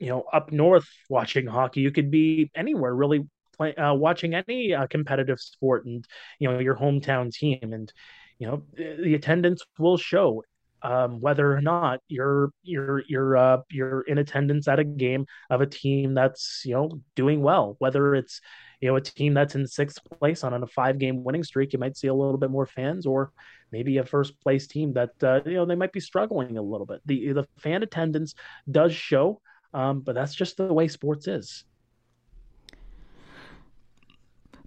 you 0.00 0.08
know, 0.08 0.24
up 0.32 0.50
north 0.52 0.86
watching 1.08 1.46
hockey. 1.46 1.80
You 1.80 1.92
could 1.92 2.10
be 2.10 2.50
anywhere 2.54 2.94
really 2.94 3.26
play, 3.56 3.74
uh, 3.76 3.94
watching 3.94 4.34
any 4.34 4.74
uh, 4.74 4.86
competitive 4.88 5.40
sport 5.40 5.86
and 5.86 6.04
you 6.38 6.50
know 6.50 6.58
your 6.58 6.76
hometown 6.76 7.32
team. 7.32 7.72
And 7.72 7.92
you 8.38 8.46
know 8.46 8.62
the 8.76 9.14
attendance 9.14 9.62
will 9.78 9.96
show 9.96 10.42
um, 10.82 11.20
whether 11.20 11.52
or 11.52 11.60
not 11.60 12.00
you're 12.08 12.52
you're 12.62 13.02
you're 13.08 13.36
uh, 13.36 13.58
you're 13.70 14.02
in 14.02 14.18
attendance 14.18 14.68
at 14.68 14.78
a 14.78 14.84
game 14.84 15.26
of 15.50 15.60
a 15.60 15.66
team 15.66 16.14
that's 16.14 16.62
you 16.64 16.74
know 16.74 17.00
doing 17.16 17.42
well. 17.42 17.76
Whether 17.78 18.14
it's 18.14 18.40
you 18.80 18.88
know 18.88 18.96
a 18.96 19.00
team 19.00 19.34
that's 19.34 19.54
in 19.54 19.66
sixth 19.66 19.98
place 20.18 20.44
on, 20.44 20.54
a 20.62 20.66
five 20.66 20.98
game 20.98 21.24
winning 21.24 21.44
streak, 21.44 21.72
you 21.72 21.78
might 21.78 21.96
see 21.96 22.08
a 22.08 22.14
little 22.14 22.38
bit 22.38 22.50
more 22.50 22.66
fans, 22.66 23.06
or 23.06 23.32
maybe 23.72 23.98
a 23.98 24.04
first 24.04 24.40
place 24.40 24.66
team 24.66 24.92
that 24.92 25.10
uh, 25.22 25.40
you 25.44 25.54
know 25.54 25.66
they 25.66 25.74
might 25.74 25.92
be 25.92 26.00
struggling 26.00 26.58
a 26.58 26.62
little 26.62 26.86
bit. 26.86 27.00
The 27.06 27.32
the 27.32 27.44
fan 27.58 27.82
attendance 27.82 28.34
does 28.70 28.94
show, 28.94 29.40
um, 29.74 30.00
but 30.00 30.14
that's 30.14 30.34
just 30.34 30.56
the 30.56 30.72
way 30.72 30.88
sports 30.88 31.26
is. 31.26 31.64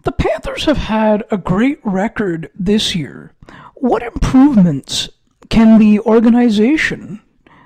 The 0.03 0.11
Panthers 0.11 0.65
have 0.65 0.77
had 0.77 1.23
a 1.29 1.37
great 1.37 1.79
record 1.83 2.49
this 2.55 2.95
year. 2.95 3.33
What 3.75 4.01
improvements 4.01 5.09
can 5.49 5.77
the 5.77 5.99
organization 5.99 7.21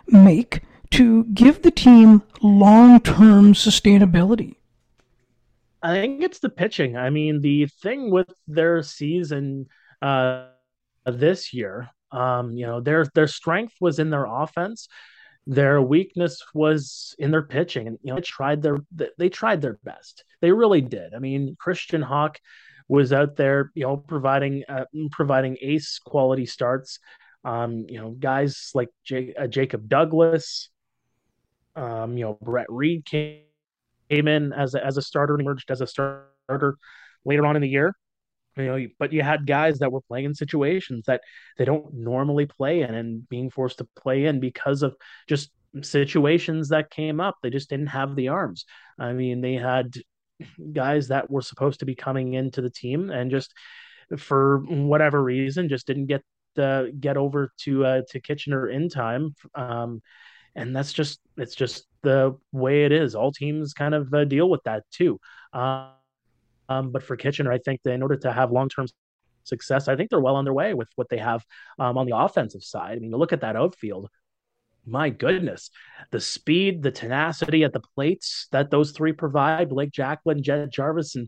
make 0.08 0.62
to 0.92 1.24
give 1.26 1.62
the 1.62 1.72
team 1.72 2.24
long 2.42 3.00
term 3.00 3.54
sustainability? 3.54 4.56
I 5.82 5.94
think 5.94 6.24
it's 6.24 6.40
the 6.40 6.50
pitching. 6.50 6.98
I 6.98 7.10
mean, 7.10 7.42
the 7.42 7.68
thing 7.68 8.12
with 8.12 8.34
their 8.48 8.82
season 8.82 9.68
uh, 10.02 10.48
this 11.06 11.54
year, 11.54 11.90
um, 12.12 12.58
you 12.58 12.66
know, 12.66 12.82
their 12.82 13.06
their 13.14 13.28
strength 13.28 13.76
was 13.80 14.00
in 14.00 14.10
their 14.10 14.26
offense. 14.26 14.88
Their 15.48 15.82
weakness 15.82 16.44
was 16.54 17.16
in 17.20 17.32
their 17.32 17.44
pitching, 17.44 17.88
and 17.88 18.00
you 18.02 18.10
know, 18.10 18.16
they 18.16 18.22
tried 18.22 18.62
their 18.62 18.78
they 19.18 19.30
tried 19.30 19.62
their 19.62 19.80
best. 19.84 20.24
They 20.42 20.52
really 20.52 20.82
did. 20.82 21.14
I 21.14 21.20
mean, 21.20 21.56
Christian 21.60 22.02
Hawk 22.02 22.40
was 22.88 23.14
out 23.14 23.36
there, 23.36 23.72
you 23.76 23.84
know, 23.84 23.98
providing 23.98 24.64
uh, 24.68 24.86
providing 25.12 25.58
ace 25.62 26.00
quality 26.04 26.46
starts. 26.46 27.00
Um, 27.44 27.86
you 27.88 28.00
know, 28.00 28.12
guys 28.12 28.72
like 28.74 28.90
J- 29.04 29.36
uh, 29.36 29.46
Jacob 29.48 29.88
Douglas, 29.88 30.70
um, 31.76 32.18
you 32.18 32.26
know, 32.26 32.40
Brett 32.42 32.66
Reed 32.70 33.06
came, 33.06 33.42
came 34.10 34.28
in 34.28 34.52
as 34.52 34.74
a, 34.74 34.84
as 34.84 34.98
a 34.98 35.02
starter 35.02 35.36
and 35.36 35.42
emerged 35.42 35.70
as 35.70 35.82
a 35.82 35.88
starter 35.88 36.78
later 37.24 37.46
on 37.46 37.56
in 37.56 37.62
the 37.62 37.70
year. 37.70 37.96
You 38.58 38.66
know, 38.66 38.88
but 39.00 39.12
you 39.12 39.22
had 39.22 39.46
guys 39.46 39.80
that 39.80 39.92
were 39.92 40.02
playing 40.02 40.26
in 40.26 40.34
situations 40.36 41.06
that 41.08 41.22
they 41.58 41.66
don't 41.66 41.94
normally 41.94 42.46
play 42.46 42.82
in 42.82 42.94
and 42.94 43.28
being 43.28 43.50
forced 43.50 43.80
to 43.80 43.88
play 43.96 44.26
in 44.26 44.40
because 44.40 44.82
of 44.82 44.96
just 45.28 45.52
situations 45.82 46.70
that 46.70 46.90
came 46.90 47.20
up. 47.20 47.36
They 47.44 47.50
just 47.50 47.70
didn't 47.70 47.88
have 47.88 48.16
the 48.16 48.30
arms. 48.30 48.66
I 48.98 49.14
mean, 49.14 49.42
they 49.42 49.56
had 49.56 49.94
guys 50.74 51.10
that 51.10 51.30
were 51.30 51.42
supposed 51.42 51.80
to 51.80 51.86
be 51.86 51.96
coming 51.96 52.34
into 52.34 52.62
the 52.62 52.70
team 52.70 53.10
and 53.10 53.32
just 53.32 53.54
for 54.18 54.60
whatever 54.60 55.24
reason 55.24 55.70
just 55.70 55.88
didn't 55.88 56.06
get 56.08 56.24
uh, 56.58 56.86
get 57.00 57.18
over 57.18 57.52
to 57.60 57.86
uh, 57.86 58.02
to 58.10 58.20
Kitchener 58.20 58.70
in 58.70 58.90
time. 58.90 59.36
Um, 59.56 60.02
and 60.56 60.76
that's 60.76 60.94
just 60.94 61.20
it's 61.38 61.56
just 61.56 61.86
the 62.04 62.38
way 62.52 62.86
it 62.86 62.92
is. 62.92 63.16
All 63.16 63.32
teams 63.32 63.74
kind 63.74 63.94
of 63.94 64.14
uh, 64.14 64.26
deal 64.26 64.50
with 64.50 64.64
that 64.64 64.84
too. 64.92 65.20
Um, 65.54 65.90
um, 66.70 66.92
but 66.92 67.04
for 67.04 67.16
Kitchener, 67.16 67.52
I 67.52 67.60
think 67.60 67.82
that 67.84 67.94
in 67.94 68.02
order 68.02 68.18
to 68.18 68.32
have 68.32 68.52
long 68.52 68.70
term 68.70 68.88
success, 69.44 69.88
I 69.88 69.96
think 69.96 70.10
they're 70.10 70.20
well 70.20 70.36
on 70.36 70.46
their 70.46 70.54
way 70.54 70.74
with 70.74 70.90
what 70.96 71.10
they 71.10 71.18
have 71.18 71.46
um, 71.80 71.98
on 71.98 72.08
the 72.08 72.18
offensive 72.18 72.64
side. 72.64 72.98
I 72.98 73.00
mean, 73.00 73.12
look 73.12 73.34
at 73.34 73.42
that 73.42 73.56
outfield. 73.56 74.10
My 74.88 75.10
goodness, 75.10 75.72
the 76.12 76.20
speed, 76.20 76.84
the 76.84 76.92
tenacity 76.92 77.64
at 77.64 77.74
the 77.74 77.82
plates 77.96 78.48
that 78.52 78.70
those 78.70 78.92
three 78.92 79.14
provide, 79.14 79.70
Blake 79.70 79.92
Jacklin, 79.92 80.44
Jed 80.44 80.72
Jarvis, 80.72 81.16
and 81.16 81.28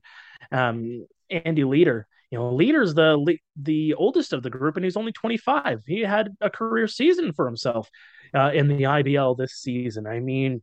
um, 0.51 1.07
Andy 1.29 1.63
Leader. 1.63 2.07
You 2.29 2.37
know, 2.37 2.53
Leader's 2.53 2.93
the 2.93 3.37
the 3.55 3.93
oldest 3.95 4.33
of 4.33 4.43
the 4.43 4.49
group, 4.49 4.75
and 4.75 4.83
he's 4.83 4.97
only 4.97 5.11
25. 5.11 5.83
He 5.87 6.01
had 6.01 6.35
a 6.41 6.49
career 6.49 6.87
season 6.87 7.33
for 7.33 7.45
himself 7.45 7.89
uh, 8.35 8.51
in 8.53 8.67
the 8.67 8.83
IBL 8.83 9.37
this 9.37 9.53
season. 9.53 10.05
I 10.05 10.19
mean, 10.19 10.61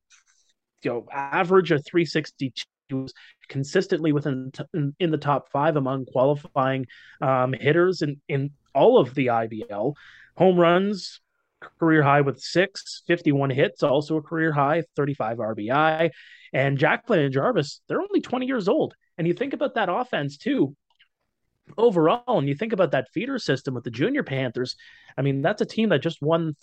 you 0.83 0.91
know, 0.91 1.07
average 1.11 1.73
of 1.73 1.85
362 1.85 2.65
was 2.91 3.13
consistently 3.49 4.13
within 4.13 4.53
in, 4.73 4.95
in 4.99 5.11
the 5.11 5.19
top 5.19 5.51
five 5.51 5.77
among 5.77 6.07
qualifying 6.07 6.87
um, 7.21 7.53
hitters 7.53 8.03
in, 8.03 8.21
in 8.29 8.51
all 8.75 8.99
of 8.99 9.15
the 9.15 9.27
IBL. 9.27 9.95
Home 10.37 10.59
runs, 10.59 11.21
career 11.79 12.03
high 12.03 12.21
with 12.21 12.41
six, 12.41 13.03
51 13.07 13.51
hits, 13.51 13.83
also 13.83 14.17
a 14.17 14.23
career 14.23 14.53
high, 14.53 14.83
35 14.97 15.39
RBI. 15.39 16.11
And 16.53 16.79
Jacklin 16.79 17.21
and 17.21 17.33
Jarvis, 17.33 17.81
they're 17.89 18.01
only 18.01 18.21
20 18.21 18.47
years 18.47 18.69
old. 18.69 18.95
And 19.17 19.27
you 19.27 19.35
think 19.35 19.53
about 19.53 19.75
that 19.75 19.89
offense 19.89 20.37
too, 20.37 20.77
overall, 21.79 22.39
and 22.39 22.49
you 22.49 22.55
think 22.55 22.73
about 22.73 22.91
that 22.93 23.09
feeder 23.13 23.39
system 23.39 23.75
with 23.75 23.85
the 23.85 23.91
Junior 23.91 24.23
Panthers. 24.23 24.77
I 25.17 25.23
mean, 25.23 25.41
that's 25.41 25.63
a 25.63 25.67
team 25.67 25.91
that 25.91 26.03
just 26.03 26.21
won 26.21 26.57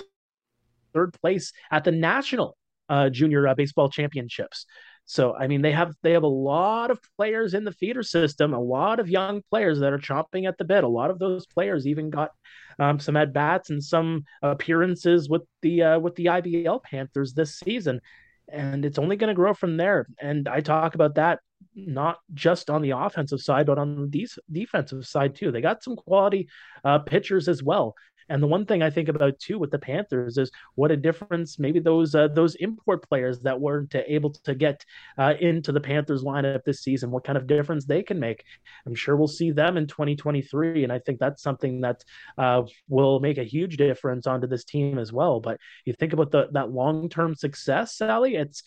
third 0.93 1.13
place 1.21 1.53
at 1.71 1.85
the 1.85 1.91
national 1.91 2.57
uh, 2.89 3.09
junior 3.09 3.47
uh, 3.47 3.55
baseball 3.55 3.89
championships. 3.89 4.65
So 5.05 5.35
I 5.35 5.47
mean, 5.47 5.61
they 5.61 5.71
have 5.71 5.93
they 6.03 6.13
have 6.13 6.23
a 6.23 6.27
lot 6.27 6.91
of 6.91 6.99
players 7.17 7.53
in 7.53 7.63
the 7.65 7.71
feeder 7.73 8.03
system, 8.03 8.53
a 8.53 8.59
lot 8.59 8.99
of 8.99 9.09
young 9.09 9.41
players 9.49 9.79
that 9.79 9.93
are 9.93 9.97
chomping 9.97 10.47
at 10.47 10.57
the 10.57 10.63
bit. 10.63 10.83
A 10.83 10.87
lot 10.87 11.11
of 11.11 11.19
those 11.19 11.45
players 11.45 11.85
even 11.85 12.09
got 12.09 12.31
um, 12.79 12.99
some 12.99 13.17
at 13.17 13.33
bats 13.33 13.69
and 13.69 13.83
some 13.83 14.23
appearances 14.41 15.29
with 15.29 15.43
the 15.61 15.83
uh, 15.83 15.99
with 15.99 16.15
the 16.15 16.25
IBL 16.25 16.81
Panthers 16.83 17.33
this 17.33 17.59
season, 17.59 17.99
and 18.47 18.85
it's 18.85 18.99
only 18.99 19.17
going 19.17 19.29
to 19.29 19.33
grow 19.35 19.53
from 19.53 19.77
there. 19.77 20.07
And 20.21 20.47
I 20.47 20.61
talk 20.61 20.95
about 20.95 21.15
that 21.15 21.39
not 21.75 22.17
just 22.33 22.69
on 22.69 22.81
the 22.81 22.91
offensive 22.91 23.39
side, 23.39 23.65
but 23.65 23.77
on 23.77 24.01
the 24.01 24.07
de- 24.07 24.41
defensive 24.51 25.05
side 25.05 25.35
too. 25.35 25.51
They 25.51 25.61
got 25.61 25.83
some 25.83 25.95
quality 25.95 26.49
uh, 26.83 26.99
pitchers 26.99 27.47
as 27.47 27.63
well. 27.63 27.95
And 28.29 28.41
the 28.41 28.47
one 28.47 28.65
thing 28.65 28.81
I 28.81 28.89
think 28.89 29.09
about 29.09 29.39
too 29.39 29.59
with 29.59 29.71
the 29.71 29.79
Panthers 29.79 30.37
is 30.37 30.51
what 30.75 30.91
a 30.91 30.97
difference 30.97 31.59
maybe 31.59 31.79
those 31.79 32.15
uh, 32.15 32.27
those 32.29 32.55
import 32.55 33.07
players 33.07 33.39
that 33.41 33.59
weren't 33.59 33.93
able 33.95 34.31
to 34.31 34.55
get 34.55 34.85
uh, 35.17 35.33
into 35.39 35.71
the 35.71 35.79
Panthers 35.79 36.23
lineup 36.23 36.63
this 36.63 36.81
season, 36.81 37.11
what 37.11 37.23
kind 37.23 37.37
of 37.37 37.47
difference 37.47 37.85
they 37.85 38.03
can 38.03 38.19
make. 38.19 38.43
I'm 38.85 38.95
sure 38.95 39.15
we'll 39.15 39.27
see 39.27 39.51
them 39.51 39.77
in 39.77 39.87
2023, 39.87 40.83
and 40.83 40.93
I 40.93 40.99
think 40.99 41.19
that's 41.19 41.43
something 41.43 41.81
that 41.81 42.03
uh, 42.37 42.63
will 42.87 43.19
make 43.19 43.37
a 43.37 43.43
huge 43.43 43.77
difference 43.77 44.27
onto 44.27 44.47
this 44.47 44.63
team 44.63 44.97
as 44.97 45.11
well. 45.11 45.39
But 45.39 45.59
you 45.85 45.93
think 45.93 46.13
about 46.13 46.31
the 46.31 46.47
that 46.53 46.71
long 46.71 47.09
term 47.09 47.35
success, 47.35 48.01
Ali. 48.01 48.35
It's 48.35 48.63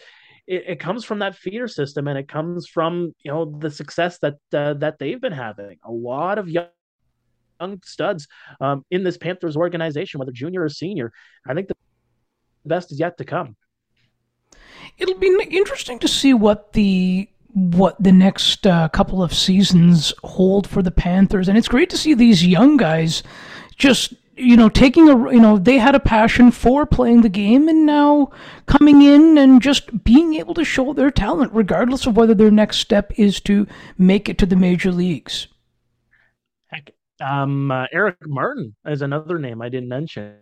it, 0.47 0.65
it, 0.69 0.81
comes 0.81 1.05
from 1.05 1.21
that 1.21 1.37
feeder 1.37 1.69
system, 1.69 2.07
and 2.07 2.19
it 2.19 2.29
comes 2.29 2.69
from 2.69 3.15
you 3.25 3.31
know 3.31 3.57
the 3.59 3.71
success 3.71 4.19
that 4.19 4.35
uh, 4.53 4.75
that 4.75 4.99
they've 4.99 5.21
been 5.21 5.33
having. 5.33 5.79
A 5.85 5.93
lot 5.93 6.39
of 6.39 6.49
young 6.49 6.67
young 7.61 7.81
studs 7.85 8.27
um, 8.61 8.85
in 8.91 9.05
this 9.05 9.17
Panthers 9.17 9.57
organization, 9.57 10.19
whether 10.19 10.33
junior 10.33 10.63
or 10.63 10.69
senior. 10.69 11.13
I 11.47 11.55
think 11.55 11.69
the 11.69 11.77
best 12.65 12.93
is 12.93 13.01
yet 13.01 13.19
to 13.19 13.25
come. 13.25 13.57
It'll 14.99 15.19
be 15.19 15.37
interesting 15.51 15.99
to 16.01 16.09
see 16.09 16.35
what 16.35 16.73
the 16.73 17.29
what 17.55 18.01
the 18.03 18.13
next 18.13 18.67
uh, 18.67 18.89
couple 18.89 19.23
of 19.23 19.33
seasons 19.33 20.13
hold 20.25 20.69
for 20.69 20.83
the 20.83 20.91
Panthers, 20.91 21.49
and 21.49 21.57
it's 21.57 21.69
great 21.69 21.91
to 21.91 21.97
see 21.97 22.15
these 22.15 22.45
young 22.45 22.77
guys 22.77 23.23
just 23.77 24.15
you 24.37 24.57
know 24.57 24.69
taking 24.69 25.09
a 25.09 25.33
you 25.33 25.41
know 25.41 25.59
they 25.59 25.79
had 25.79 25.95
a 25.95 26.01
passion 26.01 26.51
for 26.51 26.87
playing 26.87 27.23
the 27.23 27.29
game 27.29 27.69
and 27.69 27.87
now 27.87 28.31
coming 28.67 29.03
in 29.03 29.39
and 29.39 29.63
just 29.63 30.05
being 30.05 30.35
able 30.35 30.55
to 30.55 30.65
show 30.65 30.93
their 30.93 31.11
talent 31.11 31.53
regardless 31.53 32.07
of 32.07 32.17
whether 32.17 32.35
their 32.35 32.51
next 32.51 32.79
step 32.79 33.13
is 33.17 33.41
to 33.41 33.67
make 33.97 34.29
it 34.29 34.39
to 34.39 34.47
the 34.47 34.57
major 34.57 34.91
leagues 34.91 35.47
um 37.25 37.70
uh, 37.70 37.87
eric 37.93 38.16
martin 38.27 38.75
is 38.87 39.03
another 39.03 39.39
name 39.39 39.62
i 39.62 39.68
didn't 39.68 39.89
mention 39.89 40.37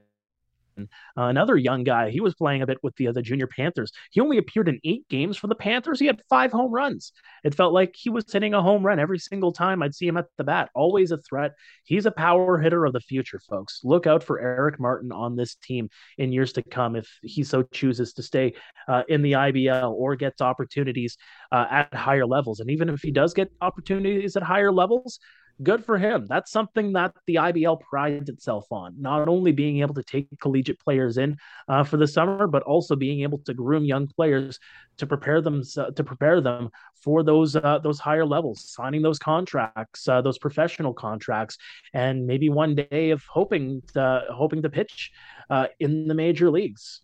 uh, 0.78 0.85
another 1.16 1.57
young 1.57 1.85
guy, 1.85 2.11
he 2.11 2.20
was 2.20 2.35
playing 2.35 2.62
a 2.62 2.66
bit 2.66 2.78
with 2.83 2.95
the 2.97 3.09
uh, 3.09 3.12
the 3.12 3.22
junior 3.22 3.47
Panthers. 3.47 3.93
He 4.11 4.20
only 4.20 4.39
appeared 4.39 4.68
in 4.68 4.80
eight 4.85 5.07
games 5.09 5.37
for 5.37 5.47
the 5.47 5.55
Panthers. 5.55 6.01
He 6.01 6.07
had 6.07 6.22
five 6.28 6.53
home 6.53 6.72
runs. 6.72 7.12
It 7.45 7.55
felt 7.55 7.72
like 7.72 7.95
he 7.95 8.11
was 8.11 8.30
hitting 8.30 8.55
a 8.55 8.62
home 8.62 8.85
run 8.85 8.99
every 8.99 9.18
single 9.18 9.53
time 9.53 9.83
I'd 9.83 9.95
see 9.95 10.07
him 10.07 10.16
at 10.16 10.26
the 10.39 10.45
bat. 10.45 10.70
Always 10.74 11.11
a 11.11 11.18
threat. 11.18 11.53
He's 11.85 12.07
a 12.07 12.11
power 12.11 12.59
hitter 12.59 12.85
of 12.85 12.93
the 12.93 13.01
future, 13.01 13.41
folks. 13.49 13.80
Look 13.85 14.07
out 14.07 14.22
for 14.22 14.41
Eric 14.41 14.80
Martin 14.80 15.12
on 15.12 15.37
this 15.37 15.55
team 15.57 15.91
in 16.18 16.33
years 16.33 16.53
to 16.55 16.62
come 16.62 16.97
if 16.97 17.09
he 17.22 17.45
so 17.45 17.62
chooses 17.62 18.12
to 18.14 18.22
stay 18.22 18.55
uh, 18.89 19.03
in 19.09 19.22
the 19.22 19.33
IBL 19.33 19.93
or 19.93 20.16
gets 20.16 20.41
opportunities 20.41 21.16
uh, 21.51 21.66
at 21.70 21.95
higher 21.95 22.26
levels. 22.26 22.61
And 22.61 22.70
even 22.70 22.89
if 22.89 23.03
he 23.03 23.11
does 23.11 23.35
get 23.35 23.51
opportunities 23.61 24.37
at 24.37 24.43
higher 24.43 24.72
levels, 24.72 25.18
good 25.63 25.85
for 25.85 25.99
him. 25.99 26.27
That's 26.27 26.51
something 26.51 26.93
that 26.95 27.15
the 27.27 27.37
IBL 27.37 27.81
prides 27.81 28.29
itself 28.29 28.67
on, 28.71 28.95
not 29.01 29.29
only 29.29 29.53
being 29.53 29.81
able 29.81 29.95
to 29.95 30.03
take 30.03 30.29
collegiate 30.41 30.81
players 30.81 31.19
in 31.19 31.37
uh, 31.69 31.85
for 31.85 31.97
the 31.97 32.07
summer, 32.07 32.47
but 32.47 32.63
also 32.63 32.97
being 32.97 33.23
able 33.23 33.39
to 33.39 33.55
groom 33.55 33.85
young 33.85 34.07
players 34.07 34.59
to 34.99 35.07
prepare 35.07 35.41
them 35.41 35.63
to 35.65 36.05
prepare 36.05 36.41
them 36.41 36.71
for 36.95 37.23
those 37.23 37.57
uh, 37.57 37.79
those 37.83 37.99
higher 37.99 38.25
levels, 38.25 38.71
signing 38.71 39.03
those 39.03 39.19
contracts, 39.19 40.09
uh, 40.09 40.21
those 40.21 40.39
professional 40.39 40.95
contracts, 40.95 41.59
and 41.95 42.27
maybe 42.27 42.49
one 42.49 42.75
day 42.75 43.11
of 43.11 43.23
hoping 43.25 43.83
to, 43.95 44.25
hoping 44.31 44.63
to 44.63 44.71
pitch 44.71 45.13
uh, 45.51 45.67
in 45.81 46.09
the 46.09 46.15
major 46.15 46.51
leagues. 46.51 47.01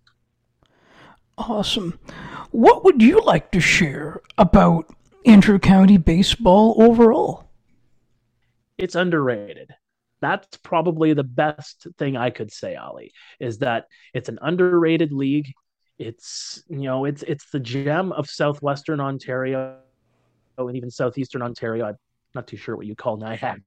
Awesome. 1.37 1.99
What 2.51 2.85
would 2.85 3.01
you 3.01 3.21
like 3.23 3.53
to 3.53 3.61
share 3.61 4.21
about 4.39 4.93
inter-county 5.25 5.99
baseball 5.99 6.75
overall? 6.83 7.48
It's 8.79 8.95
underrated. 8.95 9.75
That's 10.21 10.57
probably 10.59 11.13
the 11.13 11.25
best 11.25 11.87
thing 11.99 12.17
I 12.17 12.31
could 12.31 12.53
say, 12.53 12.75
Ali, 12.77 13.13
is 13.39 13.59
that 13.59 13.87
it's 14.15 14.29
an 14.29 14.39
underrated 14.43 15.13
league. 15.13 15.53
It's 15.99 16.63
you 16.69 16.83
know, 16.83 17.05
it's 17.05 17.23
it's 17.25 17.51
the 17.51 17.61
gem 17.61 18.13
of 18.13 18.29
southwestern 18.29 19.01
Ontario 19.01 19.79
and 20.57 20.77
even 20.77 20.91
southeastern 20.91 21.43
Ontario. 21.43 21.87
I'm 21.87 21.97
not 22.35 22.47
too 22.47 22.57
sure 22.57 22.77
what 22.77 22.87
you 22.87 22.95
call 22.95 23.17
Niagara 23.17 23.63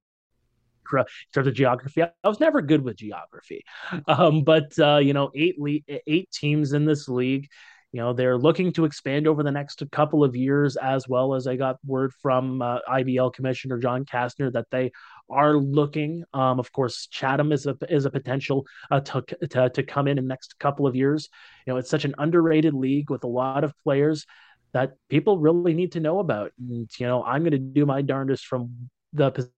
in 0.94 1.06
terms 1.34 1.48
of 1.48 1.54
geography. 1.54 2.04
I 2.04 2.12
was 2.24 2.40
never 2.40 2.62
good 2.62 2.84
with 2.84 2.98
geography, 2.98 3.64
um, 4.08 4.44
but 4.44 4.78
uh, 4.80 4.98
you 4.98 5.14
know, 5.14 5.32
eight 5.36 5.60
le- 5.60 6.00
eight 6.08 6.30
teams 6.32 6.74
in 6.74 6.86
this 6.86 7.08
league. 7.08 7.48
You 7.92 8.00
know, 8.00 8.14
they're 8.14 8.38
looking 8.38 8.72
to 8.74 8.86
expand 8.86 9.28
over 9.28 9.44
the 9.44 9.52
next 9.52 9.84
couple 9.92 10.24
of 10.24 10.34
years, 10.36 10.78
as 10.78 11.10
well 11.10 11.34
as 11.34 11.46
I 11.46 11.58
got 11.58 11.78
word 11.86 12.14
from 12.22 12.62
uh, 12.62 12.80
IBL 12.90 13.34
Commissioner 13.34 13.78
John 13.80 14.06
Kastner 14.06 14.52
that 14.54 14.68
they 14.72 14.92
are 15.30 15.56
looking. 15.56 16.24
Um, 16.34 16.58
of 16.60 16.72
course, 16.72 17.08
Chatham 17.08 17.52
is 17.52 17.66
a 17.66 17.76
is 17.90 18.06
a 18.06 18.10
potential 18.10 18.66
uh, 18.92 19.02
to, 19.02 19.22
to 19.50 19.70
to 19.70 19.84
come 19.84 20.08
in 20.08 20.18
in 20.18 20.24
the 20.24 20.30
next 20.30 20.58
couple 20.58 20.88
of 20.88 20.96
years. 20.96 21.28
You 21.68 21.74
know, 21.74 21.78
it's 21.78 21.90
such 21.90 22.06
an 22.06 22.16
underrated 22.18 22.74
league 22.74 23.10
with 23.10 23.26
a 23.26 23.28
lot 23.28 23.66
of 23.66 23.74
players 23.84 24.26
that 24.74 24.94
people 25.10 25.38
really 25.38 25.74
need 25.74 25.92
to 25.94 26.00
know 26.00 26.20
about. 26.20 26.54
And 26.58 26.90
you 26.98 27.08
know, 27.08 27.24
I'm 27.24 27.42
going 27.42 27.52
to 27.52 27.58
do 27.58 27.86
my 27.86 28.02
darndest 28.02 28.46
from 28.46 28.90
the 29.12 29.52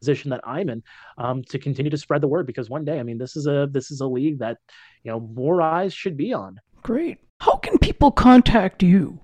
position 0.00 0.30
that 0.30 0.40
I'm 0.44 0.68
in 0.68 0.82
um, 1.18 1.42
to 1.50 1.58
continue 1.58 1.90
to 1.90 1.98
spread 1.98 2.20
the 2.20 2.28
word 2.28 2.46
because 2.46 2.70
one 2.70 2.84
day, 2.84 3.00
I 3.00 3.02
mean, 3.02 3.18
this 3.18 3.36
is 3.36 3.46
a 3.46 3.68
this 3.70 3.90
is 3.90 4.00
a 4.00 4.06
league 4.06 4.38
that 4.38 4.58
you 5.02 5.10
know 5.10 5.20
more 5.20 5.60
eyes 5.60 5.92
should 5.92 6.16
be 6.16 6.32
on. 6.32 6.60
Great. 6.82 7.18
How 7.40 7.56
can 7.56 7.78
people 7.78 8.10
contact 8.10 8.82
you? 8.82 9.18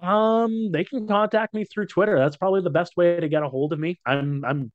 Um, 0.00 0.72
they 0.72 0.84
can 0.84 1.06
contact 1.06 1.54
me 1.54 1.64
through 1.64 1.86
Twitter. 1.86 2.18
That's 2.18 2.36
probably 2.36 2.60
the 2.62 2.70
best 2.70 2.96
way 2.96 3.20
to 3.20 3.28
get 3.28 3.42
a 3.42 3.48
hold 3.48 3.72
of 3.72 3.78
me. 3.78 3.98
I'm 4.06 4.44
I'm 4.44 4.72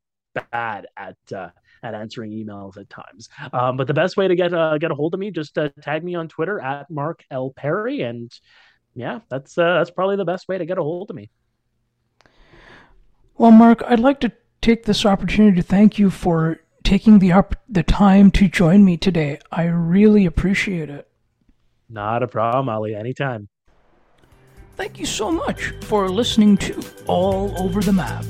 bad 0.52 0.88
at 0.96 1.18
uh, 1.34 1.50
at 1.84 1.94
answering 1.94 2.32
emails 2.32 2.78
at 2.78 2.90
times. 2.90 3.30
Um, 3.54 3.78
but 3.78 3.88
the 3.88 3.94
best 3.94 4.18
way 4.18 4.28
to 4.28 4.36
get 4.36 4.54
uh, 4.54 4.78
get 4.78 4.92
a 4.92 4.96
hold 4.96 5.14
of 5.14 5.20
me, 5.20 5.32
just 5.32 5.58
uh, 5.58 5.70
tag 5.82 6.04
me 6.04 6.16
on 6.16 6.28
Twitter 6.28 6.60
at 6.60 6.90
Mark 6.90 7.24
L 7.32 7.52
Pare, 7.56 7.88
and 7.88 8.32
yeah, 8.94 9.20
that's 9.30 9.58
uh, 9.58 9.76
that's 9.76 9.92
probably 9.92 10.16
the 10.18 10.26
best 10.26 10.48
way 10.48 10.58
to 10.58 10.66
get 10.66 10.78
a 10.78 10.84
hold 10.84 11.10
of 11.10 11.16
me. 11.16 11.30
Well, 13.38 13.52
Mark, 13.52 13.84
I'd 13.86 14.00
like 14.00 14.20
to 14.22 14.32
take 14.62 14.84
this 14.84 15.06
opportunity 15.06 15.56
to 15.58 15.64
thank 15.64 16.00
you 16.00 16.10
for 16.10 16.60
taking 16.84 17.20
the 17.20 17.32
op- 17.32 17.56
the 17.70 17.84
time 17.84 18.32
to 18.32 18.48
join 18.48 18.84
me 18.84 18.98
today. 18.98 19.40
I 19.52 19.66
really 19.66 20.26
appreciate 20.26 20.90
it. 20.90 21.08
Not 21.90 22.24
a 22.24 22.28
problem, 22.28 22.70
Ali. 22.70 22.96
Anytime. 22.96 23.50
Thank 24.76 25.00
you 25.00 25.06
so 25.06 25.32
much 25.32 25.74
for 25.86 26.10
listening 26.10 26.58
to 26.58 26.82
All 27.08 27.58
Over 27.58 27.82
the 27.82 27.94
Map. 27.94 28.26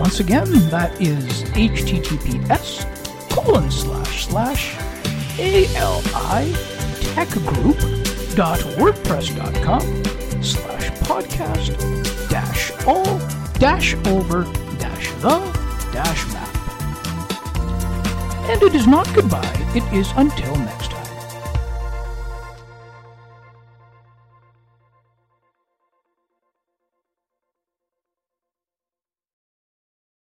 Once 0.00 0.18
again, 0.18 0.50
that 0.70 0.98
is 0.98 1.44
https 1.52 2.86
colon 3.28 3.70
slash 3.70 4.26
slash 4.28 4.74
ali 5.38 5.66
techgroup.wordpress.com 7.12 9.82
slash 10.42 10.90
podcast 11.04 11.76
dash 12.30 12.72
all 12.86 13.18
dash 13.58 13.94
over 14.06 14.44
dash 14.78 15.12
the 15.20 15.38
dash 15.92 16.26
map. 16.32 16.48
And 18.48 18.62
it 18.62 18.74
is 18.74 18.86
not 18.86 19.06
goodbye, 19.14 19.52
it 19.74 19.84
is 19.92 20.10
until 20.16 20.56
next. 20.56 20.79